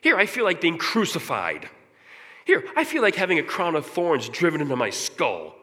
Here, 0.00 0.16
I 0.16 0.26
feel 0.26 0.44
like 0.44 0.60
being 0.60 0.78
crucified. 0.78 1.68
Here, 2.44 2.64
I 2.76 2.84
feel 2.84 3.02
like 3.02 3.16
having 3.16 3.38
a 3.38 3.42
crown 3.42 3.76
of 3.76 3.86
thorns 3.86 4.28
driven 4.28 4.60
into 4.60 4.76
my 4.76 4.90
skull. 4.90 5.54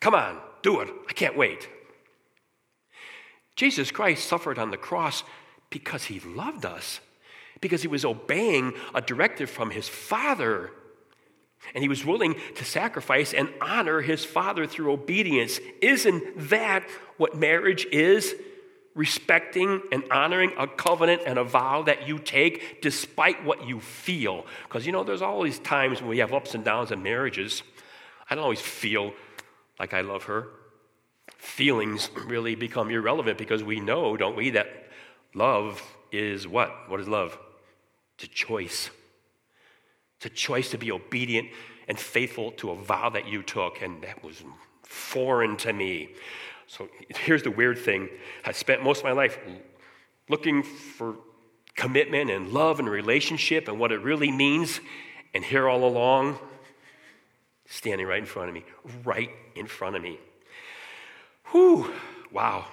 Come 0.00 0.14
on, 0.14 0.38
do 0.62 0.80
it. 0.80 0.88
I 1.08 1.12
can't 1.12 1.36
wait. 1.36 1.68
Jesus 3.54 3.90
Christ 3.90 4.26
suffered 4.26 4.58
on 4.58 4.70
the 4.70 4.76
cross 4.76 5.24
because 5.70 6.04
he 6.04 6.20
loved 6.20 6.64
us, 6.64 7.00
because 7.60 7.82
he 7.82 7.88
was 7.88 8.04
obeying 8.04 8.72
a 8.94 9.00
directive 9.00 9.50
from 9.50 9.70
his 9.70 9.88
Father. 9.88 10.70
And 11.74 11.82
he 11.82 11.88
was 11.88 12.04
willing 12.04 12.36
to 12.54 12.64
sacrifice 12.64 13.34
and 13.34 13.48
honor 13.60 14.00
his 14.00 14.24
Father 14.24 14.66
through 14.66 14.92
obedience. 14.92 15.58
Isn't 15.80 16.50
that 16.50 16.84
what 17.16 17.36
marriage 17.36 17.86
is? 17.86 18.34
respecting 18.96 19.82
and 19.92 20.02
honoring 20.10 20.50
a 20.58 20.66
covenant 20.66 21.20
and 21.26 21.38
a 21.38 21.44
vow 21.44 21.82
that 21.82 22.08
you 22.08 22.18
take 22.18 22.80
despite 22.80 23.44
what 23.44 23.68
you 23.68 23.78
feel. 23.78 24.46
Because 24.64 24.86
you 24.86 24.90
know, 24.90 25.04
there's 25.04 25.22
always 25.22 25.58
times 25.60 26.00
when 26.00 26.08
we 26.08 26.18
have 26.18 26.32
ups 26.32 26.54
and 26.54 26.64
downs 26.64 26.90
in 26.90 27.02
marriages. 27.02 27.62
I 28.28 28.34
don't 28.34 28.42
always 28.42 28.60
feel 28.60 29.12
like 29.78 29.92
I 29.92 30.00
love 30.00 30.24
her. 30.24 30.48
Feelings 31.36 32.10
really 32.26 32.54
become 32.54 32.90
irrelevant 32.90 33.36
because 33.36 33.62
we 33.62 33.80
know, 33.80 34.16
don't 34.16 34.34
we, 34.34 34.50
that 34.50 34.88
love 35.34 35.82
is 36.10 36.48
what? 36.48 36.88
What 36.88 36.98
is 36.98 37.06
love? 37.06 37.38
It's 38.14 38.24
a 38.24 38.28
choice. 38.28 38.88
It's 40.16 40.26
a 40.26 40.30
choice 40.30 40.70
to 40.70 40.78
be 40.78 40.90
obedient 40.90 41.48
and 41.88 41.98
faithful 41.98 42.52
to 42.52 42.70
a 42.70 42.74
vow 42.74 43.10
that 43.10 43.28
you 43.28 43.42
took, 43.42 43.82
and 43.82 44.02
that 44.02 44.22
was 44.24 44.42
foreign 44.82 45.56
to 45.58 45.72
me. 45.72 46.10
So 46.66 46.88
here's 47.08 47.42
the 47.42 47.50
weird 47.50 47.78
thing 47.78 48.08
I 48.44 48.52
spent 48.52 48.82
most 48.82 48.98
of 48.98 49.04
my 49.04 49.12
life 49.12 49.38
looking 50.28 50.62
for 50.62 51.16
commitment 51.76 52.30
and 52.30 52.52
love 52.52 52.80
and 52.80 52.88
relationship 52.88 53.68
and 53.68 53.78
what 53.78 53.92
it 53.92 54.00
really 54.02 54.32
means. 54.32 54.80
And 55.34 55.44
here 55.44 55.68
all 55.68 55.84
along, 55.84 56.38
standing 57.66 58.06
right 58.06 58.18
in 58.18 58.26
front 58.26 58.48
of 58.48 58.54
me, 58.54 58.64
right 59.04 59.30
in 59.54 59.66
front 59.66 59.96
of 59.96 60.02
me. 60.02 60.18
Whew, 61.52 61.92
wow. 62.32 62.64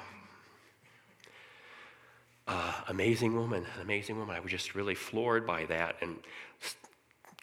Uh, 2.48 2.74
amazing 2.88 3.36
woman, 3.36 3.66
an 3.76 3.82
amazing 3.82 4.18
woman. 4.18 4.36
I 4.36 4.40
was 4.40 4.52
just 4.52 4.76
really 4.76 4.96
floored 4.96 5.46
by 5.46 5.66
that. 5.66 5.98
And 6.02 6.18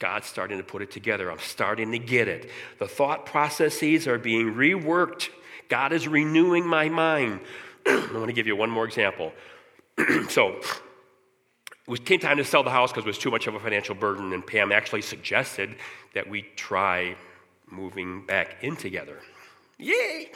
God's 0.01 0.27
starting 0.27 0.59
to 0.59 0.65
put 0.65 0.83
it 0.83 0.91
together. 0.91 1.31
I'm 1.31 1.39
starting 1.39 1.93
to 1.93 1.99
get 1.99 2.27
it. 2.27 2.51
The 2.81 2.89
thought 2.89 3.27
processes 3.27 4.09
are 4.09 4.19
being 4.19 4.55
reworked 4.55 5.29
God 5.71 5.93
is 5.93 6.07
renewing 6.07 6.67
my 6.67 6.91
mind. 6.91 7.41
I 7.87 8.09
want 8.13 8.27
to 8.27 8.35
give 8.35 8.47
you 8.47 8.57
one 8.57 8.69
more 8.69 8.85
example. 8.85 9.33
so, 10.29 10.61
it 11.89 12.05
came 12.05 12.19
time 12.19 12.37
to 12.37 12.45
sell 12.45 12.63
the 12.63 12.71
house 12.71 12.91
because 12.91 13.05
it 13.05 13.07
was 13.07 13.19
too 13.19 13.31
much 13.31 13.47
of 13.47 13.55
a 13.55 13.61
financial 13.61 13.95
burden, 13.95 14.33
and 14.33 14.47
Pam 14.47 14.73
actually 14.73 15.03
suggested 15.03 15.77
that 16.13 16.29
we 16.29 16.43
try 16.57 17.15
moving 17.71 18.27
back 18.27 18.57
in 18.63 18.77
together. 18.77 19.19
Yay! 19.79 20.33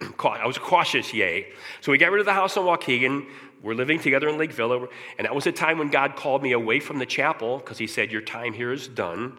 I 0.24 0.46
was 0.46 0.58
cautious, 0.58 1.12
yay. 1.12 1.48
So 1.80 1.92
we 1.92 1.98
got 1.98 2.10
rid 2.10 2.20
of 2.20 2.26
the 2.26 2.32
house 2.32 2.56
in 2.56 2.62
Waukegan. 2.62 3.26
We're 3.62 3.74
living 3.74 3.98
together 3.98 4.28
in 4.28 4.38
Lake 4.38 4.52
Villa, 4.52 4.86
and 5.18 5.24
that 5.24 5.34
was 5.34 5.46
a 5.46 5.52
time 5.52 5.78
when 5.78 5.88
God 5.88 6.14
called 6.14 6.42
me 6.42 6.52
away 6.52 6.78
from 6.78 6.98
the 6.98 7.06
chapel 7.06 7.58
because 7.58 7.78
He 7.78 7.86
said, 7.86 8.12
Your 8.12 8.22
time 8.22 8.52
here 8.52 8.72
is 8.72 8.88
done. 8.88 9.38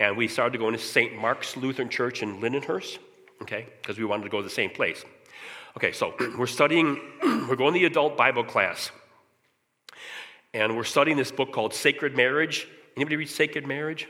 And 0.00 0.16
we 0.16 0.26
started 0.26 0.58
going 0.58 0.72
to 0.72 0.80
St. 0.80 1.14
Mark's 1.16 1.56
Lutheran 1.56 1.88
Church 1.88 2.22
in 2.22 2.40
Lindenhurst 2.40 2.98
okay? 3.42 3.66
Because 3.80 3.98
we 3.98 4.04
wanted 4.04 4.24
to 4.24 4.30
go 4.30 4.38
to 4.38 4.44
the 4.44 4.50
same 4.50 4.70
place. 4.70 5.04
Okay, 5.76 5.92
so 5.92 6.14
we're 6.38 6.46
studying, 6.46 6.98
we're 7.22 7.56
going 7.56 7.74
to 7.74 7.80
the 7.80 7.86
adult 7.86 8.16
Bible 8.16 8.44
class. 8.44 8.90
And 10.54 10.76
we're 10.76 10.84
studying 10.84 11.16
this 11.16 11.32
book 11.32 11.52
called 11.52 11.74
Sacred 11.74 12.16
Marriage. 12.16 12.68
Anybody 12.96 13.16
read 13.16 13.30
Sacred 13.30 13.66
Marriage? 13.66 14.08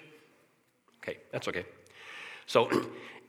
Okay, 1.02 1.18
that's 1.30 1.48
okay. 1.48 1.64
So 2.46 2.68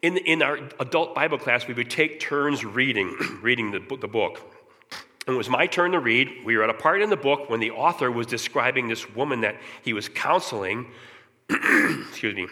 in, 0.03 0.17
in 0.17 0.43
our 0.43 0.59
adult 0.79 1.15
Bible 1.15 1.37
class, 1.39 1.65
we 1.65 1.73
would 1.73 1.89
take 1.89 2.19
turns 2.19 2.63
reading, 2.63 3.15
reading 3.41 3.71
the, 3.71 3.79
the 3.97 4.07
book. 4.07 4.39
And 5.25 5.35
it 5.35 5.37
was 5.37 5.49
my 5.49 5.65
turn 5.65 5.93
to 5.93 5.99
read. 5.99 6.29
We 6.45 6.57
were 6.57 6.63
at 6.63 6.69
a 6.69 6.73
part 6.73 7.01
in 7.01 7.09
the 7.09 7.17
book 7.17 7.49
when 7.49 7.61
the 7.61 7.71
author 7.71 8.11
was 8.11 8.27
describing 8.27 8.89
this 8.89 9.09
woman 9.15 9.41
that 9.41 9.55
he 9.81 9.93
was 9.93 10.09
counseling. 10.09 10.87
Excuse 11.49 12.35
me. 12.35 12.47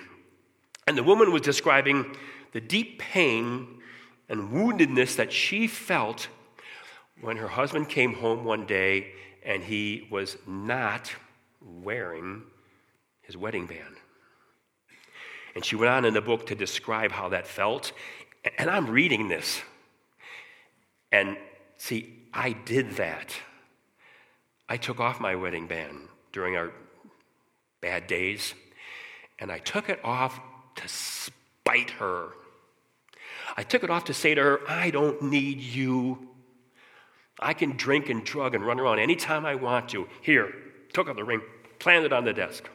And 0.87 0.97
the 0.97 1.03
woman 1.03 1.33
was 1.33 1.41
describing 1.41 2.15
the 2.53 2.61
deep 2.61 2.99
pain 2.99 3.81
and 4.29 4.49
woundedness 4.51 5.17
that 5.17 5.33
she 5.33 5.67
felt 5.67 6.29
when 7.19 7.35
her 7.35 7.49
husband 7.49 7.89
came 7.89 8.13
home 8.13 8.45
one 8.45 8.65
day 8.65 9.11
and 9.43 9.61
he 9.61 10.07
was 10.09 10.37
not 10.47 11.11
wearing 11.61 12.43
his 13.21 13.35
wedding 13.35 13.65
band. 13.65 13.97
And 15.55 15.65
she 15.65 15.75
went 15.75 15.91
on 15.91 16.05
in 16.05 16.13
the 16.13 16.21
book 16.21 16.47
to 16.47 16.55
describe 16.55 17.11
how 17.11 17.29
that 17.29 17.47
felt. 17.47 17.91
And 18.57 18.69
I'm 18.69 18.89
reading 18.89 19.27
this. 19.27 19.61
And 21.11 21.37
see, 21.77 22.17
I 22.33 22.53
did 22.53 22.91
that. 22.91 23.35
I 24.69 24.77
took 24.77 24.99
off 24.99 25.19
my 25.19 25.35
wedding 25.35 25.67
band 25.67 26.07
during 26.31 26.55
our 26.55 26.71
bad 27.81 28.07
days, 28.07 28.53
and 29.39 29.51
I 29.51 29.57
took 29.57 29.89
it 29.89 29.99
off 30.03 30.39
to 30.75 30.87
spite 30.87 31.89
her. 31.91 32.29
I 33.57 33.63
took 33.63 33.83
it 33.83 33.89
off 33.89 34.05
to 34.05 34.13
say 34.13 34.33
to 34.33 34.41
her, 34.41 34.59
I 34.69 34.91
don't 34.91 35.21
need 35.23 35.59
you. 35.59 36.29
I 37.39 37.53
can 37.53 37.71
drink 37.71 38.09
and 38.09 38.23
drug 38.23 38.55
and 38.55 38.65
run 38.65 38.79
around 38.79 38.99
anytime 38.99 39.45
I 39.45 39.55
want 39.55 39.89
to. 39.89 40.07
Here, 40.21 40.53
took 40.93 41.09
out 41.09 41.15
the 41.15 41.23
ring, 41.23 41.41
planted 41.79 42.13
on 42.13 42.23
the 42.23 42.33
desk. 42.33 42.69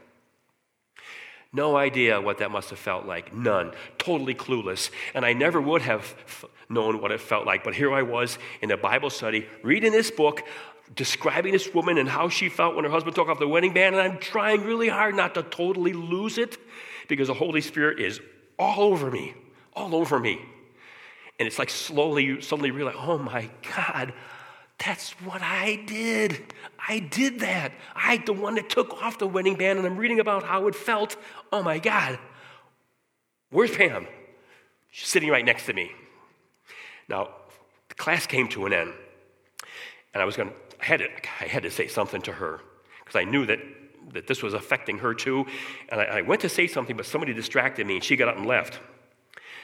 No 1.52 1.76
idea 1.76 2.20
what 2.20 2.38
that 2.38 2.50
must 2.50 2.70
have 2.70 2.78
felt 2.78 3.06
like. 3.06 3.34
None. 3.34 3.72
Totally 3.98 4.34
clueless. 4.34 4.90
And 5.14 5.24
I 5.24 5.32
never 5.32 5.60
would 5.60 5.82
have 5.82 6.14
f- 6.26 6.44
known 6.68 7.00
what 7.00 7.12
it 7.12 7.20
felt 7.20 7.46
like. 7.46 7.64
But 7.64 7.74
here 7.74 7.92
I 7.92 8.02
was 8.02 8.38
in 8.60 8.70
a 8.70 8.76
Bible 8.76 9.10
study, 9.10 9.46
reading 9.62 9.92
this 9.92 10.10
book, 10.10 10.42
describing 10.94 11.52
this 11.52 11.72
woman 11.72 11.98
and 11.98 12.08
how 12.08 12.28
she 12.28 12.48
felt 12.48 12.74
when 12.76 12.84
her 12.84 12.90
husband 12.90 13.16
took 13.16 13.28
off 13.28 13.38
the 13.38 13.48
wedding 13.48 13.72
band. 13.72 13.94
And 13.94 14.02
I'm 14.02 14.18
trying 14.18 14.62
really 14.64 14.88
hard 14.88 15.14
not 15.14 15.34
to 15.34 15.42
totally 15.42 15.92
lose 15.92 16.38
it 16.38 16.58
because 17.08 17.28
the 17.28 17.34
Holy 17.34 17.60
Spirit 17.60 18.00
is 18.00 18.20
all 18.58 18.80
over 18.92 19.10
me, 19.10 19.34
all 19.74 19.94
over 19.94 20.18
me. 20.18 20.40
And 21.38 21.46
it's 21.46 21.58
like 21.58 21.70
slowly, 21.70 22.24
you 22.24 22.40
suddenly 22.40 22.70
realize, 22.70 22.96
oh 22.98 23.18
my 23.18 23.48
God, 23.74 24.12
that's 24.84 25.12
what 25.22 25.40
I 25.42 25.82
did. 25.86 26.52
I 26.86 26.98
did 26.98 27.40
that. 27.40 27.72
I, 27.94 28.18
the 28.18 28.32
one 28.32 28.56
that 28.56 28.68
took 28.68 28.92
off 29.02 29.18
the 29.18 29.26
wedding 29.26 29.56
band, 29.56 29.78
and 29.78 29.86
I'm 29.86 29.96
reading 29.96 30.20
about 30.20 30.42
how 30.42 30.66
it 30.66 30.74
felt. 30.74 31.16
Oh 31.52 31.62
my 31.62 31.78
God. 31.78 32.18
Where's 33.50 33.74
Pam? 33.74 34.06
She's 34.90 35.08
sitting 35.08 35.30
right 35.30 35.44
next 35.44 35.66
to 35.66 35.72
me. 35.72 35.92
Now, 37.08 37.28
the 37.88 37.94
class 37.94 38.26
came 38.26 38.48
to 38.48 38.66
an 38.66 38.72
end, 38.72 38.92
and 40.12 40.22
I 40.22 40.26
was 40.26 40.36
going 40.36 40.50
to, 40.50 40.54
I 40.80 40.84
had 40.84 41.00
to, 41.00 41.08
I 41.40 41.44
had 41.44 41.62
to 41.62 41.70
say 41.70 41.86
something 41.86 42.20
to 42.22 42.32
her 42.32 42.60
because 43.04 43.18
I 43.18 43.24
knew 43.24 43.46
that, 43.46 43.60
that 44.12 44.26
this 44.26 44.42
was 44.42 44.54
affecting 44.54 44.98
her 44.98 45.14
too. 45.14 45.46
And 45.88 46.00
I, 46.00 46.04
I 46.04 46.20
went 46.22 46.42
to 46.42 46.48
say 46.48 46.66
something, 46.66 46.96
but 46.96 47.06
somebody 47.06 47.32
distracted 47.32 47.86
me, 47.86 47.94
and 47.94 48.04
she 48.04 48.16
got 48.16 48.28
up 48.28 48.36
and 48.36 48.46
left. 48.46 48.80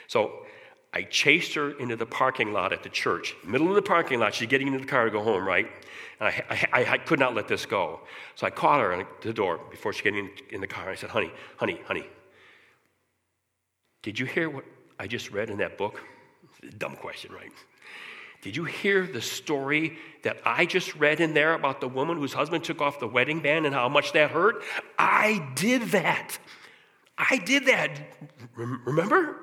So 0.07 0.47
I 0.95 1.03
chased 1.03 1.55
her 1.55 1.71
into 1.79 1.97
the 1.97 2.05
parking 2.07 2.53
lot 2.53 2.73
at 2.73 2.83
the 2.83 2.89
church. 2.89 3.35
Middle 3.45 3.69
of 3.69 3.75
the 3.75 3.83
parking 3.83 4.21
lot, 4.21 4.35
she's 4.35 4.49
getting 4.49 4.67
into 4.67 4.79
the 4.79 4.87
car 4.87 5.07
to 5.07 5.11
go 5.11 5.23
home, 5.23 5.47
right? 5.47 5.67
And 6.21 6.29
I, 6.29 6.69
I, 6.73 6.85
I 6.93 6.99
could 6.99 7.19
not 7.19 7.35
let 7.35 7.49
this 7.49 7.65
go. 7.65 8.01
So 8.35 8.47
I 8.47 8.51
caught 8.51 8.81
her 8.81 8.93
at 8.93 9.23
the 9.23 9.33
door 9.33 9.59
before 9.71 9.93
she 9.93 10.03
got 10.03 10.15
in, 10.15 10.31
in 10.51 10.61
the 10.61 10.67
car. 10.67 10.91
I 10.91 10.95
said, 10.95 11.11
honey, 11.11 11.33
honey, 11.57 11.81
honey, 11.87 12.07
did 14.03 14.19
you 14.19 14.27
hear 14.27 14.51
what 14.51 14.65
I 14.99 15.07
just 15.07 15.31
read 15.31 15.49
in 15.49 15.59
that 15.59 15.79
book? 15.79 16.03
dumb 16.79 16.97
question, 16.97 17.33
right? 17.33 17.51
Did 18.43 18.57
you 18.57 18.65
hear 18.65 19.07
the 19.07 19.23
story 19.23 19.99
that 20.23 20.39
I 20.45 20.67
just 20.67 20.95
read 20.97 21.21
in 21.21 21.33
there 21.33 21.55
about 21.55 21.81
the 21.81 21.89
woman 21.89 22.19
whose 22.19 22.33
husband 22.33 22.65
took 22.65 22.81
off 22.81 22.99
the 22.99 23.07
wedding 23.07 23.41
band 23.41 23.67
and 23.67 23.75
how 23.75 23.89
much 23.89 24.13
that 24.13 24.31
hurt? 24.31 24.63
I 24.99 25.49
did 25.55 25.83
that. 25.91 26.39
I 27.17 27.39
did 27.39 27.67
that. 27.67 28.01
Remember? 28.57 29.42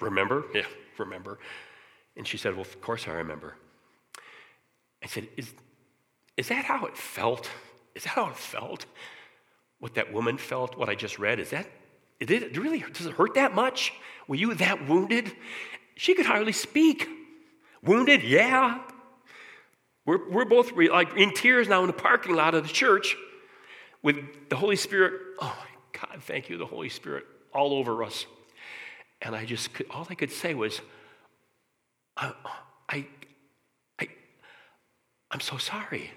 Remember? 0.00 0.44
Yeah, 0.54 0.66
remember. 0.98 1.38
And 2.16 2.26
she 2.26 2.36
said, 2.36 2.54
Well, 2.54 2.62
of 2.62 2.80
course 2.80 3.06
I 3.08 3.12
remember. 3.12 3.56
I 5.02 5.06
said, 5.06 5.28
Is, 5.36 5.52
is 6.36 6.48
that 6.48 6.64
how 6.64 6.86
it 6.86 6.96
felt? 6.96 7.50
Is 7.94 8.04
that 8.04 8.10
how 8.10 8.28
it 8.28 8.36
felt? 8.36 8.86
What 9.78 9.94
that 9.94 10.12
woman 10.12 10.38
felt, 10.38 10.76
what 10.76 10.88
I 10.88 10.94
just 10.94 11.18
read? 11.18 11.40
Is 11.40 11.50
that, 11.50 11.66
did 12.20 12.42
it 12.42 12.56
really, 12.56 12.84
does 12.92 13.06
it 13.06 13.14
hurt 13.14 13.34
that 13.34 13.54
much? 13.54 13.92
Were 14.28 14.36
you 14.36 14.54
that 14.54 14.88
wounded? 14.88 15.32
She 15.96 16.14
could 16.14 16.26
hardly 16.26 16.52
speak. 16.52 17.08
Wounded? 17.82 18.22
Yeah. 18.22 18.80
We're, 20.04 20.30
we're 20.30 20.44
both 20.44 20.72
re, 20.72 20.90
like 20.90 21.16
in 21.16 21.32
tears 21.32 21.68
now 21.68 21.80
in 21.80 21.86
the 21.86 21.92
parking 21.92 22.34
lot 22.34 22.54
of 22.54 22.66
the 22.66 22.72
church 22.72 23.16
with 24.02 24.48
the 24.48 24.56
Holy 24.56 24.76
Spirit. 24.76 25.14
Oh 25.40 25.56
my 25.58 26.00
God, 26.00 26.22
thank 26.22 26.48
you, 26.48 26.58
the 26.58 26.66
Holy 26.66 26.88
Spirit 26.88 27.24
all 27.52 27.74
over 27.74 28.02
us. 28.04 28.26
And 29.22 29.34
I 29.34 29.44
just, 29.44 29.74
could, 29.74 29.86
all 29.90 30.06
I 30.08 30.14
could 30.14 30.30
say 30.30 30.54
was, 30.54 30.80
I, 32.16 32.32
I, 32.88 33.06
I, 33.98 34.08
I'm 35.30 35.40
so 35.40 35.56
sorry. 35.58 36.10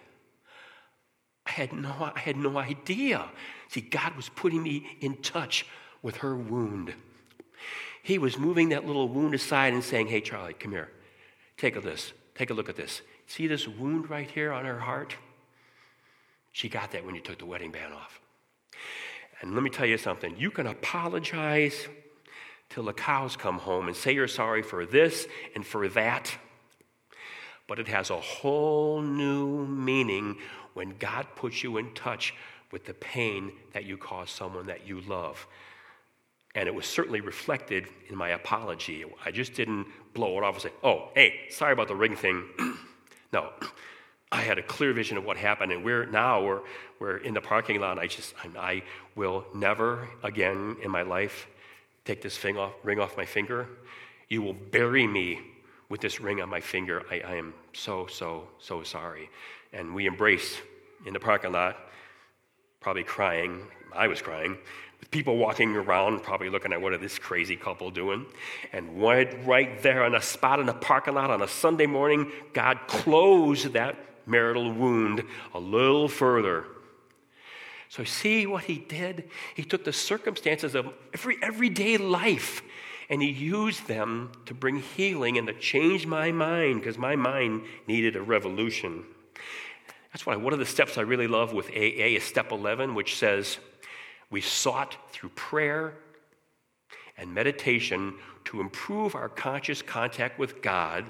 I 1.45 1.51
had 1.51 1.73
no, 1.73 2.11
I 2.15 2.19
had 2.19 2.37
no 2.37 2.57
idea. 2.57 3.29
See, 3.67 3.81
God 3.81 4.15
was 4.15 4.29
putting 4.29 4.63
me 4.63 4.97
in 5.01 5.17
touch 5.17 5.65
with 6.01 6.17
her 6.17 6.35
wound. 6.35 6.93
He 8.01 8.17
was 8.17 8.37
moving 8.37 8.69
that 8.69 8.85
little 8.85 9.07
wound 9.07 9.33
aside 9.33 9.73
and 9.73 9.83
saying, 9.83 10.07
Hey, 10.07 10.21
Charlie, 10.21 10.53
come 10.53 10.71
here. 10.71 10.89
Take 11.57 11.75
a 11.75 11.81
this. 11.81 12.13
Take 12.35 12.49
a 12.49 12.53
look 12.53 12.69
at 12.69 12.75
this. 12.75 13.01
See 13.27 13.47
this 13.47 13.67
wound 13.67 14.09
right 14.09 14.29
here 14.29 14.51
on 14.51 14.65
her 14.65 14.79
heart? 14.79 15.15
She 16.51 16.69
got 16.69 16.91
that 16.91 17.05
when 17.05 17.15
you 17.15 17.21
took 17.21 17.39
the 17.39 17.45
wedding 17.45 17.71
band 17.71 17.93
off. 17.93 18.19
And 19.41 19.53
let 19.53 19.63
me 19.63 19.69
tell 19.69 19.85
you 19.85 19.97
something. 19.97 20.35
You 20.37 20.51
can 20.51 20.67
apologize 20.67 21.87
till 22.73 22.83
the 22.83 22.93
cows 22.93 23.35
come 23.35 23.59
home 23.59 23.87
and 23.87 23.95
say 23.95 24.13
you're 24.13 24.27
sorry 24.27 24.63
for 24.63 24.83
this 24.83 25.27
and 25.53 25.65
for 25.65 25.87
that. 25.89 26.35
But 27.67 27.77
it 27.77 27.87
has 27.87 28.09
a 28.09 28.19
whole 28.19 28.99
new 29.01 29.67
meaning 29.67 30.37
when 30.73 30.95
God 30.97 31.27
puts 31.35 31.63
you 31.63 31.77
in 31.77 31.93
touch 31.93 32.33
with 32.71 32.85
the 32.85 32.95
pain 32.95 33.51
that 33.73 33.85
you 33.85 33.95
caused 33.95 34.31
someone 34.31 34.65
that 34.65 34.87
you 34.87 35.01
love. 35.01 35.45
And 36.55 36.67
it 36.67 36.73
was 36.73 36.87
certainly 36.87 37.21
reflected 37.21 37.87
in 38.09 38.15
my 38.15 38.29
apology. 38.29 39.05
I 39.23 39.29
just 39.29 39.53
didn't 39.53 39.85
blow 40.15 40.37
it 40.39 40.43
off 40.43 40.55
and 40.55 40.63
say, 40.63 40.71
oh, 40.83 41.09
hey, 41.13 41.41
sorry 41.51 41.73
about 41.73 41.87
the 41.87 41.95
ring 41.95 42.15
thing. 42.15 42.43
no, 43.33 43.49
I 44.31 44.41
had 44.41 44.57
a 44.57 44.63
clear 44.63 44.93
vision 44.93 45.17
of 45.17 45.25
what 45.25 45.37
happened, 45.37 45.71
and 45.71 45.83
we're 45.83 46.07
now 46.07 46.43
we're, 46.43 46.61
we're 46.99 47.17
in 47.17 47.35
the 47.35 47.41
parking 47.41 47.79
lot. 47.79 47.99
I 47.99 48.07
just 48.07 48.33
I 48.57 48.81
will 49.15 49.45
never 49.53 50.07
again 50.23 50.77
in 50.83 50.89
my 50.89 51.03
life 51.03 51.47
take 52.05 52.21
this 52.21 52.43
off, 52.45 52.73
ring 52.83 52.99
off 52.99 53.17
my 53.17 53.25
finger. 53.25 53.67
You 54.29 54.41
will 54.41 54.53
bury 54.53 55.07
me 55.07 55.39
with 55.89 56.01
this 56.01 56.19
ring 56.19 56.41
on 56.41 56.49
my 56.49 56.59
finger. 56.59 57.03
I, 57.11 57.19
I 57.19 57.35
am 57.35 57.53
so 57.73 58.07
so 58.07 58.47
so 58.59 58.83
sorry. 58.83 59.29
And 59.71 59.93
we 59.93 60.07
embraced 60.07 60.61
in 61.05 61.13
the 61.13 61.19
parking 61.19 61.51
lot, 61.51 61.77
probably 62.79 63.03
crying. 63.03 63.61
I 63.93 64.07
was 64.07 64.21
crying 64.21 64.57
with 65.03 65.11
people 65.11 65.35
walking 65.35 65.75
around, 65.75 66.23
probably 66.23 66.49
looking 66.49 66.71
at 66.71 66.81
what 66.81 66.93
are 66.93 66.97
this 66.97 67.19
crazy 67.19 67.57
couple 67.57 67.91
doing. 67.91 68.25
And 68.71 69.01
right, 69.01 69.45
right 69.45 69.83
there 69.83 70.05
on 70.05 70.15
a 70.15 70.21
spot 70.21 70.61
in 70.61 70.65
the 70.65 70.73
parking 70.73 71.15
lot 71.15 71.29
on 71.29 71.41
a 71.41 71.47
Sunday 71.47 71.87
morning, 71.87 72.31
God 72.53 72.79
closed 72.87 73.73
that 73.73 73.97
marital 74.25 74.71
wound 74.71 75.23
a 75.53 75.59
little 75.59 76.07
further. 76.07 76.65
So, 77.93 78.03
see 78.03 78.47
what 78.47 78.63
he 78.63 78.79
did? 78.79 79.29
He 79.53 79.63
took 79.63 79.85
the 79.85 79.93
circumstances 79.93 80.73
of 80.73 80.91
every 81.13 81.37
everyday 81.43 81.97
life 81.97 82.63
and 83.07 83.21
he 83.21 83.29
used 83.29 83.85
them 83.85 84.31
to 84.47 84.55
bring 84.55 84.77
healing 84.77 85.37
and 85.37 85.45
to 85.45 85.53
change 85.53 86.07
my 86.07 86.31
mind 86.31 86.79
because 86.79 86.97
my 86.97 87.15
mind 87.15 87.65
needed 87.87 88.15
a 88.15 88.21
revolution. 88.23 89.03
That's 90.11 90.25
why 90.25 90.35
one 90.37 90.53
of 90.53 90.57
the 90.57 90.65
steps 90.65 90.97
I 90.97 91.01
really 91.01 91.27
love 91.27 91.53
with 91.53 91.67
AA 91.69 92.17
is 92.17 92.23
step 92.23 92.51
11, 92.51 92.95
which 92.95 93.15
says, 93.15 93.59
we 94.31 94.41
sought 94.41 94.97
through 95.11 95.29
prayer 95.29 95.93
and 97.15 97.31
meditation 97.31 98.15
to 98.45 98.59
improve 98.59 99.13
our 99.13 99.29
conscious 99.29 99.83
contact 99.83 100.39
with 100.39 100.63
God, 100.63 101.05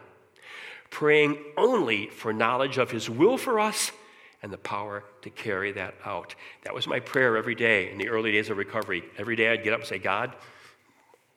praying 0.90 1.38
only 1.56 2.08
for 2.08 2.34
knowledge 2.34 2.78
of 2.78 2.92
His 2.92 3.10
will 3.10 3.38
for 3.38 3.62
us 3.62 3.94
and 4.44 4.52
the 4.52 4.58
power 4.58 5.06
to 5.22 5.30
carry 5.30 5.72
that 5.72 5.96
out. 6.06 6.36
That 6.64 6.76
was 6.76 6.86
my 6.86 7.00
prayer 7.00 7.38
every 7.38 7.56
day 7.56 7.90
in 7.90 7.98
the 7.98 8.10
early 8.10 8.34
days 8.34 8.50
of 8.50 8.58
recovery. 8.58 9.04
Every 9.18 9.36
day 9.36 9.52
I'd 9.52 9.64
get 9.64 9.74
up 9.74 9.80
and 9.80 9.88
say, 9.88 9.98
God, 9.98 10.36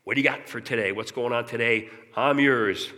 what 0.05 0.15
do 0.15 0.21
you 0.21 0.29
got 0.29 0.49
for 0.49 0.61
today? 0.61 0.93
What's 0.93 1.13
going 1.13 1.33
on 1.33 1.47
today? 1.47 1.89
I'm 2.17 2.41
yours. 2.41 2.93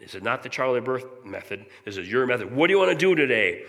This 0.00 0.14
is 0.14 0.22
not 0.22 0.42
the 0.42 0.48
Charlie 0.48 0.80
Birth 0.80 1.04
method. 1.24 1.66
This 1.84 1.96
is 1.96 2.08
your 2.08 2.26
method. 2.26 2.54
What 2.54 2.66
do 2.66 2.72
you 2.72 2.78
want 2.78 2.90
to 2.90 2.96
do 2.98 3.14
today? 3.14 3.64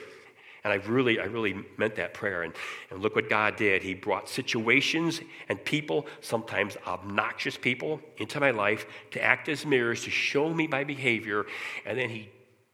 And 0.64 0.72
I 0.72 0.78
really, 0.88 1.20
I 1.20 1.26
really 1.26 1.56
meant 1.78 1.96
that 1.96 2.14
prayer. 2.14 2.44
And, 2.44 2.54
and 2.90 3.02
look 3.02 3.16
what 3.16 3.30
God 3.30 3.56
did. 3.56 3.82
He 3.82 3.94
brought 3.94 4.30
situations 4.30 5.22
and 5.50 5.64
people, 5.64 6.06
sometimes 6.22 6.78
obnoxious 6.88 7.58
people, 7.58 8.00
into 8.18 8.40
my 8.40 8.52
life 8.52 8.86
to 9.12 9.22
act 9.22 9.50
as 9.50 9.66
mirrors 9.66 10.04
to 10.06 10.12
show 10.12 10.54
me 10.54 10.68
my 10.68 10.84
behavior. 10.84 11.46
And 11.86 11.98
then 11.98 12.10
He 12.10 12.30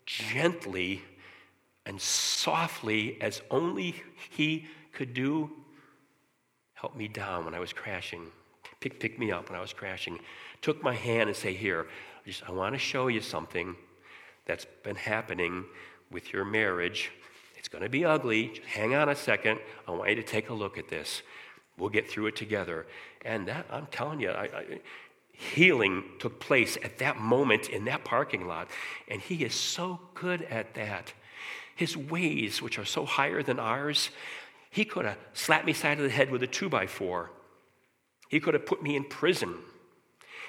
gently 0.05 1.01
and 1.87 1.99
softly, 1.99 3.17
as 3.21 3.41
only 3.49 3.95
He 4.29 4.67
could 4.93 5.15
do, 5.15 5.49
helped 6.75 6.95
me 6.95 7.07
down 7.07 7.45
when 7.45 7.55
I 7.55 7.59
was 7.59 7.73
crashing, 7.73 8.27
pick, 8.79 8.99
pick 8.99 9.17
me 9.17 9.31
up 9.31 9.49
when 9.49 9.57
I 9.57 9.61
was 9.61 9.73
crashing, 9.73 10.19
took 10.61 10.83
my 10.83 10.93
hand 10.93 11.29
and 11.29 11.35
say, 11.35 11.53
Here, 11.53 11.87
I, 12.23 12.29
just, 12.29 12.47
I 12.47 12.51
want 12.51 12.75
to 12.75 12.79
show 12.79 13.07
you 13.07 13.21
something 13.21 13.75
that's 14.45 14.65
been 14.83 14.95
happening 14.95 15.65
with 16.11 16.31
your 16.31 16.45
marriage 16.45 17.11
it's 17.67 17.73
going 17.73 17.83
to 17.83 17.89
be 17.89 18.05
ugly. 18.05 18.47
Just 18.47 18.65
hang 18.65 18.95
on 18.95 19.09
a 19.09 19.15
second. 19.15 19.59
I 19.89 19.91
want 19.91 20.09
you 20.09 20.15
to 20.15 20.23
take 20.23 20.49
a 20.49 20.53
look 20.53 20.77
at 20.77 20.87
this. 20.87 21.21
We'll 21.77 21.89
get 21.89 22.09
through 22.09 22.27
it 22.27 22.37
together. 22.37 22.87
And 23.25 23.45
that, 23.49 23.65
I'm 23.69 23.87
telling 23.87 24.21
you, 24.21 24.29
I, 24.29 24.43
I, 24.43 24.79
healing 25.33 26.05
took 26.17 26.39
place 26.39 26.77
at 26.81 26.97
that 26.99 27.17
moment 27.17 27.67
in 27.67 27.83
that 27.85 28.05
parking 28.05 28.47
lot. 28.47 28.69
And 29.09 29.19
He 29.19 29.43
is 29.43 29.53
so 29.53 29.99
good 30.13 30.43
at 30.43 30.75
that. 30.75 31.11
His 31.77 31.95
ways, 31.95 32.61
which 32.61 32.79
are 32.79 32.85
so 32.85 33.05
higher 33.05 33.41
than 33.41 33.59
ours, 33.59 34.09
He 34.69 34.83
could 34.83 35.05
have 35.05 35.17
slapped 35.33 35.65
me 35.65 35.73
side 35.73 35.99
of 35.99 36.03
the 36.03 36.09
head 36.09 36.31
with 36.31 36.43
a 36.43 36.47
two 36.47 36.69
by 36.69 36.87
four. 36.87 37.31
He 38.29 38.39
could 38.39 38.55
have 38.55 38.65
put 38.65 38.83
me 38.83 38.95
in 38.95 39.05
prison. 39.05 39.55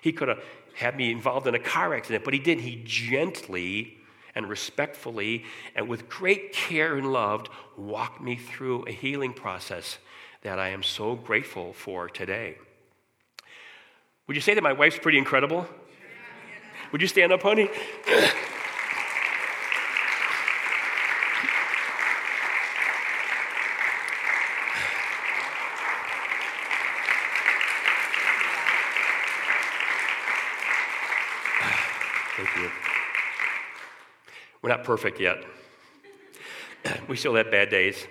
He 0.03 0.11
could 0.13 0.29
have 0.29 0.43
had 0.75 0.97
me 0.97 1.13
involved 1.13 1.47
in 1.47 1.55
a 1.55 1.59
car 1.59 1.95
accident, 1.95 2.25
but 2.25 2.33
He 2.33 2.41
didn't. 2.41 2.65
He 2.65 2.83
gently 2.85 3.99
and 4.35 4.49
respectfully 4.49 5.45
and 5.75 5.87
with 5.87 6.09
great 6.09 6.53
care 6.53 6.97
and 6.97 7.13
love 7.13 7.47
walked 7.77 8.23
me 8.23 8.37
through 8.37 8.85
a 8.87 8.93
healing 8.93 9.35
process 9.35 9.99
that 10.43 10.59
I 10.59 10.69
am 10.69 10.83
so 10.83 11.15
grateful 11.15 11.75
for 11.75 12.09
today. 12.09 12.57
Would 14.29 14.37
you 14.37 14.41
say 14.41 14.55
that 14.55 14.63
my 14.63 14.73
wife's 14.73 14.99
pretty 14.99 15.19
incredible? 15.19 15.67
Would 16.93 17.03
you 17.03 17.09
stand 17.09 17.33
up, 17.33 17.43
honey? 17.43 17.69
We're 34.63 34.68
not 34.79 34.87
perfect 34.87 35.21
yet. 35.21 35.45
we 37.09 37.17
still 37.17 37.35
have 37.35 37.51
bad 37.51 37.69
days. 37.69 38.07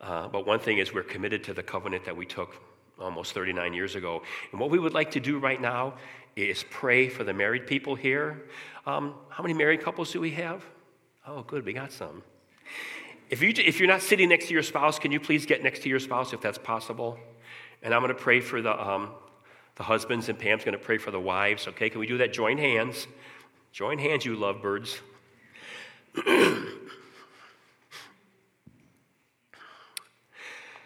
Uh, 0.00 0.26
but 0.28 0.46
one 0.46 0.58
thing 0.58 0.78
is, 0.78 0.92
we're 0.92 1.02
committed 1.02 1.44
to 1.44 1.54
the 1.54 1.62
covenant 1.62 2.04
that 2.04 2.16
we 2.16 2.26
took 2.26 2.56
almost 3.00 3.32
39 3.32 3.72
years 3.72 3.94
ago. 3.94 4.22
And 4.50 4.60
what 4.60 4.70
we 4.70 4.78
would 4.80 4.94
like 4.94 5.12
to 5.12 5.20
do 5.20 5.38
right 5.38 5.60
now 5.60 5.94
is 6.34 6.64
pray 6.70 7.08
for 7.08 7.22
the 7.22 7.32
married 7.32 7.66
people 7.66 7.94
here. 7.94 8.42
Um, 8.86 9.14
how 9.28 9.42
many 9.42 9.54
married 9.54 9.82
couples 9.82 10.12
do 10.12 10.20
we 10.20 10.32
have? 10.32 10.64
Oh, 11.26 11.42
good, 11.42 11.64
we 11.64 11.72
got 11.72 11.92
some. 11.92 12.22
If, 13.30 13.42
you, 13.42 13.52
if 13.56 13.78
you're 13.78 13.88
not 13.88 14.02
sitting 14.02 14.28
next 14.28 14.46
to 14.46 14.54
your 14.54 14.62
spouse, 14.62 14.98
can 14.98 15.12
you 15.12 15.20
please 15.20 15.46
get 15.46 15.62
next 15.62 15.82
to 15.82 15.88
your 15.88 16.00
spouse 16.00 16.32
if 16.32 16.40
that's 16.40 16.58
possible? 16.58 17.18
And 17.82 17.94
I'm 17.94 18.00
going 18.00 18.14
to 18.14 18.20
pray 18.20 18.40
for 18.40 18.60
the, 18.60 18.80
um, 18.80 19.10
the 19.76 19.84
husbands, 19.84 20.28
and 20.28 20.38
Pam's 20.38 20.64
going 20.64 20.76
to 20.76 20.84
pray 20.84 20.98
for 20.98 21.12
the 21.12 21.20
wives. 21.20 21.68
Okay, 21.68 21.90
can 21.90 22.00
we 22.00 22.06
do 22.06 22.18
that? 22.18 22.32
Join 22.32 22.58
hands. 22.58 23.06
Join 23.72 23.98
hands, 23.98 24.24
you 24.24 24.34
lovebirds. 24.34 24.98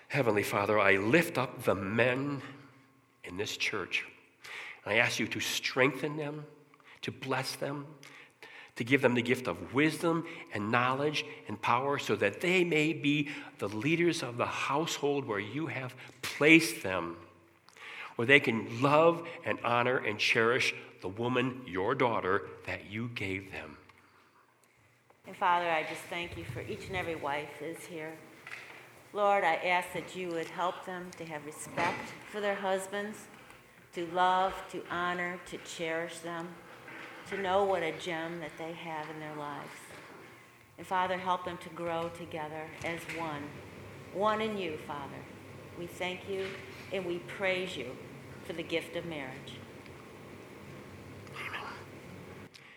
Heavenly 0.09 0.43
Father, 0.43 0.79
I 0.79 0.97
lift 0.97 1.39
up 1.39 1.63
the 1.65 1.75
men 1.75 2.43
in 3.25 3.37
this 3.37 3.57
church. 3.57 4.05
And 4.85 4.93
I 4.95 4.99
ask 4.99 5.19
you 5.19 5.27
to 5.29 5.41
strengthen 5.41 6.17
them, 6.17 6.45
to 7.03 7.11
bless 7.11 7.57
them, 7.57 7.87
to 8.77 8.85
give 8.85 9.03
them 9.03 9.15
the 9.15 9.23
gift 9.23 9.47
of 9.47 9.75
wisdom 9.75 10.27
and 10.53 10.71
knowledge 10.71 11.25
and 11.49 11.61
power 11.61 11.99
so 11.99 12.17
that 12.17 12.41
they 12.41 12.65
may 12.65 12.93
be 12.93 13.29
the 13.59 13.69
leaders 13.69 14.23
of 14.23 14.37
the 14.37 14.47
household 14.47 15.27
where 15.27 15.39
you 15.39 15.67
have 15.67 15.95
placed 16.23 16.83
them, 16.83 17.17
where 18.17 18.27
they 18.27 18.41
can 18.41 18.83
love 18.83 19.27
and 19.45 19.59
honor 19.63 19.99
and 19.99 20.19
cherish 20.19 20.75
the 21.01 21.09
woman, 21.09 21.61
your 21.67 21.95
daughter, 21.95 22.43
that 22.67 22.91
you 22.91 23.09
gave 23.15 23.53
them. 23.53 23.77
And 25.27 25.37
Father, 25.37 25.71
I 25.71 25.83
just 25.85 26.03
thank 26.11 26.37
you 26.37 26.45
for 26.45 26.61
each 26.63 26.89
and 26.89 26.97
every 26.97 27.15
wife 27.15 27.63
is 27.63 27.79
here. 27.85 28.13
Lord, 29.13 29.45
I 29.45 29.55
ask 29.57 29.93
that 29.93 30.17
you 30.17 30.29
would 30.29 30.49
help 30.49 30.85
them 30.85 31.11
to 31.19 31.25
have 31.25 31.47
respect 31.47 32.13
for 32.31 32.41
their 32.41 32.57
husbands, 32.57 33.19
to 33.95 34.07
love, 34.07 34.55
to 34.73 34.83
honor, 34.91 35.39
to 35.47 35.59
cherish 35.59 36.19
them 36.19 36.49
to 37.31 37.41
know 37.41 37.65
what 37.65 37.83
a 37.83 37.93
gem 37.93 38.41
that 38.41 38.57
they 38.59 38.73
have 38.73 39.09
in 39.11 39.21
their 39.21 39.35
lives. 39.37 39.69
And 40.77 40.87
Father, 40.87 41.17
help 41.17 41.45
them 41.45 41.59
to 41.59 41.69
grow 41.71 42.11
together 42.11 42.67
as 42.85 43.01
one. 43.17 43.45
One 44.13 44.41
in 44.41 44.57
you, 44.59 44.79
Father. 44.87 45.23
We 45.79 45.87
thank 45.87 46.29
you 46.29 46.47
and 46.93 47.07
we 47.07 47.19
praise 47.21 47.77
you 47.77 47.97
for 48.45 48.53
the 48.53 48.63
gift 48.63 48.97
of 48.97 49.07
marriage. 49.07 49.59
Amen. 51.31 51.61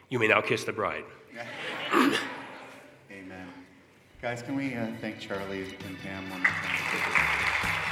You 0.09 0.19
may 0.19 0.27
now 0.27 0.41
kiss 0.41 0.63
the 0.63 0.73
bride. 0.73 1.05
Guys, 4.25 4.41
can 4.41 4.55
we 4.55 4.73
uh, 4.73 4.87
thank 5.01 5.19
Charlie 5.19 5.67
and 5.85 5.99
Pam 5.99 6.27
one 6.31 6.39
more 6.39 6.49
time? 6.49 7.84